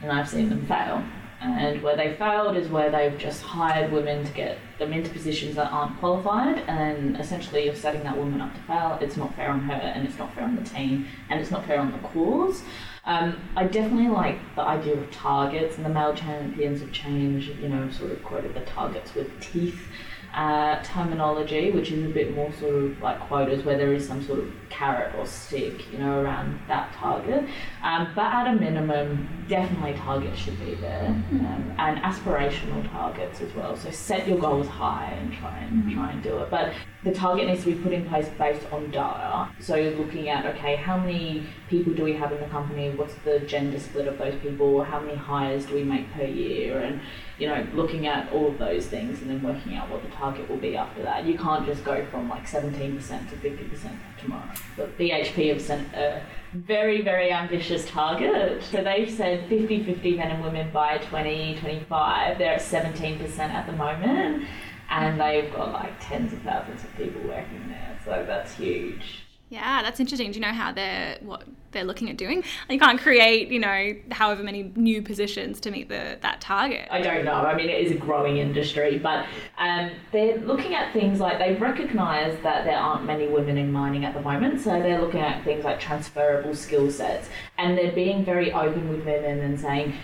and 0.00 0.10
I've 0.10 0.28
seen 0.28 0.48
them 0.48 0.66
fail. 0.66 1.04
And 1.40 1.82
where 1.82 1.96
they 1.96 2.14
failed 2.14 2.56
is 2.56 2.68
where 2.68 2.90
they've 2.90 3.16
just 3.16 3.42
hired 3.42 3.92
women 3.92 4.24
to 4.24 4.32
get 4.32 4.58
them 4.78 4.92
into 4.92 5.10
positions 5.10 5.54
that 5.56 5.70
aren't 5.70 5.98
qualified, 5.98 6.58
and 6.66 7.16
essentially 7.18 7.66
you're 7.66 7.74
setting 7.74 8.02
that 8.04 8.16
woman 8.16 8.40
up 8.40 8.54
to 8.54 8.60
fail. 8.62 8.98
It's 9.00 9.16
not 9.16 9.34
fair 9.36 9.50
on 9.50 9.60
her, 9.60 9.74
and 9.74 10.08
it's 10.08 10.18
not 10.18 10.34
fair 10.34 10.44
on 10.44 10.56
the 10.56 10.64
team, 10.64 11.06
and 11.28 11.38
it's 11.38 11.50
not 11.50 11.66
fair 11.66 11.78
on 11.78 11.92
the 11.92 11.98
cause. 11.98 12.62
Um, 13.06 13.36
I 13.54 13.64
definitely 13.64 14.08
like 14.08 14.38
the 14.56 14.62
idea 14.62 14.94
of 14.94 15.10
targets, 15.12 15.76
and 15.76 15.86
the 15.86 15.90
male 15.90 16.12
champions 16.14 16.82
of 16.82 16.90
change, 16.92 17.48
you 17.48 17.68
know, 17.68 17.88
sort 17.90 18.10
of 18.10 18.22
quoted 18.24 18.54
the 18.54 18.62
targets 18.62 19.14
with 19.14 19.38
teeth 19.40 19.88
uh, 20.36 20.82
terminology, 20.82 21.70
which 21.70 21.90
is 21.90 22.04
a 22.04 22.08
bit 22.08 22.34
more 22.34 22.52
sort 22.52 22.74
of 22.74 23.00
like 23.00 23.18
quotas 23.20 23.64
where 23.64 23.78
there 23.78 23.94
is 23.94 24.06
some 24.06 24.22
sort 24.22 24.38
of 24.38 24.52
carrot 24.68 25.14
or 25.16 25.24
stick, 25.24 25.90
you 25.90 25.96
know, 25.96 26.20
around 26.20 26.60
that 26.68 26.92
target. 26.92 27.48
Um, 27.82 28.08
but 28.14 28.26
at 28.26 28.46
a 28.46 28.52
minimum, 28.54 29.46
definitely 29.48 29.94
targets 29.94 30.38
should 30.38 30.58
be 30.60 30.74
there, 30.74 31.06
um, 31.06 31.74
and 31.78 31.98
aspirational 32.00 32.86
targets 32.90 33.40
as 33.40 33.52
well. 33.54 33.76
So 33.76 33.90
set 33.90 34.28
your 34.28 34.38
goals 34.38 34.68
high 34.68 35.16
and 35.18 35.32
try 35.32 35.56
and 35.58 35.90
try 35.90 36.10
and 36.10 36.22
do 36.22 36.36
it. 36.38 36.50
But 36.50 36.74
the 37.02 37.12
target 37.12 37.46
needs 37.46 37.64
to 37.64 37.74
be 37.74 37.82
put 37.82 37.94
in 37.94 38.06
place 38.06 38.28
based 38.36 38.70
on 38.70 38.90
data. 38.90 39.48
So 39.58 39.74
looking 39.98 40.28
at 40.28 40.44
okay, 40.54 40.76
how 40.76 40.98
many 40.98 41.46
people 41.70 41.94
do 41.94 42.04
we 42.04 42.12
have 42.12 42.30
in 42.32 42.40
the 42.40 42.48
company? 42.48 42.90
What's 42.90 43.14
the 43.24 43.40
gender 43.40 43.80
split 43.80 44.06
of 44.06 44.18
those 44.18 44.34
people? 44.42 44.84
How 44.84 45.00
many 45.00 45.16
hires 45.16 45.64
do 45.64 45.74
we 45.74 45.82
make 45.82 46.12
per 46.12 46.24
year? 46.24 46.80
And 46.80 47.00
you 47.38 47.46
know, 47.46 47.66
looking 47.74 48.06
at 48.06 48.32
all 48.32 48.48
of 48.48 48.58
those 48.58 48.86
things 48.86 49.20
and 49.20 49.30
then 49.30 49.42
working 49.42 49.74
out 49.76 49.90
what 49.90 50.02
the 50.02 50.08
target 50.08 50.48
will 50.48 50.56
be 50.56 50.76
after 50.76 51.02
that. 51.02 51.26
You 51.26 51.36
can't 51.36 51.66
just 51.66 51.84
go 51.84 52.04
from 52.06 52.28
like 52.30 52.46
17% 52.46 52.78
to 52.80 53.36
50% 53.36 53.90
tomorrow. 54.18 54.50
But 54.76 54.96
BHP 54.96 55.50
have 55.50 55.60
sent 55.60 55.92
a 55.94 56.22
very, 56.54 57.02
very 57.02 57.30
ambitious 57.30 57.86
target. 57.88 58.62
So 58.62 58.82
they've 58.82 59.10
said 59.10 59.48
50 59.48 59.84
50 59.84 60.16
men 60.16 60.30
and 60.30 60.42
women 60.42 60.70
by 60.72 60.98
2025. 60.98 62.38
They're 62.38 62.54
at 62.54 62.60
17% 62.60 63.38
at 63.38 63.66
the 63.66 63.72
moment. 63.72 64.46
And 64.88 65.20
they've 65.20 65.52
got 65.52 65.72
like 65.72 65.92
tens 66.00 66.32
of 66.32 66.40
thousands 66.42 66.84
of 66.84 66.96
people 66.96 67.20
working 67.22 67.68
there. 67.68 67.98
So 68.04 68.24
that's 68.26 68.54
huge. 68.54 69.24
Yeah, 69.50 69.82
that's 69.82 70.00
interesting. 70.00 70.30
Do 70.30 70.38
you 70.38 70.46
know 70.46 70.52
how 70.52 70.72
they're 70.72 71.18
what 71.20 71.44
they're 71.72 71.84
looking 71.84 72.10
at 72.10 72.16
doing? 72.16 72.44
You 72.68 72.78
can't 72.78 73.00
create, 73.00 73.48
you 73.48 73.58
know, 73.58 73.94
however 74.10 74.42
many 74.42 74.72
new 74.76 75.02
positions 75.02 75.60
to 75.60 75.70
meet 75.70 75.88
the 75.88 76.18
that 76.22 76.40
target. 76.40 76.88
I 76.90 77.00
don't 77.00 77.24
know. 77.24 77.34
I 77.34 77.54
mean, 77.54 77.68
it 77.68 77.84
is 77.84 77.92
a 77.92 77.96
growing 77.96 78.38
industry, 78.38 78.98
but 78.98 79.26
um, 79.58 79.90
they're 80.12 80.38
looking 80.38 80.74
at 80.74 80.92
things 80.92 81.20
like 81.20 81.38
they've 81.38 81.60
recognised 81.60 82.42
that 82.42 82.64
there 82.64 82.78
aren't 82.78 83.04
many 83.04 83.28
women 83.28 83.58
in 83.58 83.72
mining 83.72 84.04
at 84.04 84.14
the 84.14 84.20
moment, 84.20 84.60
so 84.60 84.70
they're 84.80 85.00
looking 85.00 85.20
at 85.20 85.44
things 85.44 85.64
like 85.64 85.80
transferable 85.80 86.54
skill 86.54 86.90
sets, 86.90 87.28
and 87.58 87.76
they're 87.76 87.92
being 87.92 88.24
very 88.24 88.52
open 88.52 88.88
with 88.88 89.04
women 89.04 89.40
and 89.40 89.58
saying 89.58 89.94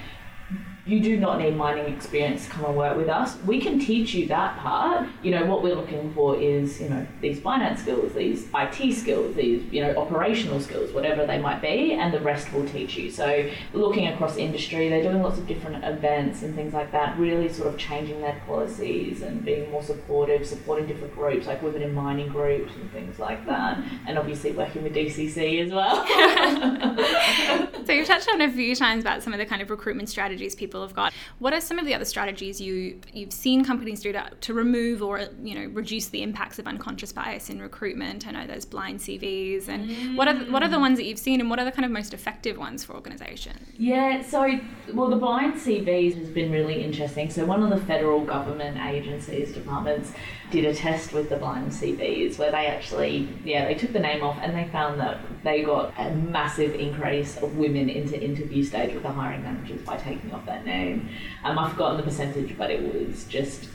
you 0.85 1.01
do 1.01 1.17
not 1.17 1.39
need 1.39 1.57
mining 1.57 1.93
experience 1.95 2.45
to 2.45 2.51
come 2.51 2.65
and 2.65 2.77
work 2.77 2.97
with 2.97 3.09
us. 3.09 3.37
We 3.47 3.61
can 3.61 3.79
teach 3.79 4.15
you 4.15 4.27
that 4.27 4.59
part. 4.59 5.09
You 5.23 5.31
know, 5.31 5.47
what 5.47 5.63
we're 5.63 5.77
looking 5.77 6.13
for 6.13 6.37
is, 6.37 6.81
you 6.81 6.89
know, 6.89 7.07
these 7.21 7.39
finance 7.41 7.83
skills, 7.83 8.15
these 8.15 8.49
IT 8.53 8.95
skills, 8.95 9.37
these, 9.37 9.63
you 9.73 9.81
know, 9.81 9.95
operational 9.97 10.59
skills, 10.59 10.93
whatever 10.93 11.25
they 11.25 11.39
might 11.39 11.63
be, 11.63 11.93
and 11.93 12.13
the 12.13 12.21
rest 12.21 12.53
will 12.53 12.67
teach 12.67 12.97
you. 12.97 13.13
So 13.13 13.49
looking 13.73 14.09
across 14.09 14.37
industry, 14.37 14.89
they're 14.89 15.05
doing 15.05 15.23
lots 15.23 15.39
of 15.39 15.47
different 15.47 15.85
events 15.85 16.43
and 16.43 16.53
things 16.53 16.75
like 16.75 16.91
that, 16.91 17.17
really 17.17 17.49
sort 17.49 17.69
of 17.69 17.79
changing 17.79 18.21
their 18.21 18.43
policies 18.45 19.23
and 19.23 19.45
being 19.45 19.71
more 19.71 19.85
supportive, 19.85 20.45
supporting 20.45 20.87
different 20.87 21.15
groups 21.15 21.47
like 21.47 21.63
women 21.63 21.83
in 21.83 21.95
mining 21.95 22.29
groups 22.29 22.75
and 22.75 22.91
things 22.91 23.21
like 23.21 23.47
that. 23.47 23.79
And 24.09 24.19
obviously 24.19 24.51
working 24.51 24.83
with 24.83 24.95
DCC 24.95 25.65
as 25.65 25.71
well. 25.71 26.05
so 27.87 27.93
you've 27.93 28.09
touched 28.09 28.29
on 28.31 28.41
a 28.41 28.51
few 28.51 28.75
times 28.75 29.05
about 29.05 29.23
some 29.23 29.33
of 29.33 29.39
the 29.39 29.47
kind 29.47 29.63
of 29.63 29.71
recruitment 29.71 30.09
strategies 30.09 30.57
people 30.57 30.72
people 30.73 30.83
have 30.83 30.95
got. 30.95 31.13
What 31.39 31.53
are 31.53 31.61
some 31.61 31.79
of 31.79 31.85
the 31.85 31.95
other 31.95 32.05
strategies 32.05 32.61
you 32.61 32.99
you've 33.13 33.33
seen 33.33 33.65
companies 33.65 34.01
do 34.01 34.13
to, 34.13 34.31
to 34.41 34.55
remove 34.55 35.03
or 35.03 35.21
you 35.43 35.55
know 35.55 35.67
reduce 35.73 36.09
the 36.09 36.23
impacts 36.23 36.59
of 36.59 36.67
unconscious 36.67 37.13
bias 37.13 37.51
in 37.51 37.61
recruitment? 37.61 38.27
I 38.27 38.31
know 38.31 38.47
there's 38.47 38.65
blind 38.65 39.01
CVs, 39.01 39.69
and 39.69 39.91
mm. 39.91 40.17
what 40.17 40.29
are 40.29 40.39
the, 40.39 40.51
what 40.51 40.63
are 40.63 40.69
the 40.69 40.81
ones 40.81 40.99
that 40.99 41.05
you've 41.05 41.19
seen, 41.19 41.41
and 41.41 41.51
what 41.51 41.59
are 41.59 41.65
the 41.65 41.73
kind 41.73 41.85
of 41.85 41.91
most 41.91 42.15
effective 42.15 42.57
ones 42.57 42.85
for 42.85 42.95
organisations? 42.95 43.59
Yeah, 43.77 44.23
so 44.23 44.59
well, 44.95 45.09
the 45.09 45.17
blind 45.17 45.55
CVs 45.55 46.17
has 46.17 46.31
been 46.31 46.51
really 46.51 46.83
interesting. 46.83 47.31
So 47.31 47.45
one 47.45 47.63
of 47.63 47.71
the 47.71 47.85
federal 47.87 48.25
government 48.25 48.79
agencies 48.79 49.53
departments 49.53 50.13
did 50.53 50.67
a 50.67 50.75
test 50.75 51.13
with 51.13 51.31
the 51.31 51.37
blind 51.37 51.73
CVs 51.73 52.39
where 52.39 52.53
they 52.53 52.67
actually, 52.67 53.29
yeah, 53.43 53.65
they 53.65 53.75
took 53.75 53.93
the 53.93 53.99
name 53.99 54.23
off 54.23 54.39
and 54.41 54.55
they 54.55 54.71
found 54.71 55.01
that 55.01 55.19
they 55.43 55.63
got 55.63 55.95
a 55.99 56.15
massive 56.15 56.75
increase 56.75 57.39
of 57.39 57.57
women 57.57 57.89
into 57.89 58.23
interview 58.23 58.63
stage 58.63 58.93
with 58.93 59.03
the 59.03 59.09
hiring 59.09 59.43
managers 59.43 59.81
by 59.81 59.97
taking 59.97 60.31
off 60.33 60.45
that 60.47 60.65
name. 60.67 61.09
Um, 61.43 61.59
I've 61.59 61.73
forgotten 61.73 61.97
the 61.97 62.03
percentage, 62.03 62.57
but 62.57 62.71
it 62.71 62.83
was 62.83 63.25
just 63.25 63.71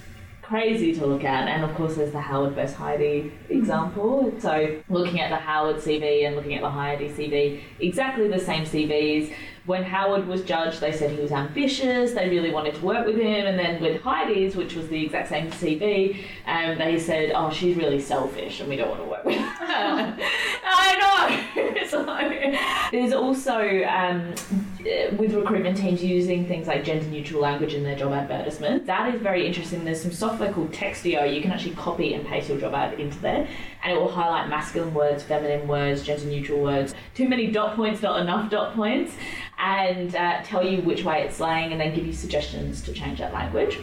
crazy 0.48 0.94
to 0.94 1.06
look 1.06 1.24
at. 1.24 1.48
And 1.48 1.64
of 1.64 1.76
course, 1.76 1.96
there's 1.96 2.12
the 2.12 2.22
Howard 2.22 2.54
versus 2.54 2.76
Heidi 2.76 3.32
example. 3.50 4.34
So 4.40 4.82
looking 4.90 5.20
at 5.20 5.30
the 5.30 5.36
Howard 5.36 5.78
CV 5.78 6.26
and 6.26 6.36
looking 6.36 6.56
at 6.56 6.62
the 6.62 6.70
Heidi 6.70 7.10
CV, 7.10 7.62
exactly 7.80 8.28
the 8.28 8.40
same 8.40 8.64
CVs 8.64 9.34
when 9.68 9.84
Howard 9.84 10.28
was 10.28 10.44
judged, 10.44 10.80
they 10.80 10.94
said 10.94 11.12
he 11.12 11.22
was 11.22 11.34
ambitious, 11.34 12.14
they 12.14 12.30
really 12.30 12.52
wanted 12.52 12.76
to 12.76 12.86
work 12.86 13.06
with 13.06 13.18
him. 13.18 13.46
And 13.46 13.60
then 13.60 13.82
with 13.82 14.02
Heidi's, 14.02 14.56
which 14.56 14.76
was 14.76 14.88
the 14.88 15.06
exact 15.06 15.28
same 15.28 15.52
CV, 15.52 16.24
um, 16.46 16.78
they 16.78 16.98
said, 16.98 17.34
oh, 17.36 17.52
she's 17.52 17.76
really 17.76 18.00
selfish 18.00 18.62
and 18.62 18.70
we 18.70 18.78
don't 18.78 18.90
want 18.90 19.02
to 19.02 19.10
work 19.10 19.26
with 19.26 19.38
her. 19.38 20.18
I 20.66 21.52
know! 21.58 21.86
so, 21.88 22.06
there's 22.92 23.12
also, 23.12 23.84
um, 23.84 24.34
with 25.18 25.34
recruitment 25.34 25.78
teams 25.78 26.04
using 26.04 26.48
things 26.48 26.68
like 26.68 26.84
gender 26.84 27.06
neutral 27.08 27.42
language 27.42 27.74
in 27.74 27.84
their 27.84 27.96
job 27.96 28.14
advertisements, 28.14 28.86
that 28.88 29.14
is 29.14 29.22
very 29.22 29.46
interesting. 29.46 29.84
There's 29.84 30.02
some 30.02 30.12
software 30.12 30.54
called 30.54 30.72
Textio. 30.72 31.34
You 31.34 31.42
can 31.42 31.52
actually 31.52 31.76
copy 31.76 32.14
and 32.14 32.26
paste 32.26 32.50
your 32.50 32.60
job 32.60 32.74
ad 32.74 33.00
into 33.00 33.18
there, 33.20 33.48
and 33.84 33.94
it 33.94 34.00
will 34.00 34.12
highlight 34.12 34.50
masculine 34.50 34.94
words, 34.94 35.24
feminine 35.24 35.68
words, 35.68 36.04
gender 36.04 36.26
neutral 36.26 36.62
words. 36.62 36.96
Too 37.14 37.28
many 37.28 37.52
dot 37.52 37.76
points, 37.76 38.02
not 38.02 38.22
enough 38.22 38.50
dot 38.50 38.76
points 38.76 39.14
and 39.60 40.16
uh, 40.16 40.42
tell 40.44 40.66
you 40.66 40.82
which 40.82 41.04
way 41.04 41.24
it's 41.24 41.40
laying 41.40 41.72
and 41.72 41.82
then 41.82 41.94
give 41.96 42.06
you 42.06 42.14
suggestions 42.14 42.82
to 42.84 42.94
change 42.94 43.20
that 43.20 43.34
language. 43.34 43.80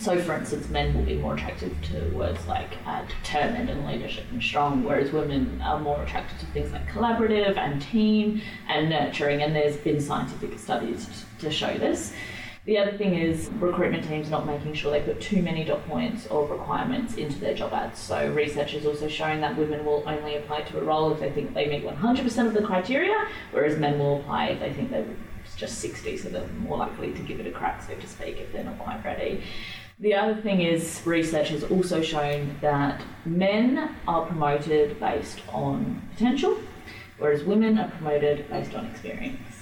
So, 0.00 0.20
for 0.20 0.34
instance, 0.34 0.68
men 0.68 0.94
will 0.94 1.04
be 1.04 1.16
more 1.16 1.34
attracted 1.34 1.80
to 1.84 2.10
words 2.10 2.44
like 2.46 2.70
uh, 2.86 3.04
determined 3.22 3.70
and 3.70 3.86
leadership 3.86 4.24
and 4.30 4.42
strong, 4.42 4.82
whereas 4.82 5.12
women 5.12 5.60
are 5.62 5.78
more 5.78 6.02
attracted 6.02 6.38
to 6.40 6.46
things 6.46 6.72
like 6.72 6.86
collaborative 6.88 7.56
and 7.56 7.80
team 7.80 8.42
and 8.68 8.90
nurturing. 8.90 9.42
And 9.42 9.54
there's 9.54 9.76
been 9.76 10.00
scientific 10.00 10.58
studies 10.58 11.24
to 11.38 11.50
show 11.50 11.78
this. 11.78 12.12
The 12.66 12.78
other 12.78 12.98
thing 12.98 13.14
is 13.14 13.48
recruitment 13.60 14.08
teams 14.08 14.28
not 14.28 14.44
making 14.44 14.74
sure 14.74 14.90
they 14.90 15.00
put 15.00 15.20
too 15.20 15.40
many 15.40 15.64
dot 15.64 15.86
points 15.86 16.26
or 16.26 16.48
requirements 16.48 17.14
into 17.14 17.38
their 17.38 17.54
job 17.54 17.72
ads. 17.72 18.00
So 18.00 18.28
research 18.32 18.72
has 18.72 18.84
also 18.84 19.06
shown 19.06 19.40
that 19.42 19.56
women 19.56 19.84
will 19.84 20.02
only 20.04 20.34
apply 20.34 20.62
to 20.62 20.78
a 20.80 20.82
role 20.82 21.12
if 21.12 21.20
they 21.20 21.30
think 21.30 21.54
they 21.54 21.68
meet 21.68 21.84
100% 21.84 22.46
of 22.46 22.54
the 22.54 22.62
criteria, 22.62 23.14
whereas 23.52 23.78
men 23.78 24.00
will 24.00 24.18
apply 24.18 24.46
if 24.46 24.58
they 24.58 24.72
think 24.72 24.90
they're 24.90 25.06
just 25.56 25.78
60, 25.78 26.16
so 26.18 26.28
they're 26.28 26.46
more 26.60 26.76
likely 26.76 27.12
to 27.12 27.22
give 27.22 27.40
it 27.40 27.46
a 27.46 27.50
crack, 27.50 27.82
so 27.82 27.94
to 27.94 28.06
speak, 28.06 28.38
if 28.38 28.52
they're 28.52 28.64
not 28.64 28.78
quite 28.78 29.04
ready. 29.04 29.42
The 29.98 30.14
other 30.14 30.34
thing 30.42 30.60
is, 30.60 31.00
research 31.06 31.48
has 31.48 31.64
also 31.64 32.02
shown 32.02 32.56
that 32.60 33.02
men 33.24 33.96
are 34.06 34.26
promoted 34.26 35.00
based 35.00 35.40
on 35.48 36.02
potential, 36.12 36.58
whereas 37.18 37.44
women 37.44 37.78
are 37.78 37.88
promoted 37.88 38.48
based 38.50 38.74
on 38.74 38.86
experience. 38.86 39.55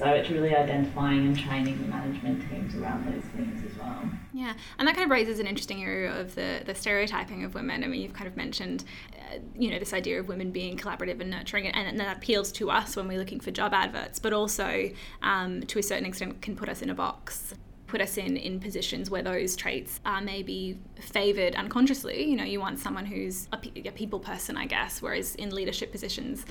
So 0.00 0.06
it's 0.06 0.30
really 0.30 0.56
identifying 0.56 1.26
and 1.26 1.38
training 1.38 1.76
the 1.82 1.88
management 1.88 2.48
teams 2.48 2.74
around 2.74 3.04
those 3.04 3.22
things 3.32 3.62
as 3.70 3.78
well. 3.78 4.02
Yeah, 4.32 4.54
and 4.78 4.88
that 4.88 4.94
kind 4.94 5.04
of 5.04 5.10
raises 5.10 5.40
an 5.40 5.46
interesting 5.46 5.84
area 5.84 6.18
of 6.18 6.34
the, 6.34 6.62
the 6.64 6.74
stereotyping 6.74 7.44
of 7.44 7.52
women. 7.52 7.84
I 7.84 7.86
mean, 7.86 8.00
you've 8.00 8.14
kind 8.14 8.26
of 8.26 8.34
mentioned, 8.34 8.84
uh, 9.12 9.40
you 9.54 9.70
know, 9.70 9.78
this 9.78 9.92
idea 9.92 10.18
of 10.18 10.26
women 10.26 10.52
being 10.52 10.78
collaborative 10.78 11.20
and 11.20 11.28
nurturing, 11.28 11.66
and, 11.66 11.86
and 11.86 12.00
that 12.00 12.16
appeals 12.16 12.50
to 12.52 12.70
us 12.70 12.96
when 12.96 13.08
we're 13.08 13.18
looking 13.18 13.40
for 13.40 13.50
job 13.50 13.74
adverts, 13.74 14.18
but 14.18 14.32
also 14.32 14.88
um, 15.20 15.60
to 15.64 15.78
a 15.78 15.82
certain 15.82 16.06
extent 16.06 16.40
can 16.40 16.56
put 16.56 16.70
us 16.70 16.80
in 16.80 16.88
a 16.88 16.94
box 16.94 17.52
put 17.86 18.00
us 18.00 18.16
in 18.16 18.36
in 18.36 18.60
positions 18.60 19.10
where 19.10 19.20
those 19.20 19.56
traits 19.56 19.98
are 20.06 20.20
maybe 20.20 20.78
favored 21.00 21.56
unconsciously 21.56 22.22
you 22.22 22.36
know 22.36 22.44
you 22.44 22.60
want 22.60 22.78
someone 22.78 23.04
who's 23.04 23.48
a, 23.52 23.88
a 23.88 23.90
people 23.90 24.20
person 24.20 24.56
i 24.56 24.64
guess 24.64 25.02
whereas 25.02 25.34
in 25.34 25.52
leadership 25.52 25.90
positions 25.90 26.46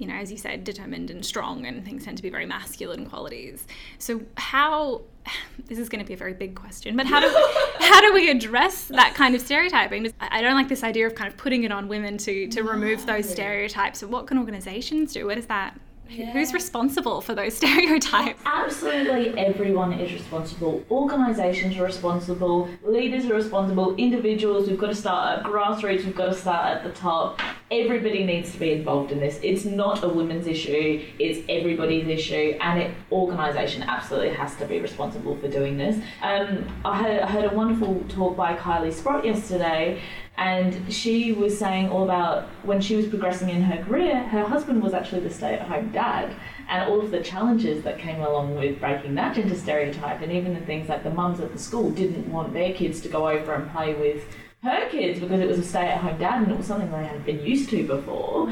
you 0.00 0.06
know, 0.06 0.14
as 0.14 0.32
you 0.32 0.38
said, 0.38 0.64
determined 0.64 1.10
and 1.10 1.24
strong, 1.24 1.66
and 1.66 1.84
things 1.84 2.06
tend 2.06 2.16
to 2.16 2.22
be 2.22 2.30
very 2.30 2.46
masculine 2.46 3.04
qualities. 3.04 3.66
So, 3.98 4.22
how 4.38 5.02
this 5.66 5.78
is 5.78 5.90
going 5.90 6.02
to 6.02 6.08
be 6.08 6.14
a 6.14 6.16
very 6.16 6.32
big 6.32 6.54
question, 6.54 6.96
but 6.96 7.06
how 7.06 7.20
do 7.20 7.28
we, 7.28 7.84
how 7.86 8.00
do 8.00 8.14
we 8.14 8.30
address 8.30 8.86
that 8.86 9.14
kind 9.14 9.34
of 9.34 9.42
stereotyping? 9.42 10.12
I 10.18 10.40
don't 10.40 10.54
like 10.54 10.68
this 10.68 10.82
idea 10.82 11.06
of 11.06 11.14
kind 11.14 11.30
of 11.30 11.36
putting 11.36 11.64
it 11.64 11.70
on 11.70 11.86
women 11.86 12.16
to 12.18 12.48
to 12.48 12.62
remove 12.62 13.04
those 13.04 13.28
stereotypes. 13.28 13.98
So, 13.98 14.06
what 14.06 14.26
can 14.26 14.38
organisations 14.38 15.12
do? 15.12 15.26
Where 15.26 15.36
does 15.36 15.46
that 15.46 15.78
Yeah. 16.10 16.32
Who's 16.32 16.52
responsible 16.52 17.20
for 17.20 17.34
those 17.34 17.54
stereotypes? 17.56 18.40
Absolutely 18.44 19.38
everyone 19.38 19.92
is 19.92 20.12
responsible. 20.12 20.84
Organisations 20.90 21.76
are 21.78 21.84
responsible, 21.84 22.68
leaders 22.82 23.26
are 23.26 23.34
responsible, 23.34 23.94
individuals, 23.96 24.68
we've 24.68 24.78
got 24.78 24.88
to 24.88 24.94
start 24.94 25.38
at 25.38 25.44
grassroots, 25.44 26.04
we've 26.04 26.16
got 26.16 26.26
to 26.26 26.34
start 26.34 26.76
at 26.76 26.82
the 26.82 26.90
top. 26.90 27.40
Everybody 27.70 28.24
needs 28.24 28.50
to 28.52 28.58
be 28.58 28.72
involved 28.72 29.12
in 29.12 29.20
this. 29.20 29.38
It's 29.44 29.64
not 29.64 30.02
a 30.02 30.08
women's 30.08 30.48
issue, 30.48 31.06
it's 31.20 31.46
everybody's 31.48 32.08
issue, 32.08 32.56
and 32.60 32.80
it 32.80 32.90
organisation 33.12 33.84
absolutely 33.84 34.34
has 34.34 34.56
to 34.56 34.66
be 34.66 34.80
responsible 34.80 35.36
for 35.36 35.46
doing 35.46 35.78
this. 35.78 35.96
Um, 36.22 36.66
I, 36.84 37.00
heard, 37.00 37.20
I 37.20 37.26
heard 37.28 37.52
a 37.52 37.54
wonderful 37.54 38.04
talk 38.08 38.36
by 38.36 38.56
Kylie 38.56 38.92
Sprott 38.92 39.24
yesterday 39.24 40.00
and 40.40 40.90
she 40.90 41.32
was 41.32 41.56
saying 41.58 41.90
all 41.90 42.02
about 42.02 42.44
when 42.62 42.80
she 42.80 42.96
was 42.96 43.06
progressing 43.06 43.50
in 43.50 43.60
her 43.60 43.84
career, 43.84 44.18
her 44.20 44.42
husband 44.42 44.82
was 44.82 44.94
actually 44.94 45.20
the 45.20 45.28
stay 45.28 45.52
at 45.52 45.68
home 45.68 45.92
dad, 45.92 46.34
and 46.70 46.90
all 46.90 46.98
of 46.98 47.10
the 47.10 47.22
challenges 47.22 47.84
that 47.84 47.98
came 47.98 48.22
along 48.22 48.54
with 48.54 48.80
breaking 48.80 49.14
that 49.16 49.36
gender 49.36 49.54
stereotype, 49.54 50.22
and 50.22 50.32
even 50.32 50.54
the 50.54 50.60
things 50.60 50.88
like 50.88 51.02
the 51.02 51.10
mums 51.10 51.40
at 51.40 51.52
the 51.52 51.58
school 51.58 51.90
didn't 51.90 52.26
want 52.32 52.54
their 52.54 52.72
kids 52.72 53.02
to 53.02 53.08
go 53.10 53.28
over 53.28 53.52
and 53.52 53.70
play 53.70 53.92
with 53.92 54.24
her 54.62 54.88
kids 54.88 55.20
because 55.20 55.40
it 55.40 55.48
was 55.48 55.58
a 55.58 55.62
stay 55.62 55.88
at 55.88 56.00
home 56.00 56.18
dad 56.18 56.42
and 56.42 56.52
it 56.52 56.56
was 56.56 56.66
something 56.66 56.90
they 56.90 57.04
hadn't 57.04 57.26
been 57.26 57.44
used 57.44 57.68
to 57.68 57.86
before. 57.86 58.50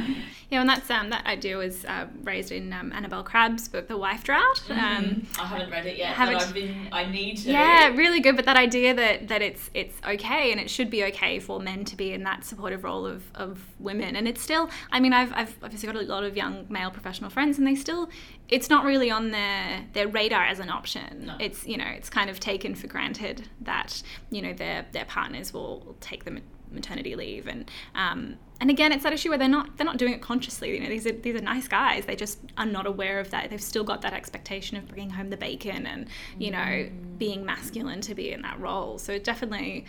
Yeah, 0.51 0.63
and 0.63 0.69
that's 0.69 0.91
um, 0.91 1.11
that 1.11 1.27
idea 1.27 1.59
was 1.59 1.85
uh, 1.85 2.07
raised 2.23 2.53
in 2.53 2.73
um, 2.73 2.91
Annabel 2.93 3.23
Crabb's 3.23 3.69
book, 3.69 3.87
The 3.87 3.99
Wife 3.99 4.25
Drought. 4.25 4.63
Mm-hmm. 4.67 4.73
Um, 4.73 5.27
I 5.39 5.47
haven't 5.47 5.71
read 5.71 5.85
it 5.85 5.99
yet, 5.99 6.15
haven't, 6.15 6.37
but 6.37 6.43
I've 6.45 6.55
been, 6.55 6.89
I 6.91 7.05
need 7.05 7.37
to. 7.39 7.51
Yeah, 7.51 7.89
really 7.89 8.21
good. 8.21 8.35
But 8.35 8.47
that 8.47 8.57
idea 8.57 8.95
that, 8.95 9.29
that 9.29 9.43
it's 9.43 9.69
it's 9.75 10.01
okay 10.07 10.51
and 10.51 10.59
it 10.59 10.71
should 10.71 10.89
be 10.89 11.05
okay 11.05 11.39
for 11.39 11.61
men 11.61 11.85
to 11.85 11.97
be 11.97 12.13
in 12.15 12.23
that 12.25 12.45
supportive 12.45 12.83
role 12.83 13.05
of, 13.05 13.25
of 13.35 13.63
women, 13.79 14.17
and 14.17 14.27
it's 14.27 14.41
still. 14.41 14.71
I 14.91 15.01
mean, 15.01 15.13
I've, 15.13 15.33
I've 15.35 15.55
obviously 15.63 15.87
got 15.87 15.97
a 15.97 16.07
lot 16.07 16.25
of 16.25 16.35
young 16.35 16.65
male 16.71 16.91
professional 16.91 17.29
friends, 17.29 17.59
and 17.59 17.67
they 17.67 17.75
still. 17.75 18.09
It's 18.49 18.71
not 18.71 18.87
really 18.87 19.11
on 19.11 19.31
their 19.33 19.85
their 19.93 20.09
radar 20.09 20.47
as 20.47 20.61
an 20.61 20.71
option. 20.71 21.27
No. 21.27 21.37
It's 21.39 21.67
you 21.67 21.77
know 21.77 21.89
it's 21.89 22.09
kind 22.09 22.31
of 22.31 22.41
taken 22.41 22.75
for 22.75 22.87
granted 22.87 23.47
that 23.61 24.03
you 24.31 24.41
know 24.41 24.55
their 24.55 24.87
their 24.93 25.05
partners 25.05 25.53
will 25.53 25.95
take 26.01 26.25
them 26.25 26.41
maternity 26.73 27.15
leave. 27.15 27.47
And 27.47 27.71
um, 27.95 28.37
and 28.61 28.71
again 28.71 28.93
it's 28.93 29.05
that 29.05 29.13
issue 29.13 29.29
where 29.29 29.39
they're 29.39 29.49
not 29.49 29.77
they're 29.77 29.87
not 29.87 29.99
doing 29.99 30.13
it 30.13 30.21
consciously. 30.21 30.75
You 30.75 30.81
know 30.81 30.89
these 30.89 31.07
are 31.07 31.13
these 31.13 31.35
are 31.35 31.43
nice 31.43 31.69
guys. 31.69 32.07
They 32.07 32.17
just 32.17 32.39
are 32.57 32.67
not 32.67 32.87
aware 32.87 33.21
of 33.21 33.31
that. 33.31 33.51
They've 33.51 33.63
still 33.63 33.85
got 33.85 34.03
that 34.03 34.13
expectation 34.13 34.77
of 34.77 34.89
bringing 34.89 35.11
home 35.11 35.31
the 35.31 35.37
bacon 35.37 35.87
and 35.87 36.07
you 36.39 36.51
know 36.51 36.59
mm. 36.59 37.19
being 37.19 37.45
masculine 37.45 38.01
to 38.03 38.15
be 38.15 38.33
in 38.33 38.43
that 38.43 38.59
role. 38.61 38.99
So 38.99 39.19
definitely 39.19 39.87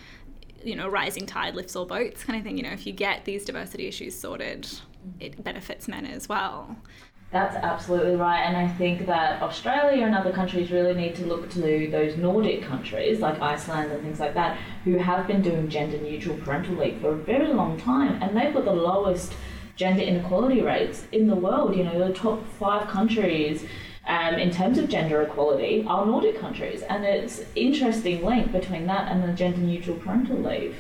you 0.64 0.76
know 0.76 0.90
rising 0.90 1.26
tide 1.26 1.56
lifts 1.56 1.76
all 1.76 1.86
boats 1.86 2.24
kind 2.24 2.38
of 2.38 2.44
thing. 2.44 2.58
You 2.58 2.64
know 2.64 2.72
if 2.72 2.86
you 2.86 2.94
get 2.94 3.26
these 3.26 3.46
diversity 3.46 3.88
issues 3.88 4.18
sorted 4.18 4.70
it 5.20 5.42
benefits 5.44 5.88
men 5.88 6.06
as 6.06 6.28
well 6.28 6.76
that's 7.32 7.56
absolutely 7.56 8.16
right, 8.16 8.42
and 8.42 8.58
I 8.58 8.68
think 8.68 9.06
that 9.06 9.42
Australia 9.42 10.04
and 10.04 10.16
other 10.16 10.32
countries 10.32 10.72
really 10.72 10.96
need 10.96 11.16
to 11.18 11.26
look 11.26 11.48
to 11.52 11.60
those 11.92 12.18
Nordic 12.18 12.64
countries 12.64 13.20
like 13.20 13.40
Iceland 13.40 13.92
and 13.92 14.02
things 14.02 14.20
like 14.20 14.34
that, 14.34 14.58
who 14.84 14.98
have 14.98 15.28
been 15.28 15.44
doing 15.44 15.70
gender 15.70 16.00
neutral 16.00 16.38
parental 16.38 16.76
leave 16.76 17.00
for 17.00 17.10
a 17.10 17.16
very 17.16 17.54
long 17.54 17.80
time, 17.80 18.20
and 18.24 18.36
they've 18.36 18.54
got 18.54 18.66
the 18.66 18.74
lowest 18.74 19.34
gender 19.76 20.02
inequality 20.02 20.62
rates 20.62 21.06
in 21.12 21.28
the 21.28 21.36
world. 21.36 21.76
You 21.76 21.84
know, 21.84 22.08
the 22.08 22.14
top 22.14 22.44
five 22.58 22.88
countries 22.88 23.64
um, 24.08 24.34
in 24.36 24.50
terms 24.50 24.80
of 24.80 24.90
gender 24.90 25.22
equality 25.22 25.86
are 25.88 26.08
Nordic 26.08 26.40
countries, 26.40 26.82
and 26.82 27.06
it's 27.06 27.44
interesting 27.56 28.26
link 28.26 28.52
between 28.52 28.88
that 28.88 29.12
and 29.12 29.24
the 29.24 29.34
gender 29.34 29.60
neutral 29.60 29.98
parental 29.98 30.38
leave. 30.38 30.76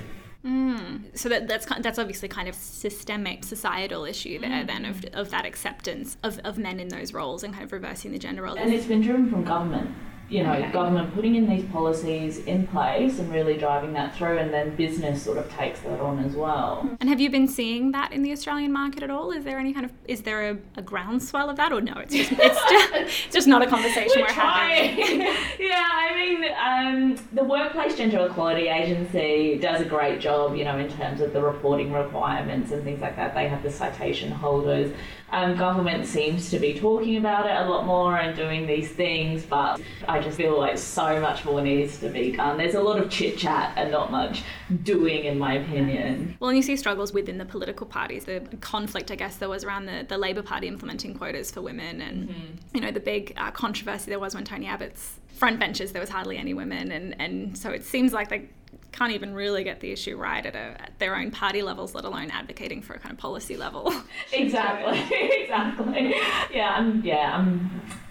Mm. 0.45 1.17
So 1.17 1.27
that, 1.29 1.47
that's 1.47 1.65
that's 1.65 1.99
obviously 1.99 2.29
kind 2.29 2.47
of 2.47 2.55
systemic 2.55 3.43
societal 3.43 4.05
issue 4.05 4.39
there 4.39 4.63
mm. 4.63 4.67
then 4.67 4.85
of, 4.85 5.03
of 5.13 5.31
that 5.31 5.45
acceptance 5.45 6.17
of, 6.23 6.39
of 6.45 6.57
men 6.57 6.79
in 6.79 6.87
those 6.87 7.13
roles 7.13 7.43
and 7.43 7.53
kind 7.53 7.65
of 7.65 7.73
reversing 7.73 8.11
the 8.11 8.19
gender 8.19 8.43
roles. 8.43 8.57
And 8.57 8.73
it's 8.73 8.85
been 8.85 9.01
driven 9.01 9.29
from 9.29 9.43
government 9.43 9.91
you 10.29 10.43
know, 10.43 10.53
okay. 10.53 10.71
government 10.71 11.13
putting 11.13 11.35
in 11.35 11.49
these 11.49 11.65
policies 11.65 12.39
in 12.39 12.67
place 12.67 13.19
and 13.19 13.31
really 13.31 13.57
driving 13.57 13.93
that 13.93 14.15
through, 14.15 14.37
and 14.37 14.53
then 14.53 14.75
business 14.75 15.23
sort 15.23 15.37
of 15.37 15.49
takes 15.51 15.79
that 15.81 15.99
on 15.99 16.19
as 16.19 16.35
well. 16.35 16.89
And 16.99 17.09
have 17.09 17.19
you 17.19 17.29
been 17.29 17.47
seeing 17.47 17.91
that 17.91 18.11
in 18.11 18.21
the 18.21 18.31
Australian 18.31 18.71
market 18.71 19.01
at 19.01 19.09
all? 19.09 19.31
Is 19.31 19.43
there 19.43 19.57
any 19.57 19.73
kind 19.73 19.85
of 19.85 19.91
is 20.05 20.21
there 20.21 20.51
a, 20.51 20.57
a 20.77 20.81
groundswell 20.81 21.49
of 21.49 21.57
that, 21.57 21.71
or 21.71 21.81
no? 21.81 21.93
It's 21.97 22.13
just 22.13 22.31
it's 22.31 22.39
just, 22.69 22.93
it's 22.93 23.33
just 23.33 23.47
not 23.47 23.61
a 23.61 23.67
conversation 23.67 24.21
we're, 24.21 24.27
we're 24.27 24.33
having. 24.33 25.21
yeah, 25.59 25.89
I 25.91 26.15
mean, 26.15 26.45
um, 26.63 27.27
the 27.33 27.43
Workplace 27.43 27.95
Gender 27.97 28.25
Equality 28.25 28.67
Agency 28.67 29.57
does 29.59 29.81
a 29.81 29.85
great 29.85 30.19
job, 30.19 30.55
you 30.55 30.63
know, 30.63 30.77
in 30.77 30.89
terms 30.89 31.21
of 31.21 31.33
the 31.33 31.41
reporting 31.41 31.91
requirements 31.91 32.71
and 32.71 32.83
things 32.83 33.01
like 33.01 33.15
that. 33.15 33.33
They 33.33 33.47
have 33.47 33.63
the 33.63 33.71
citation 33.71 34.31
holders. 34.31 34.93
Um, 35.31 35.55
government 35.55 36.07
seems 36.07 36.49
to 36.49 36.59
be 36.59 36.73
talking 36.73 37.17
about 37.17 37.45
it 37.45 37.55
a 37.55 37.69
lot 37.69 37.85
more 37.85 38.17
and 38.17 38.35
doing 38.35 38.65
these 38.65 38.89
things, 38.89 39.43
but 39.43 39.79
I 40.07 40.18
just 40.21 40.37
feel 40.37 40.57
like 40.57 40.77
so 40.77 41.19
much 41.19 41.45
more 41.45 41.61
needs 41.61 41.99
to 41.99 42.09
be 42.09 42.31
done. 42.31 42.57
There's 42.57 42.75
a 42.75 42.81
lot 42.81 42.99
of 42.99 43.09
chit 43.09 43.37
chat 43.37 43.73
and 43.75 43.91
not 43.91 44.11
much 44.11 44.43
doing, 44.83 45.25
in 45.25 45.37
my 45.37 45.53
opinion. 45.53 46.37
Well, 46.39 46.49
and 46.49 46.57
you 46.57 46.63
see 46.63 46.75
struggles 46.75 47.13
within 47.13 47.37
the 47.37 47.45
political 47.45 47.85
parties. 47.85 48.25
The 48.25 48.41
conflict, 48.61 49.11
I 49.11 49.15
guess, 49.15 49.37
there 49.37 49.49
was 49.49 49.63
around 49.63 49.85
the, 49.85 50.05
the 50.07 50.17
Labor 50.17 50.41
Party 50.41 50.67
implementing 50.67 51.15
quotas 51.15 51.51
for 51.51 51.61
women, 51.61 52.01
and 52.01 52.29
mm-hmm. 52.29 52.75
you 52.75 52.81
know 52.81 52.91
the 52.91 52.99
big 52.99 53.33
uh, 53.37 53.51
controversy 53.51 54.09
there 54.09 54.19
was 54.19 54.35
when 54.35 54.43
Tony 54.43 54.67
Abbott's 54.67 55.19
front 55.35 55.59
benches 55.59 55.93
there 55.93 56.01
was 56.01 56.09
hardly 56.09 56.37
any 56.37 56.53
women, 56.53 56.91
and 56.91 57.19
and 57.19 57.57
so 57.57 57.69
it 57.69 57.83
seems 57.83 58.13
like 58.13 58.29
they 58.29 58.49
can't 58.91 59.11
even 59.11 59.33
really 59.33 59.63
get 59.63 59.79
the 59.79 59.91
issue 59.91 60.17
right 60.17 60.45
at, 60.45 60.55
a, 60.55 60.81
at 60.81 60.99
their 60.99 61.15
own 61.15 61.31
party 61.31 61.61
levels, 61.61 61.93
let 61.93 62.05
alone 62.05 62.29
advocating 62.31 62.81
for 62.81 62.93
a 62.93 62.99
kind 62.99 63.13
of 63.13 63.17
policy 63.17 63.55
level. 63.55 63.93
exactly, 64.33 64.99
exactly. 65.41 66.15
Yeah, 66.51 66.75
I'm, 66.75 67.03
yeah, 67.03 67.37
I'm, 67.37 67.69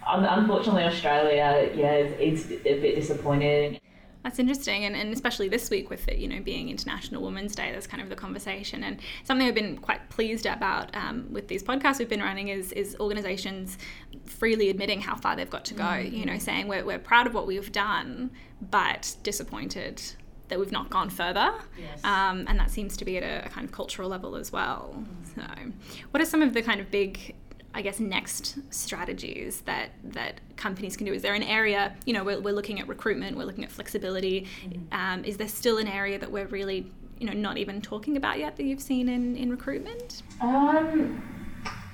unfortunately 0.09 0.85
Australia, 0.85 1.71
yeah, 1.75 1.93
it's 1.93 2.47
a 2.47 2.81
bit 2.81 2.97
disappointing. 2.97 3.79
That's 4.25 4.41
interesting, 4.41 4.85
and, 4.85 4.97
and 4.97 5.13
especially 5.13 5.49
this 5.49 5.71
week 5.71 5.91
with 5.91 6.07
it, 6.09 6.19
you 6.19 6.29
know, 6.29 6.41
being 6.41 6.69
International 6.69 7.23
Women's 7.23 7.55
Day, 7.55 7.71
that's 7.73 7.87
kind 7.87 8.03
of 8.03 8.09
the 8.09 8.17
conversation. 8.17 8.83
And 8.83 8.99
something 9.25 9.47
I've 9.47 9.55
been 9.55 9.79
quite 9.79 10.11
pleased 10.11 10.45
about 10.45 10.95
um, 10.97 11.29
with 11.31 11.49
these 11.49 11.63
podcasts 11.63 11.99
we've 11.99 12.09
been 12.09 12.23
running 12.23 12.49
is 12.49 12.73
is 12.73 12.97
organisations 12.99 13.79
freely 14.27 14.71
admitting 14.71 15.01
how 15.01 15.15
far 15.15 15.37
they've 15.37 15.49
got 15.49 15.65
to 15.67 15.75
go. 15.75 15.85
Mm-hmm. 15.85 16.15
You 16.15 16.27
know, 16.27 16.39
saying 16.39 16.69
we're 16.69 16.85
we're 16.85 16.99
proud 16.99 17.27
of 17.27 17.35
what 17.35 17.47
we've 17.47 17.71
done, 17.71 18.31
but 18.71 19.15
disappointed 19.23 20.03
that 20.49 20.59
we've 20.59 20.73
not 20.73 20.91
gone 20.91 21.11
further. 21.11 21.55
Yes. 21.79 22.03
Um, 22.05 22.45
and 22.49 22.59
that 22.59 22.71
seems 22.71 22.97
to 22.97 23.05
be 23.05 23.19
at 23.19 23.23
a, 23.23 23.47
a, 23.47 23.49
kind 23.51 23.65
of 23.67 23.73
cultural 23.73 24.09
level 24.09 24.35
as 24.35 24.51
well. 24.51 24.95
Mm-hmm. 24.97 25.41
So, 25.41 25.73
what 26.11 26.23
are 26.23 26.27
some 26.27 26.43
of 26.43 26.55
the 26.55 26.63
kind 26.63 26.81
of 26.81 26.91
big 26.91 27.35
I 27.79 27.81
guess 27.81 28.01
next 28.01 28.59
strategies 28.71 29.61
that 29.61 29.91
that 30.03 30.41
companies 30.57 30.97
can 30.97 31.07
do? 31.07 31.13
Is 31.13 31.23
there 31.23 31.35
an 31.35 31.45
area? 31.45 31.95
You 32.07 32.13
know, 32.13 32.25
we're, 32.25 32.41
we're 32.41 32.53
looking 32.53 32.81
at 32.81 32.89
recruitment, 32.89 33.37
we're 33.37 33.45
looking 33.45 33.63
at 33.63 33.71
flexibility. 33.71 34.49
Mm-hmm. 34.65 34.93
Um, 34.93 35.25
is 35.25 35.37
there 35.37 35.47
still 35.47 35.79
an 35.79 35.87
area 35.87 36.19
that 36.19 36.29
we're 36.29 36.49
really, 36.49 36.91
you 37.21 37.27
know, 37.29 37.35
not 37.35 37.57
even 37.57 37.81
talking 37.81 38.17
about 38.17 38.41
yet 38.41 38.57
that 38.57 38.65
you've 38.65 38.83
seen 38.83 39.09
in 39.09 39.37
in 39.37 39.49
recruitment? 39.49 40.25
Um, 40.41 41.23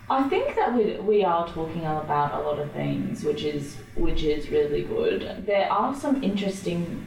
I 0.09 0.26
think 0.30 0.57
that 0.57 0.74
we 0.74 0.97
we 1.01 1.22
are 1.22 1.47
talking 1.49 1.85
about 1.85 2.32
a 2.32 2.41
lot 2.41 2.59
of 2.59 2.72
things, 2.72 3.22
which 3.22 3.43
is 3.43 3.76
which 3.95 4.22
is 4.22 4.49
really 4.49 4.85
good. 4.85 5.45
There 5.45 5.70
are 5.70 5.95
some 5.95 6.22
interesting 6.24 7.07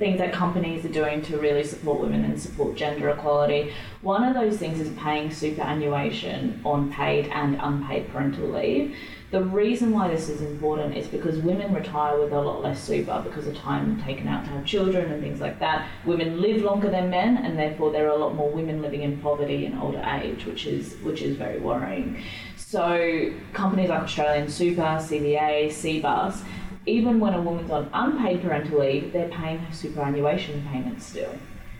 things 0.00 0.18
that 0.18 0.32
companies 0.32 0.84
are 0.84 0.88
doing 0.88 1.20
to 1.22 1.36
really 1.36 1.62
support 1.62 2.00
women 2.00 2.24
and 2.24 2.40
support 2.40 2.74
gender 2.74 3.10
equality. 3.10 3.72
One 4.00 4.24
of 4.24 4.34
those 4.34 4.56
things 4.56 4.80
is 4.80 4.88
paying 4.98 5.30
superannuation 5.30 6.60
on 6.64 6.90
paid 6.90 7.26
and 7.28 7.58
unpaid 7.60 8.10
parental 8.10 8.48
leave. 8.48 8.96
The 9.30 9.44
reason 9.44 9.92
why 9.92 10.08
this 10.08 10.28
is 10.28 10.40
important 10.40 10.96
is 10.96 11.06
because 11.06 11.38
women 11.38 11.72
retire 11.72 12.18
with 12.18 12.32
a 12.32 12.40
lot 12.40 12.62
less 12.62 12.82
super 12.82 13.22
because 13.22 13.46
of 13.46 13.56
time 13.56 14.02
taken 14.02 14.26
out 14.26 14.44
to 14.44 14.50
have 14.50 14.64
children 14.64 15.12
and 15.12 15.22
things 15.22 15.40
like 15.40 15.60
that. 15.60 15.86
Women 16.04 16.40
live 16.40 16.62
longer 16.62 16.90
than 16.90 17.10
men, 17.10 17.36
and 17.36 17.56
therefore 17.56 17.92
there 17.92 18.06
are 18.06 18.16
a 18.16 18.16
lot 18.16 18.34
more 18.34 18.50
women 18.50 18.82
living 18.82 19.02
in 19.02 19.18
poverty 19.18 19.66
in 19.66 19.78
older 19.78 20.02
age, 20.20 20.46
which 20.46 20.66
is 20.66 20.96
which 21.02 21.22
is 21.22 21.36
very 21.36 21.60
worrying. 21.60 22.20
So 22.56 23.32
companies 23.52 23.90
like 23.90 24.02
Australian 24.02 24.48
Super, 24.48 24.82
CBA, 24.82 25.66
CBUS 25.68 26.42
even 26.86 27.20
when 27.20 27.34
a 27.34 27.40
woman's 27.40 27.70
on 27.70 27.90
unpaid 27.92 28.42
parental 28.42 28.80
leave, 28.80 29.12
they're 29.12 29.28
paying 29.28 29.58
her 29.58 29.74
superannuation 29.74 30.66
payments 30.72 31.06
still, 31.06 31.34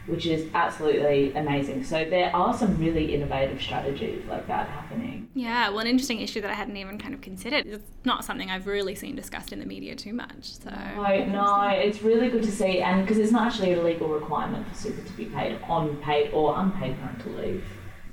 which 0.07 0.27
is 0.27 0.49
absolutely 0.55 1.33
amazing. 1.35 1.85
So 1.85 2.05
there 2.05 2.35
are 2.35 2.53
some 2.53 2.77
really 2.77 3.15
innovative 3.15 3.61
strategies 3.63 4.25
like 4.27 4.47
that 4.49 4.69
happening. 4.69 5.29
Yeah, 5.35 5.71
well, 5.71 5.79
an 5.79 5.87
interesting 5.87 6.21
issue 6.21 6.41
that 6.43 6.51
I 6.51 6.55
hadn't 6.55 6.77
even 6.77 6.99
kind 6.99 7.15
of 7.15 7.23
considered. 7.23 7.67
It's 7.67 7.85
not 8.05 8.25
something 8.25 8.51
I've 8.51 8.67
really 8.67 8.95
seen 8.95 9.17
discussed 9.17 9.53
in 9.53 9.59
the 9.59 9.67
media 9.67 9.97
too 9.97 10.13
much. 10.13 10.59
So 10.59 10.71
no, 10.71 11.25
no, 11.25 11.69
it's 11.69 12.03
really 12.03 12.29
good 12.29 12.43
to 12.43 12.53
see, 12.53 12.83
and 12.83 13.03
because 13.03 13.19
it's 13.19 13.33
not 13.33 13.47
actually 13.47 13.73
a 13.73 13.83
legal 13.83 14.09
requirement 14.09 14.69
for 14.69 14.75
super 14.75 15.03
to 15.03 15.13
be 15.15 15.27
paid 15.27 15.59
on 15.63 15.97
paid 15.99 16.31
or 16.33 16.59
unpaid 16.59 16.97
parental 17.01 17.33
leave. 17.33 17.65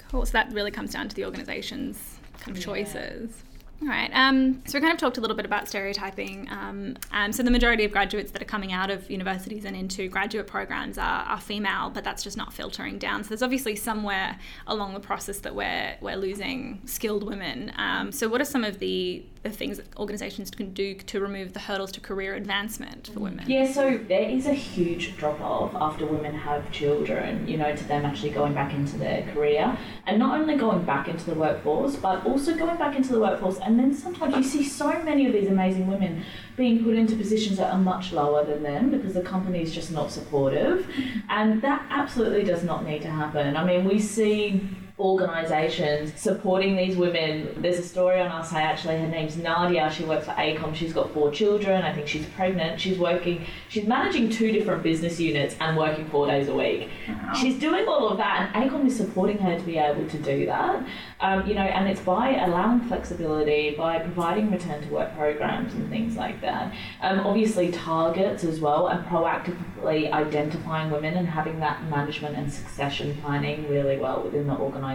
Cool. 0.09 0.25
So 0.25 0.31
that 0.33 0.53
really 0.53 0.71
comes 0.71 0.93
down 0.93 1.09
to 1.09 1.15
the 1.15 1.25
organisation's 1.25 2.17
kind 2.39 2.55
of 2.55 2.59
yeah. 2.59 2.65
choices. 2.65 3.43
All 3.81 3.87
right. 3.87 4.09
Um, 4.11 4.63
so 4.65 4.77
we 4.77 4.81
kind 4.81 4.91
of 4.91 4.99
talked 4.99 5.17
a 5.17 5.21
little 5.21 5.35
bit 5.35 5.45
about 5.45 5.67
stereotyping. 5.67 6.49
Um, 6.49 6.95
so 7.31 7.43
the 7.43 7.51
majority 7.51 7.85
of 7.85 7.91
graduates 7.91 8.31
that 8.31 8.41
are 8.41 8.45
coming 8.45 8.73
out 8.73 8.89
of 8.89 9.09
universities 9.11 9.65
and 9.65 9.75
into 9.75 10.07
graduate 10.07 10.47
programs 10.47 10.97
are, 10.97 11.23
are, 11.23 11.39
female, 11.39 11.91
but 11.91 12.03
that's 12.03 12.23
just 12.23 12.37
not 12.37 12.51
filtering 12.51 12.97
down. 12.97 13.23
So 13.23 13.29
there's 13.29 13.43
obviously 13.43 13.75
somewhere 13.75 14.39
along 14.65 14.93
the 14.93 14.99
process 14.99 15.39
that 15.39 15.53
we're 15.53 15.95
we're 16.01 16.15
losing 16.15 16.81
skilled 16.85 17.23
women. 17.23 17.71
Um, 17.77 18.11
so 18.11 18.27
what 18.27 18.41
are 18.41 18.45
some 18.45 18.63
of 18.63 18.79
the 18.79 19.23
the 19.43 19.49
things 19.51 19.77
that 19.77 19.85
organisations 19.97 20.49
can 20.51 20.73
do 20.73 20.95
to 20.95 21.21
remove 21.21 21.53
the 21.53 21.59
hurdles 21.59 21.91
to 21.93 22.01
career 22.01 22.33
advancement 22.33 23.11
for 23.13 23.19
women? 23.19 23.45
Yeah. 23.47 23.71
So 23.71 23.99
there 24.07 24.27
is 24.27 24.47
a 24.47 24.53
huge 24.53 25.15
drop 25.17 25.39
off 25.39 25.75
after 25.75 26.05
women 26.05 26.33
have 26.33 26.71
children. 26.71 27.47
You 27.47 27.57
know, 27.57 27.75
to 27.75 27.83
them 27.83 28.05
actually 28.05 28.31
going 28.31 28.53
back 28.53 28.73
into 28.73 28.97
their 28.97 29.21
career, 29.33 29.77
and 30.07 30.17
not 30.17 30.39
only 30.39 30.55
going 30.55 30.83
back 30.83 31.07
into 31.07 31.25
the 31.25 31.35
workforce, 31.35 31.95
but 31.95 32.25
also 32.25 32.55
going 32.55 32.77
back 32.77 32.95
into 32.95 33.13
the 33.13 33.19
workforce 33.19 33.59
and 33.67 33.77
then 33.77 33.93
sometimes 33.93 34.33
you 34.37 34.43
see 34.43 34.63
so 34.63 35.03
many 35.03 35.27
of 35.27 35.33
these 35.33 35.49
amazing 35.49 35.87
women 35.87 36.23
being 36.55 36.85
put 36.85 36.95
into 36.95 37.17
positions 37.17 37.57
that 37.57 37.73
are 37.73 37.77
much 37.77 38.13
lower 38.13 38.45
than 38.45 38.63
them 38.63 38.89
because 38.89 39.13
the 39.13 39.21
company 39.21 39.61
is 39.61 39.75
just 39.75 39.91
not 39.91 40.09
supportive. 40.09 40.89
And 41.27 41.61
that 41.61 41.85
absolutely 41.89 42.45
does 42.45 42.63
not 42.63 42.85
need 42.85 43.01
to 43.01 43.09
happen. 43.09 43.57
I 43.57 43.65
mean, 43.65 43.83
we 43.83 43.99
see 43.99 44.61
organisations 44.99 46.11
supporting 46.19 46.75
these 46.75 46.97
women. 46.97 47.53
There's 47.61 47.77
a 47.77 47.83
story 47.83 48.19
on 48.19 48.27
our 48.27 48.43
site 48.43 48.63
actually. 48.63 48.97
Her 48.97 49.07
name's 49.07 49.37
Nadia. 49.37 49.91
She 49.91 50.03
works 50.03 50.25
for 50.25 50.31
AECOM. 50.31 50.73
She's 50.75 50.91
got 50.91 51.11
four 51.13 51.29
children. 51.29 51.83
I 51.83 51.93
think 51.93 52.07
she's 52.07 52.25
pregnant. 52.27 52.81
She's 52.81 52.97
working. 52.97 53.45
She's 53.69 53.85
managing 53.85 54.29
two 54.29 54.51
different 54.51 54.81
business 54.81 55.19
units 55.19 55.55
and 55.59 55.77
working 55.77 56.07
four 56.09 56.25
days 56.25 56.47
a 56.47 56.55
week. 56.55 56.89
Wow. 57.07 57.33
She's 57.33 57.59
doing 57.59 57.87
all 57.87 58.09
of 58.09 58.17
that, 58.17 58.51
and 58.53 58.71
AECOM 58.71 58.87
is 58.87 58.97
supporting 58.97 59.37
her 59.37 59.57
to 59.57 59.63
be 59.63 59.77
able 59.77 60.07
to 60.09 60.17
do 60.17 60.47
that. 60.47 60.83
Um, 61.19 61.47
you 61.47 61.53
know, 61.53 61.61
and 61.61 61.87
it's 61.87 62.01
by 62.01 62.35
allowing 62.35 62.81
flexibility, 62.81 63.75
by 63.75 63.99
providing 63.99 64.51
return 64.51 64.81
to 64.81 64.89
work 64.89 65.15
programs 65.15 65.73
and 65.73 65.89
things 65.89 66.15
like 66.15 66.41
that. 66.41 66.73
Um, 67.01 67.19
obviously, 67.19 67.71
targets 67.71 68.43
as 68.43 68.59
well, 68.59 68.87
and 68.87 69.05
proactively 69.05 70.11
identifying 70.11 70.89
women 70.89 71.15
and 71.15 71.27
having 71.27 71.59
that 71.59 71.83
management 71.85 72.35
and 72.35 72.51
succession 72.51 73.15
planning 73.21 73.69
really 73.69 73.97
well 73.97 74.23
within 74.23 74.47
the 74.47 74.53
organisation. 74.53 74.86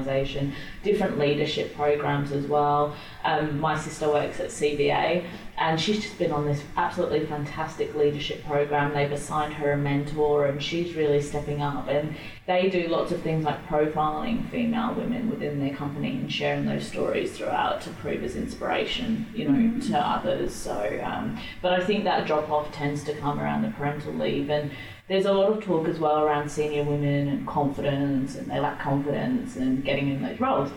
Different 0.83 1.19
leadership 1.19 1.77
programs 1.77 2.33
as 2.33 2.47
well. 2.47 2.95
Um, 3.25 3.61
my 3.61 3.79
sister 3.79 4.09
works 4.09 4.41
at 4.41 4.49
CBA 4.49 5.25
and 5.59 5.81
she's 5.81 6.03
just 6.03 6.19
been 6.19 6.33
on 6.33 6.47
this 6.47 6.63
absolutely 6.77 7.25
fantastic 7.27 7.95
leadership 7.95 8.45
program. 8.45 8.95
They've 8.95 9.13
assigned 9.13 9.55
her 9.55 9.73
a 9.73 9.77
mentor, 9.77 10.47
and 10.47 10.63
she's 10.63 10.95
really 10.95 11.21
stepping 11.21 11.61
up. 11.61 11.89
And 11.89 12.17
they 12.47 12.71
do 12.71 12.89
lots 12.89 13.13
of 13.13 13.21
things 13.21 13.45
like 13.45 13.65
profiling 13.69 14.49
female 14.51 14.95
women 14.95 15.31
within 15.31 15.61
their 15.61 15.75
company 15.75 16.13
and 16.13 16.33
sharing 16.33 16.65
those 16.65 16.87
stories 16.87 17.37
throughout 17.37 17.83
to 17.83 17.91
prove 17.91 18.25
as 18.25 18.35
inspiration, 18.35 19.27
you 19.35 19.49
know, 19.49 19.59
mm-hmm. 19.59 19.93
to 19.93 19.99
others. 19.99 20.55
So, 20.55 21.01
um, 21.05 21.39
but 21.61 21.75
I 21.75 21.85
think 21.85 22.05
that 22.05 22.27
drop 22.27 22.51
off 22.51 22.73
tends 22.73 23.05
to 23.05 23.15
come 23.15 23.39
around 23.39 23.63
the 23.63 23.71
parental 23.71 24.15
leave, 24.15 24.51
and 24.51 24.71
there's 25.07 25.27
a 25.27 25.33
lot 25.33 25.53
of 25.53 25.63
talk 25.63 25.87
as 25.87 25.99
well 25.99 26.25
around 26.25 26.51
senior 26.51 26.83
women 26.83 27.29
and 27.29 27.47
confidence, 27.47 28.37
and 28.37 28.51
they 28.51 28.59
lack 28.59 28.81
confidence 28.81 29.57
and 29.57 29.85
getting 29.85 30.09
in 30.09 30.23
those 30.23 30.41
roles. 30.41 30.71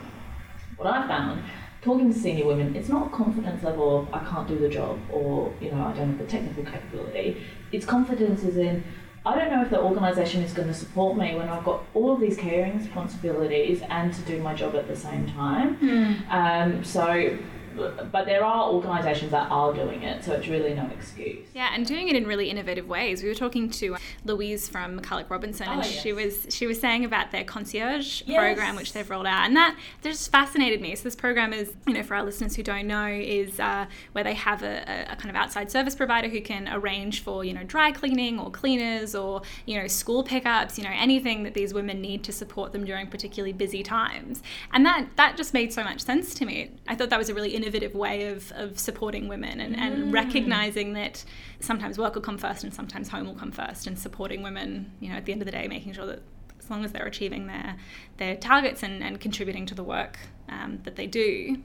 What 0.75 0.93
I 0.93 1.07
found 1.07 1.41
talking 1.85 2.11
to 2.11 2.19
senior 2.19 2.47
women, 2.47 2.75
it's 2.75 2.89
not 2.89 3.07
a 3.07 3.09
confidence 3.11 3.63
level 3.63 3.99
of 3.99 4.13
I 4.13 4.19
can't 4.25 4.47
do 4.47 4.57
the 4.57 4.67
job 4.67 4.99
or 5.11 5.53
you 5.61 5.71
know 5.71 5.85
I 5.85 5.93
don't 5.93 6.09
have 6.09 6.17
the 6.17 6.25
technical 6.25 6.63
capability. 6.65 7.41
It's 7.71 7.85
confidence 7.85 8.43
is 8.43 8.57
in 8.57 8.83
I 9.25 9.35
don't 9.35 9.51
know 9.51 9.61
if 9.63 9.69
the 9.69 9.81
organisation 9.81 10.43
is 10.43 10.53
going 10.53 10.67
to 10.67 10.73
support 10.73 11.17
me 11.17 11.35
when 11.35 11.49
I've 11.49 11.63
got 11.63 11.83
all 11.93 12.13
of 12.13 12.19
these 12.19 12.37
caring 12.37 12.77
responsibilities 12.77 13.81
and 13.89 14.13
to 14.13 14.21
do 14.21 14.41
my 14.41 14.53
job 14.53 14.75
at 14.75 14.87
the 14.87 14.95
same 14.95 15.25
time. 15.27 15.77
Mm. 15.77 16.31
Um, 16.31 16.83
so 16.83 17.37
but 17.75 18.25
there 18.25 18.43
are 18.43 18.69
organisations 18.69 19.31
that 19.31 19.49
are 19.51 19.73
doing 19.73 20.03
it, 20.03 20.23
so 20.23 20.33
it's 20.33 20.47
really 20.47 20.73
no 20.73 20.89
excuse. 20.93 21.47
Yeah, 21.53 21.69
and 21.73 21.85
doing 21.85 22.07
it 22.07 22.15
in 22.15 22.25
really 22.25 22.49
innovative 22.49 22.87
ways. 22.87 23.21
We 23.21 23.29
were 23.29 23.35
talking 23.35 23.69
to 23.71 23.97
Louise 24.23 24.69
from 24.69 24.99
McCullough 24.99 25.29
Robertson, 25.29 25.67
and 25.67 25.81
oh, 25.81 25.83
yes. 25.83 26.01
she 26.01 26.13
was 26.13 26.47
she 26.49 26.67
was 26.67 26.79
saying 26.79 27.05
about 27.05 27.31
their 27.31 27.43
concierge 27.43 28.23
yes. 28.25 28.39
program, 28.39 28.75
which 28.75 28.93
they've 28.93 29.09
rolled 29.09 29.27
out, 29.27 29.45
and 29.45 29.55
that 29.55 29.77
just 30.01 30.31
fascinated 30.31 30.81
me. 30.81 30.95
So 30.95 31.03
this 31.03 31.15
program 31.15 31.53
is, 31.53 31.73
you 31.87 31.93
know, 31.93 32.03
for 32.03 32.15
our 32.15 32.23
listeners 32.23 32.55
who 32.55 32.63
don't 32.63 32.87
know, 32.87 33.07
is 33.07 33.59
uh, 33.59 33.85
where 34.13 34.23
they 34.23 34.33
have 34.33 34.63
a, 34.63 35.05
a, 35.09 35.15
kind 35.15 35.29
of 35.29 35.35
outside 35.35 35.69
service 35.69 35.95
provider 35.95 36.27
who 36.27 36.41
can 36.41 36.69
arrange 36.71 37.21
for 37.21 37.43
you 37.43 37.53
know 37.53 37.63
dry 37.63 37.91
cleaning 37.91 38.39
or 38.39 38.49
cleaners 38.49 39.15
or 39.15 39.41
you 39.65 39.79
know 39.79 39.87
school 39.87 40.23
pickups, 40.23 40.77
you 40.77 40.83
know 40.83 40.93
anything 40.93 41.43
that 41.43 41.53
these 41.53 41.73
women 41.73 42.01
need 42.01 42.23
to 42.23 42.31
support 42.31 42.71
them 42.71 42.85
during 42.85 43.07
particularly 43.07 43.53
busy 43.53 43.83
times, 43.83 44.41
and 44.71 44.85
that 44.85 45.07
that 45.15 45.37
just 45.37 45.53
made 45.53 45.73
so 45.73 45.83
much 45.83 46.01
sense 46.01 46.33
to 46.35 46.45
me. 46.45 46.71
I 46.87 46.95
thought 46.95 47.09
that 47.09 47.19
was 47.19 47.29
a 47.29 47.33
really 47.33 47.49
innovative 47.49 47.64
way 47.93 48.27
of, 48.27 48.51
of 48.53 48.79
supporting 48.79 49.27
women 49.27 49.59
and, 49.59 49.75
and 49.75 50.05
mm. 50.05 50.13
recognizing 50.13 50.93
that 50.93 51.23
sometimes 51.59 51.97
work 51.97 52.15
will 52.15 52.21
come 52.21 52.37
first 52.37 52.63
and 52.63 52.73
sometimes 52.73 53.09
home 53.09 53.27
will 53.27 53.35
come 53.35 53.51
first 53.51 53.87
and 53.87 53.97
supporting 53.97 54.43
women, 54.43 54.91
you 54.99 55.09
know, 55.09 55.15
at 55.15 55.25
the 55.25 55.31
end 55.31 55.41
of 55.41 55.45
the 55.45 55.51
day, 55.51 55.67
making 55.67 55.93
sure 55.93 56.05
that 56.05 56.21
as 56.59 56.69
long 56.69 56.83
as 56.83 56.91
they're 56.91 57.05
achieving 57.05 57.47
their, 57.47 57.75
their 58.17 58.35
targets 58.35 58.83
and, 58.83 59.03
and 59.03 59.19
contributing 59.19 59.65
to 59.67 59.75
the 59.75 59.83
work 59.83 60.17
um, 60.49 60.79
that 60.83 60.95
they 60.95 61.07
do, 61.07 61.57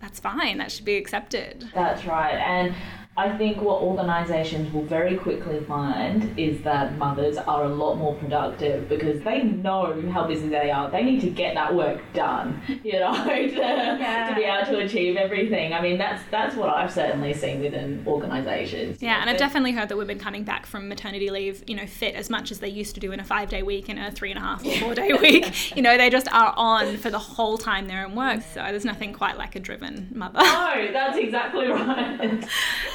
that's 0.00 0.20
fine. 0.20 0.58
That 0.58 0.70
should 0.70 0.84
be 0.84 0.96
accepted. 0.96 1.68
That's 1.74 2.04
right. 2.06 2.34
And 2.34 2.74
I 3.18 3.36
think 3.36 3.60
what 3.60 3.82
organisations 3.82 4.72
will 4.72 4.84
very 4.84 5.16
quickly 5.16 5.58
find 5.64 6.38
is 6.38 6.62
that 6.62 6.96
mothers 6.98 7.36
are 7.36 7.64
a 7.64 7.68
lot 7.68 7.96
more 7.96 8.14
productive 8.14 8.88
because 8.88 9.20
they 9.22 9.42
know 9.42 10.00
how 10.12 10.24
busy 10.28 10.48
they 10.48 10.70
are. 10.70 10.88
They 10.88 11.02
need 11.02 11.20
to 11.22 11.30
get 11.30 11.54
that 11.56 11.74
work 11.74 12.00
done, 12.14 12.62
you 12.84 12.92
know, 12.92 13.12
to, 13.24 13.50
yeah. 13.50 14.28
to 14.28 14.36
be 14.36 14.44
able 14.44 14.66
to 14.66 14.84
achieve 14.84 15.16
everything. 15.16 15.72
I 15.72 15.82
mean, 15.82 15.98
that's 15.98 16.22
that's 16.30 16.54
what 16.54 16.68
I've 16.68 16.92
certainly 16.92 17.34
seen 17.34 17.60
within 17.60 18.04
organisations. 18.06 19.02
Yeah, 19.02 19.20
and 19.20 19.28
I've 19.28 19.36
definitely 19.36 19.72
heard 19.72 19.88
that 19.88 19.96
women 19.96 20.20
coming 20.20 20.44
back 20.44 20.64
from 20.64 20.88
maternity 20.88 21.28
leave, 21.28 21.64
you 21.66 21.74
know, 21.74 21.88
fit 21.88 22.14
as 22.14 22.30
much 22.30 22.52
as 22.52 22.60
they 22.60 22.68
used 22.68 22.94
to 22.94 23.00
do 23.00 23.10
in 23.10 23.18
a 23.18 23.24
five 23.24 23.48
day 23.48 23.64
week 23.64 23.88
and 23.88 23.98
a 23.98 24.12
three 24.12 24.30
and 24.30 24.38
a 24.38 24.42
half 24.42 24.64
or 24.64 24.76
four 24.76 24.94
day 24.94 25.12
week. 25.12 25.46
You 25.78 25.82
know, 25.82 25.96
they 25.96 26.10
just 26.10 26.32
are 26.32 26.54
on 26.56 26.96
for 26.96 27.10
the 27.10 27.18
whole 27.18 27.58
time 27.58 27.88
they're 27.88 28.04
in 28.04 28.14
work. 28.14 28.42
So 28.54 28.60
there's 28.60 28.84
nothing 28.84 29.12
quite 29.12 29.36
like 29.36 29.54
a 29.54 29.60
driven 29.60 30.08
mother. 30.12 30.38
No, 30.38 30.88
that's 30.92 31.18
exactly 31.18 31.66
right. 31.68 32.44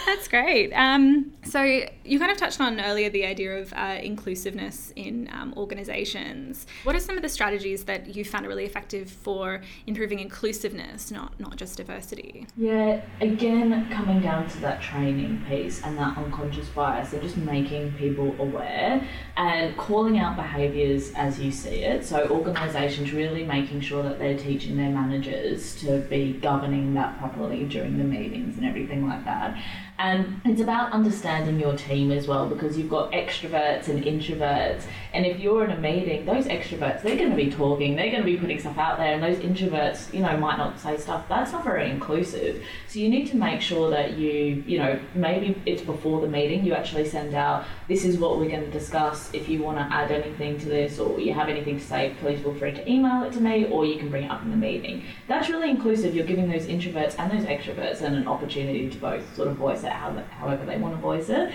That's 0.13 0.27
great. 0.27 0.71
Um, 0.73 1.33
so 1.43 1.63
you 1.63 2.19
kind 2.19 2.31
of 2.31 2.37
touched 2.37 2.61
on 2.61 2.79
earlier 2.79 3.09
the 3.09 3.25
idea 3.25 3.57
of 3.57 3.73
uh, 3.73 3.97
inclusiveness 3.99 4.93
in 4.95 5.27
um, 5.31 5.55
organisations. 5.57 6.67
What 6.83 6.95
are 6.95 6.99
some 6.99 7.15
of 7.15 7.23
the 7.23 7.29
strategies 7.29 7.85
that 7.85 8.15
you 8.15 8.23
found 8.23 8.45
are 8.45 8.49
really 8.49 8.65
effective 8.65 9.09
for 9.09 9.61
improving 9.87 10.19
inclusiveness, 10.19 11.09
not 11.09 11.39
not 11.39 11.55
just 11.55 11.77
diversity? 11.77 12.45
Yeah, 12.55 13.01
again, 13.21 13.89
coming 13.89 14.21
down 14.21 14.47
to 14.49 14.57
that 14.59 14.83
training 14.83 15.43
piece 15.49 15.81
and 15.81 15.97
that 15.97 16.15
unconscious 16.15 16.69
bias, 16.69 17.11
and 17.13 17.21
just 17.23 17.37
making 17.37 17.93
people 17.93 18.35
aware 18.39 19.07
and 19.35 19.75
calling 19.77 20.19
out 20.19 20.35
behaviours 20.35 21.11
as 21.15 21.39
you 21.39 21.51
see 21.51 21.83
it. 21.83 22.05
So 22.05 22.27
organisations 22.27 23.11
really 23.13 23.43
making 23.43 23.81
sure 23.81 24.03
that 24.03 24.19
they're 24.19 24.37
teaching 24.37 24.77
their 24.77 24.91
managers 24.91 25.75
to 25.81 26.01
be 26.01 26.33
governing 26.33 26.93
that 26.93 27.17
properly 27.17 27.65
during 27.65 27.97
the 27.97 28.03
meetings 28.03 28.57
and 28.57 28.65
everything 28.67 29.07
like 29.07 29.25
that. 29.25 29.57
And 30.03 30.41
it's 30.43 30.59
about 30.59 30.91
understanding 30.91 31.61
your 31.61 31.77
team 31.77 32.11
as 32.11 32.27
well 32.27 32.45
because 32.45 32.77
you've 32.77 32.89
got 32.89 33.13
extroverts 33.13 33.87
and 33.87 34.03
introverts. 34.03 34.83
And 35.13 35.27
if 35.27 35.39
you're 35.39 35.63
in 35.63 35.69
a 35.69 35.77
meeting, 35.77 36.25
those 36.25 36.45
extroverts, 36.45 37.03
they're 37.03 37.17
going 37.17 37.29
to 37.29 37.35
be 37.35 37.51
talking, 37.51 37.95
they're 37.95 38.09
going 38.09 38.23
to 38.23 38.25
be 38.25 38.35
putting 38.37 38.59
stuff 38.59 38.79
out 38.79 38.97
there, 38.97 39.13
and 39.13 39.21
those 39.21 39.37
introverts, 39.37 40.11
you 40.11 40.21
know, 40.21 40.35
might 40.37 40.57
not 40.57 40.79
say 40.79 40.97
stuff. 40.97 41.25
That's 41.29 41.51
not 41.51 41.63
very 41.63 41.89
inclusive. 41.91 42.63
So 42.87 42.97
you 42.97 43.09
need 43.09 43.27
to 43.27 43.37
make 43.37 43.61
sure 43.61 43.91
that 43.91 44.17
you, 44.17 44.63
you 44.65 44.79
know, 44.79 44.99
maybe 45.13 45.61
it's 45.67 45.83
before 45.83 46.19
the 46.21 46.27
meeting, 46.27 46.65
you 46.65 46.73
actually 46.73 47.07
send 47.07 47.35
out, 47.35 47.65
this 47.87 48.05
is 48.05 48.17
what 48.17 48.39
we're 48.39 48.49
going 48.49 48.65
to 48.65 48.71
discuss. 48.71 49.31
If 49.33 49.47
you 49.47 49.61
want 49.61 49.77
to 49.77 49.83
add 49.83 50.11
anything 50.11 50.57
to 50.59 50.65
this 50.65 50.97
or 50.97 51.19
you 51.19 51.33
have 51.33 51.47
anything 51.47 51.77
to 51.77 51.85
say, 51.85 52.15
please 52.19 52.41
feel 52.41 52.55
free 52.55 52.71
to 52.71 52.91
email 52.91 53.23
it 53.23 53.33
to 53.33 53.39
me 53.41 53.65
or 53.65 53.85
you 53.85 53.97
can 53.97 54.09
bring 54.09 54.23
it 54.23 54.31
up 54.31 54.41
in 54.41 54.49
the 54.49 54.57
meeting. 54.57 55.03
That's 55.27 55.47
really 55.47 55.69
inclusive. 55.69 56.15
You're 56.15 56.25
giving 56.25 56.49
those 56.49 56.65
introverts 56.65 57.19
and 57.19 57.31
those 57.31 57.45
extroverts 57.45 58.01
an 58.01 58.27
opportunity 58.27 58.89
to 58.89 58.97
both 58.97 59.35
sort 59.35 59.47
of 59.47 59.57
voice 59.57 59.83
it 59.83 59.91
however 59.91 60.65
they 60.65 60.77
want 60.77 60.95
to 60.95 61.01
voice 61.01 61.29
it. 61.29 61.51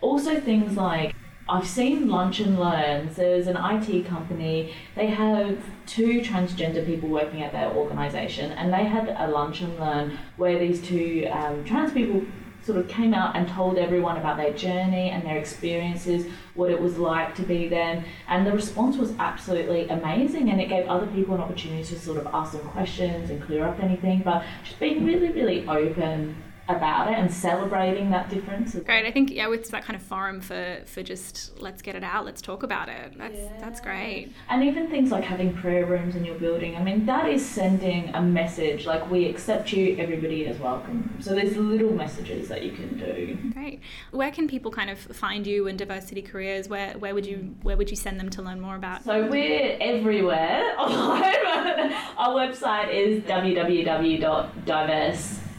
Also, 0.00 0.40
things 0.40 0.76
like 0.76 1.14
I've 1.50 1.66
seen 1.66 2.08
Lunch 2.08 2.40
and 2.40 2.58
Learns. 2.58 3.16
There's 3.16 3.46
an 3.46 3.56
IT 3.56 4.06
company. 4.06 4.74
They 4.94 5.06
have 5.06 5.58
two 5.86 6.20
transgender 6.20 6.84
people 6.84 7.08
working 7.08 7.42
at 7.42 7.52
their 7.52 7.70
organisation, 7.72 8.52
and 8.52 8.70
they 8.70 8.84
had 8.84 9.08
a 9.18 9.28
lunch 9.28 9.62
and 9.62 9.78
learn 9.80 10.18
where 10.36 10.58
these 10.58 10.82
two 10.82 11.26
um, 11.32 11.64
trans 11.64 11.92
people 11.92 12.22
sort 12.62 12.76
of 12.76 12.86
came 12.86 13.14
out 13.14 13.34
and 13.34 13.48
told 13.48 13.78
everyone 13.78 14.18
about 14.18 14.36
their 14.36 14.52
journey 14.52 15.08
and 15.08 15.24
their 15.24 15.38
experiences, 15.38 16.26
what 16.54 16.70
it 16.70 16.78
was 16.78 16.98
like 16.98 17.34
to 17.36 17.42
be 17.42 17.66
them, 17.66 18.04
and 18.28 18.46
the 18.46 18.52
response 18.52 18.98
was 18.98 19.14
absolutely 19.18 19.88
amazing. 19.88 20.50
And 20.50 20.60
it 20.60 20.68
gave 20.68 20.86
other 20.86 21.06
people 21.06 21.34
an 21.34 21.40
opportunity 21.40 21.82
to 21.82 21.98
sort 21.98 22.18
of 22.18 22.26
ask 22.26 22.52
them 22.52 22.66
questions 22.68 23.30
and 23.30 23.40
clear 23.42 23.66
up 23.66 23.82
anything, 23.82 24.20
but 24.22 24.44
just 24.64 24.78
being 24.78 25.06
really, 25.06 25.30
really 25.30 25.66
open 25.66 26.36
about 26.68 27.10
it 27.10 27.18
and 27.18 27.32
celebrating 27.32 28.10
that 28.10 28.28
difference. 28.28 28.74
Great. 28.74 29.06
I 29.06 29.10
think 29.10 29.30
yeah, 29.30 29.48
with 29.48 29.70
that 29.70 29.84
kind 29.84 29.96
of 29.96 30.02
forum 30.02 30.40
for 30.40 30.82
for 30.86 31.02
just 31.02 31.58
let's 31.60 31.82
get 31.82 31.94
it 31.94 32.04
out, 32.04 32.24
let's 32.24 32.42
talk 32.42 32.62
about 32.62 32.88
it. 32.88 33.16
That's 33.16 33.38
yeah. 33.38 33.58
that's 33.58 33.80
great. 33.80 34.32
And 34.48 34.62
even 34.62 34.88
things 34.88 35.10
like 35.10 35.24
having 35.24 35.54
prayer 35.54 35.86
rooms 35.86 36.14
in 36.14 36.24
your 36.24 36.36
building. 36.36 36.76
I 36.76 36.82
mean, 36.82 37.06
that 37.06 37.28
is 37.28 37.44
sending 37.44 38.14
a 38.14 38.20
message 38.20 38.86
like 38.86 39.10
we 39.10 39.26
accept 39.26 39.72
you, 39.72 39.96
everybody 39.98 40.42
is 40.42 40.58
welcome. 40.58 41.16
So 41.20 41.34
there's 41.34 41.56
little 41.56 41.92
messages 41.92 42.48
that 42.48 42.62
you 42.62 42.72
can 42.72 42.98
do. 42.98 43.38
Great. 43.52 43.80
Where 44.10 44.30
can 44.30 44.48
people 44.48 44.70
kind 44.70 44.90
of 44.90 44.98
find 44.98 45.46
you 45.46 45.66
and 45.68 45.78
diversity 45.78 46.22
careers? 46.22 46.68
Where 46.68 46.92
where 46.98 47.14
would 47.14 47.26
you 47.26 47.54
where 47.62 47.76
would 47.76 47.90
you 47.90 47.96
send 47.96 48.20
them 48.20 48.30
to 48.30 48.42
learn 48.42 48.60
more 48.60 48.76
about? 48.76 49.04
So 49.04 49.26
we're 49.26 49.76
everywhere 49.80 50.74
Our 50.78 52.34
website 52.34 52.92
is 52.92 53.22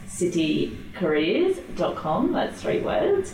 www.diversecitycareers.com. 0.10 2.34
That's 2.34 2.62
three 2.62 2.82
words. 2.82 3.34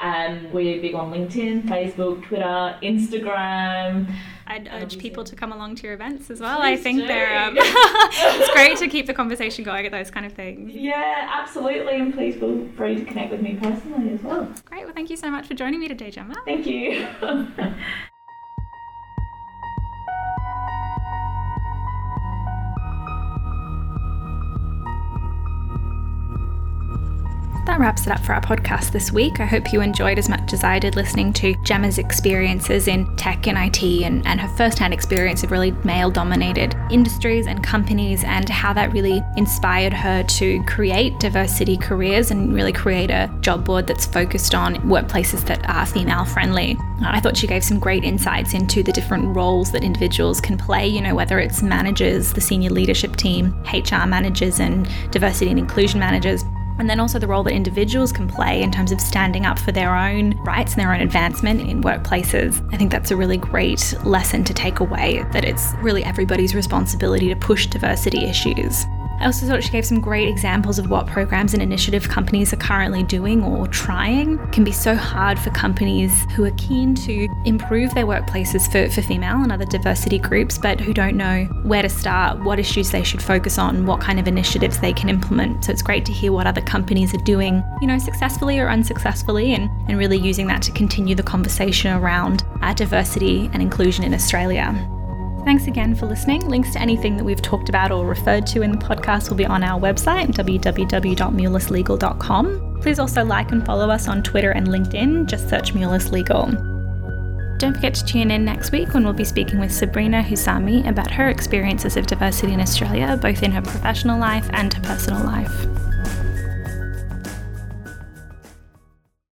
Um, 0.00 0.52
we're 0.52 0.80
big 0.80 0.94
on 0.94 1.12
LinkedIn, 1.12 1.62
Facebook, 1.62 2.24
Twitter, 2.24 2.76
Instagram. 2.82 4.12
I'd 4.46 4.68
urge 4.70 4.98
people 4.98 5.24
to 5.24 5.34
come 5.34 5.52
along 5.52 5.76
to 5.76 5.84
your 5.84 5.94
events 5.94 6.30
as 6.30 6.40
well. 6.40 6.60
Please 6.60 6.80
I 6.80 6.82
think 6.82 7.00
do. 7.00 7.06
they're 7.06 7.38
um, 7.38 7.54
it's 7.58 8.52
great 8.52 8.76
to 8.78 8.88
keep 8.88 9.06
the 9.06 9.14
conversation 9.14 9.64
going 9.64 9.86
at 9.86 9.92
those 9.92 10.10
kind 10.10 10.26
of 10.26 10.34
things. 10.34 10.74
Yeah, 10.74 11.30
absolutely, 11.32 11.96
and 11.96 12.12
please 12.12 12.36
feel 12.36 12.68
free 12.76 12.96
to 12.96 13.04
connect 13.04 13.30
with 13.30 13.40
me 13.40 13.54
personally 13.54 14.12
as 14.12 14.22
well. 14.22 14.52
Great. 14.66 14.84
Well, 14.84 14.92
thank 14.92 15.08
you 15.08 15.16
so 15.16 15.30
much 15.30 15.46
for 15.46 15.54
joining 15.54 15.80
me 15.80 15.88
today, 15.88 16.10
Gemma. 16.10 16.34
Thank 16.44 16.66
you. 16.66 17.06
that 27.66 27.80
wraps 27.80 28.06
it 28.06 28.12
up 28.12 28.20
for 28.20 28.34
our 28.34 28.40
podcast 28.40 28.90
this 28.90 29.10
week. 29.10 29.40
I 29.40 29.46
hope 29.46 29.72
you 29.72 29.80
enjoyed 29.80 30.18
as 30.18 30.28
much 30.28 30.52
as 30.52 30.64
I 30.64 30.78
did 30.78 30.96
listening 30.96 31.32
to 31.34 31.54
Gemma's 31.62 31.98
experiences 31.98 32.88
in 32.88 33.16
tech 33.16 33.46
and 33.46 33.56
IT 33.56 33.82
and, 34.04 34.26
and 34.26 34.40
her 34.40 34.48
first-hand 34.56 34.92
experience 34.92 35.42
of 35.42 35.50
really 35.50 35.70
male-dominated 35.84 36.74
industries 36.90 37.46
and 37.46 37.62
companies 37.64 38.22
and 38.24 38.48
how 38.48 38.72
that 38.74 38.92
really 38.92 39.22
inspired 39.36 39.92
her 39.92 40.22
to 40.24 40.62
create 40.64 41.18
diversity 41.20 41.76
careers 41.76 42.30
and 42.30 42.54
really 42.54 42.72
create 42.72 43.10
a 43.10 43.32
job 43.40 43.64
board 43.64 43.86
that's 43.86 44.06
focused 44.06 44.54
on 44.54 44.76
workplaces 44.76 45.44
that 45.46 45.68
are 45.68 45.86
female 45.86 46.24
friendly. 46.24 46.76
I 47.02 47.20
thought 47.20 47.36
she 47.36 47.46
gave 47.46 47.64
some 47.64 47.78
great 47.78 48.04
insights 48.04 48.54
into 48.54 48.82
the 48.82 48.92
different 48.92 49.34
roles 49.34 49.72
that 49.72 49.84
individuals 49.84 50.40
can 50.40 50.56
play, 50.56 50.86
you 50.86 51.00
know, 51.00 51.14
whether 51.14 51.38
it's 51.38 51.62
managers, 51.62 52.32
the 52.32 52.40
senior 52.40 52.70
leadership 52.70 53.16
team, 53.16 53.54
HR 53.72 54.06
managers, 54.06 54.60
and 54.60 54.88
diversity 55.10 55.50
and 55.50 55.58
inclusion 55.58 55.98
managers 55.98 56.44
and 56.78 56.88
then 56.88 57.00
also 57.00 57.18
the 57.18 57.26
role 57.26 57.42
that 57.42 57.52
individuals 57.52 58.12
can 58.12 58.28
play 58.28 58.62
in 58.62 58.70
terms 58.70 58.92
of 58.92 59.00
standing 59.00 59.46
up 59.46 59.58
for 59.58 59.72
their 59.72 59.96
own 59.96 60.32
rights 60.44 60.72
and 60.72 60.80
their 60.80 60.92
own 60.92 61.00
advancement 61.00 61.60
in 61.60 61.82
workplaces. 61.82 62.66
I 62.72 62.76
think 62.76 62.90
that's 62.90 63.10
a 63.10 63.16
really 63.16 63.36
great 63.36 63.94
lesson 64.04 64.44
to 64.44 64.54
take 64.54 64.80
away 64.80 65.24
that 65.32 65.44
it's 65.44 65.72
really 65.78 66.04
everybody's 66.04 66.54
responsibility 66.54 67.28
to 67.28 67.36
push 67.36 67.66
diversity 67.66 68.24
issues. 68.24 68.86
I 69.20 69.26
also 69.26 69.46
thought 69.46 69.62
she 69.62 69.70
gave 69.70 69.86
some 69.86 70.00
great 70.00 70.28
examples 70.28 70.78
of 70.78 70.90
what 70.90 71.06
programs 71.06 71.54
and 71.54 71.62
initiative 71.62 72.08
companies 72.08 72.52
are 72.52 72.56
currently 72.56 73.02
doing 73.02 73.42
or 73.42 73.66
trying. 73.68 74.38
It 74.38 74.52
can 74.52 74.64
be 74.64 74.72
so 74.72 74.94
hard 74.94 75.38
for 75.38 75.50
companies 75.50 76.24
who 76.32 76.44
are 76.44 76.50
keen 76.52 76.94
to 76.96 77.28
improve 77.44 77.94
their 77.94 78.06
workplaces 78.06 78.70
for, 78.70 78.92
for 78.92 79.02
female 79.02 79.42
and 79.42 79.52
other 79.52 79.64
diversity 79.64 80.18
groups, 80.18 80.58
but 80.58 80.80
who 80.80 80.92
don't 80.92 81.16
know 81.16 81.44
where 81.62 81.82
to 81.82 81.88
start, 81.88 82.42
what 82.42 82.58
issues 82.58 82.90
they 82.90 83.02
should 83.02 83.22
focus 83.22 83.58
on, 83.58 83.86
what 83.86 84.00
kind 84.00 84.18
of 84.18 84.28
initiatives 84.28 84.80
they 84.80 84.92
can 84.92 85.08
implement. 85.08 85.64
So 85.64 85.72
it's 85.72 85.82
great 85.82 86.04
to 86.06 86.12
hear 86.12 86.32
what 86.32 86.46
other 86.46 86.60
companies 86.60 87.14
are 87.14 87.24
doing, 87.24 87.62
you 87.80 87.86
know, 87.86 87.98
successfully 87.98 88.58
or 88.58 88.68
unsuccessfully, 88.68 89.54
and, 89.54 89.70
and 89.88 89.96
really 89.98 90.18
using 90.18 90.46
that 90.48 90.62
to 90.62 90.72
continue 90.72 91.14
the 91.14 91.22
conversation 91.22 91.92
around 91.92 92.44
diversity 92.72 93.50
and 93.52 93.62
inclusion 93.62 94.04
in 94.04 94.14
Australia. 94.14 94.72
Thanks 95.44 95.66
again 95.66 95.94
for 95.94 96.06
listening. 96.06 96.48
Links 96.48 96.72
to 96.72 96.80
anything 96.80 97.18
that 97.18 97.24
we've 97.24 97.42
talked 97.42 97.68
about 97.68 97.92
or 97.92 98.06
referred 98.06 98.46
to 98.46 98.62
in 98.62 98.72
the 98.72 98.78
podcast 98.78 99.28
will 99.28 99.36
be 99.36 99.44
on 99.44 99.62
our 99.62 99.78
website, 99.78 100.28
www.moulislegal.com. 100.28 102.80
Please 102.80 102.98
also 102.98 103.22
like 103.24 103.52
and 103.52 103.66
follow 103.66 103.90
us 103.90 104.08
on 104.08 104.22
Twitter 104.22 104.52
and 104.52 104.68
LinkedIn. 104.68 105.26
Just 105.26 105.50
search 105.50 105.74
Moulis 105.74 106.12
Legal. 106.12 106.46
Don't 107.58 107.74
forget 107.74 107.92
to 107.94 108.04
tune 108.04 108.30
in 108.30 108.44
next 108.44 108.70
week 108.72 108.94
when 108.94 109.04
we'll 109.04 109.12
be 109.12 109.24
speaking 109.24 109.60
with 109.60 109.72
Sabrina 109.72 110.22
Houssami 110.22 110.88
about 110.88 111.10
her 111.10 111.28
experiences 111.28 111.98
of 111.98 112.06
diversity 112.06 112.54
in 112.54 112.60
Australia, 112.60 113.18
both 113.20 113.42
in 113.42 113.52
her 113.52 113.62
professional 113.62 114.18
life 114.18 114.48
and 114.52 114.72
her 114.72 114.82
personal 114.82 115.22
life. 115.24 115.66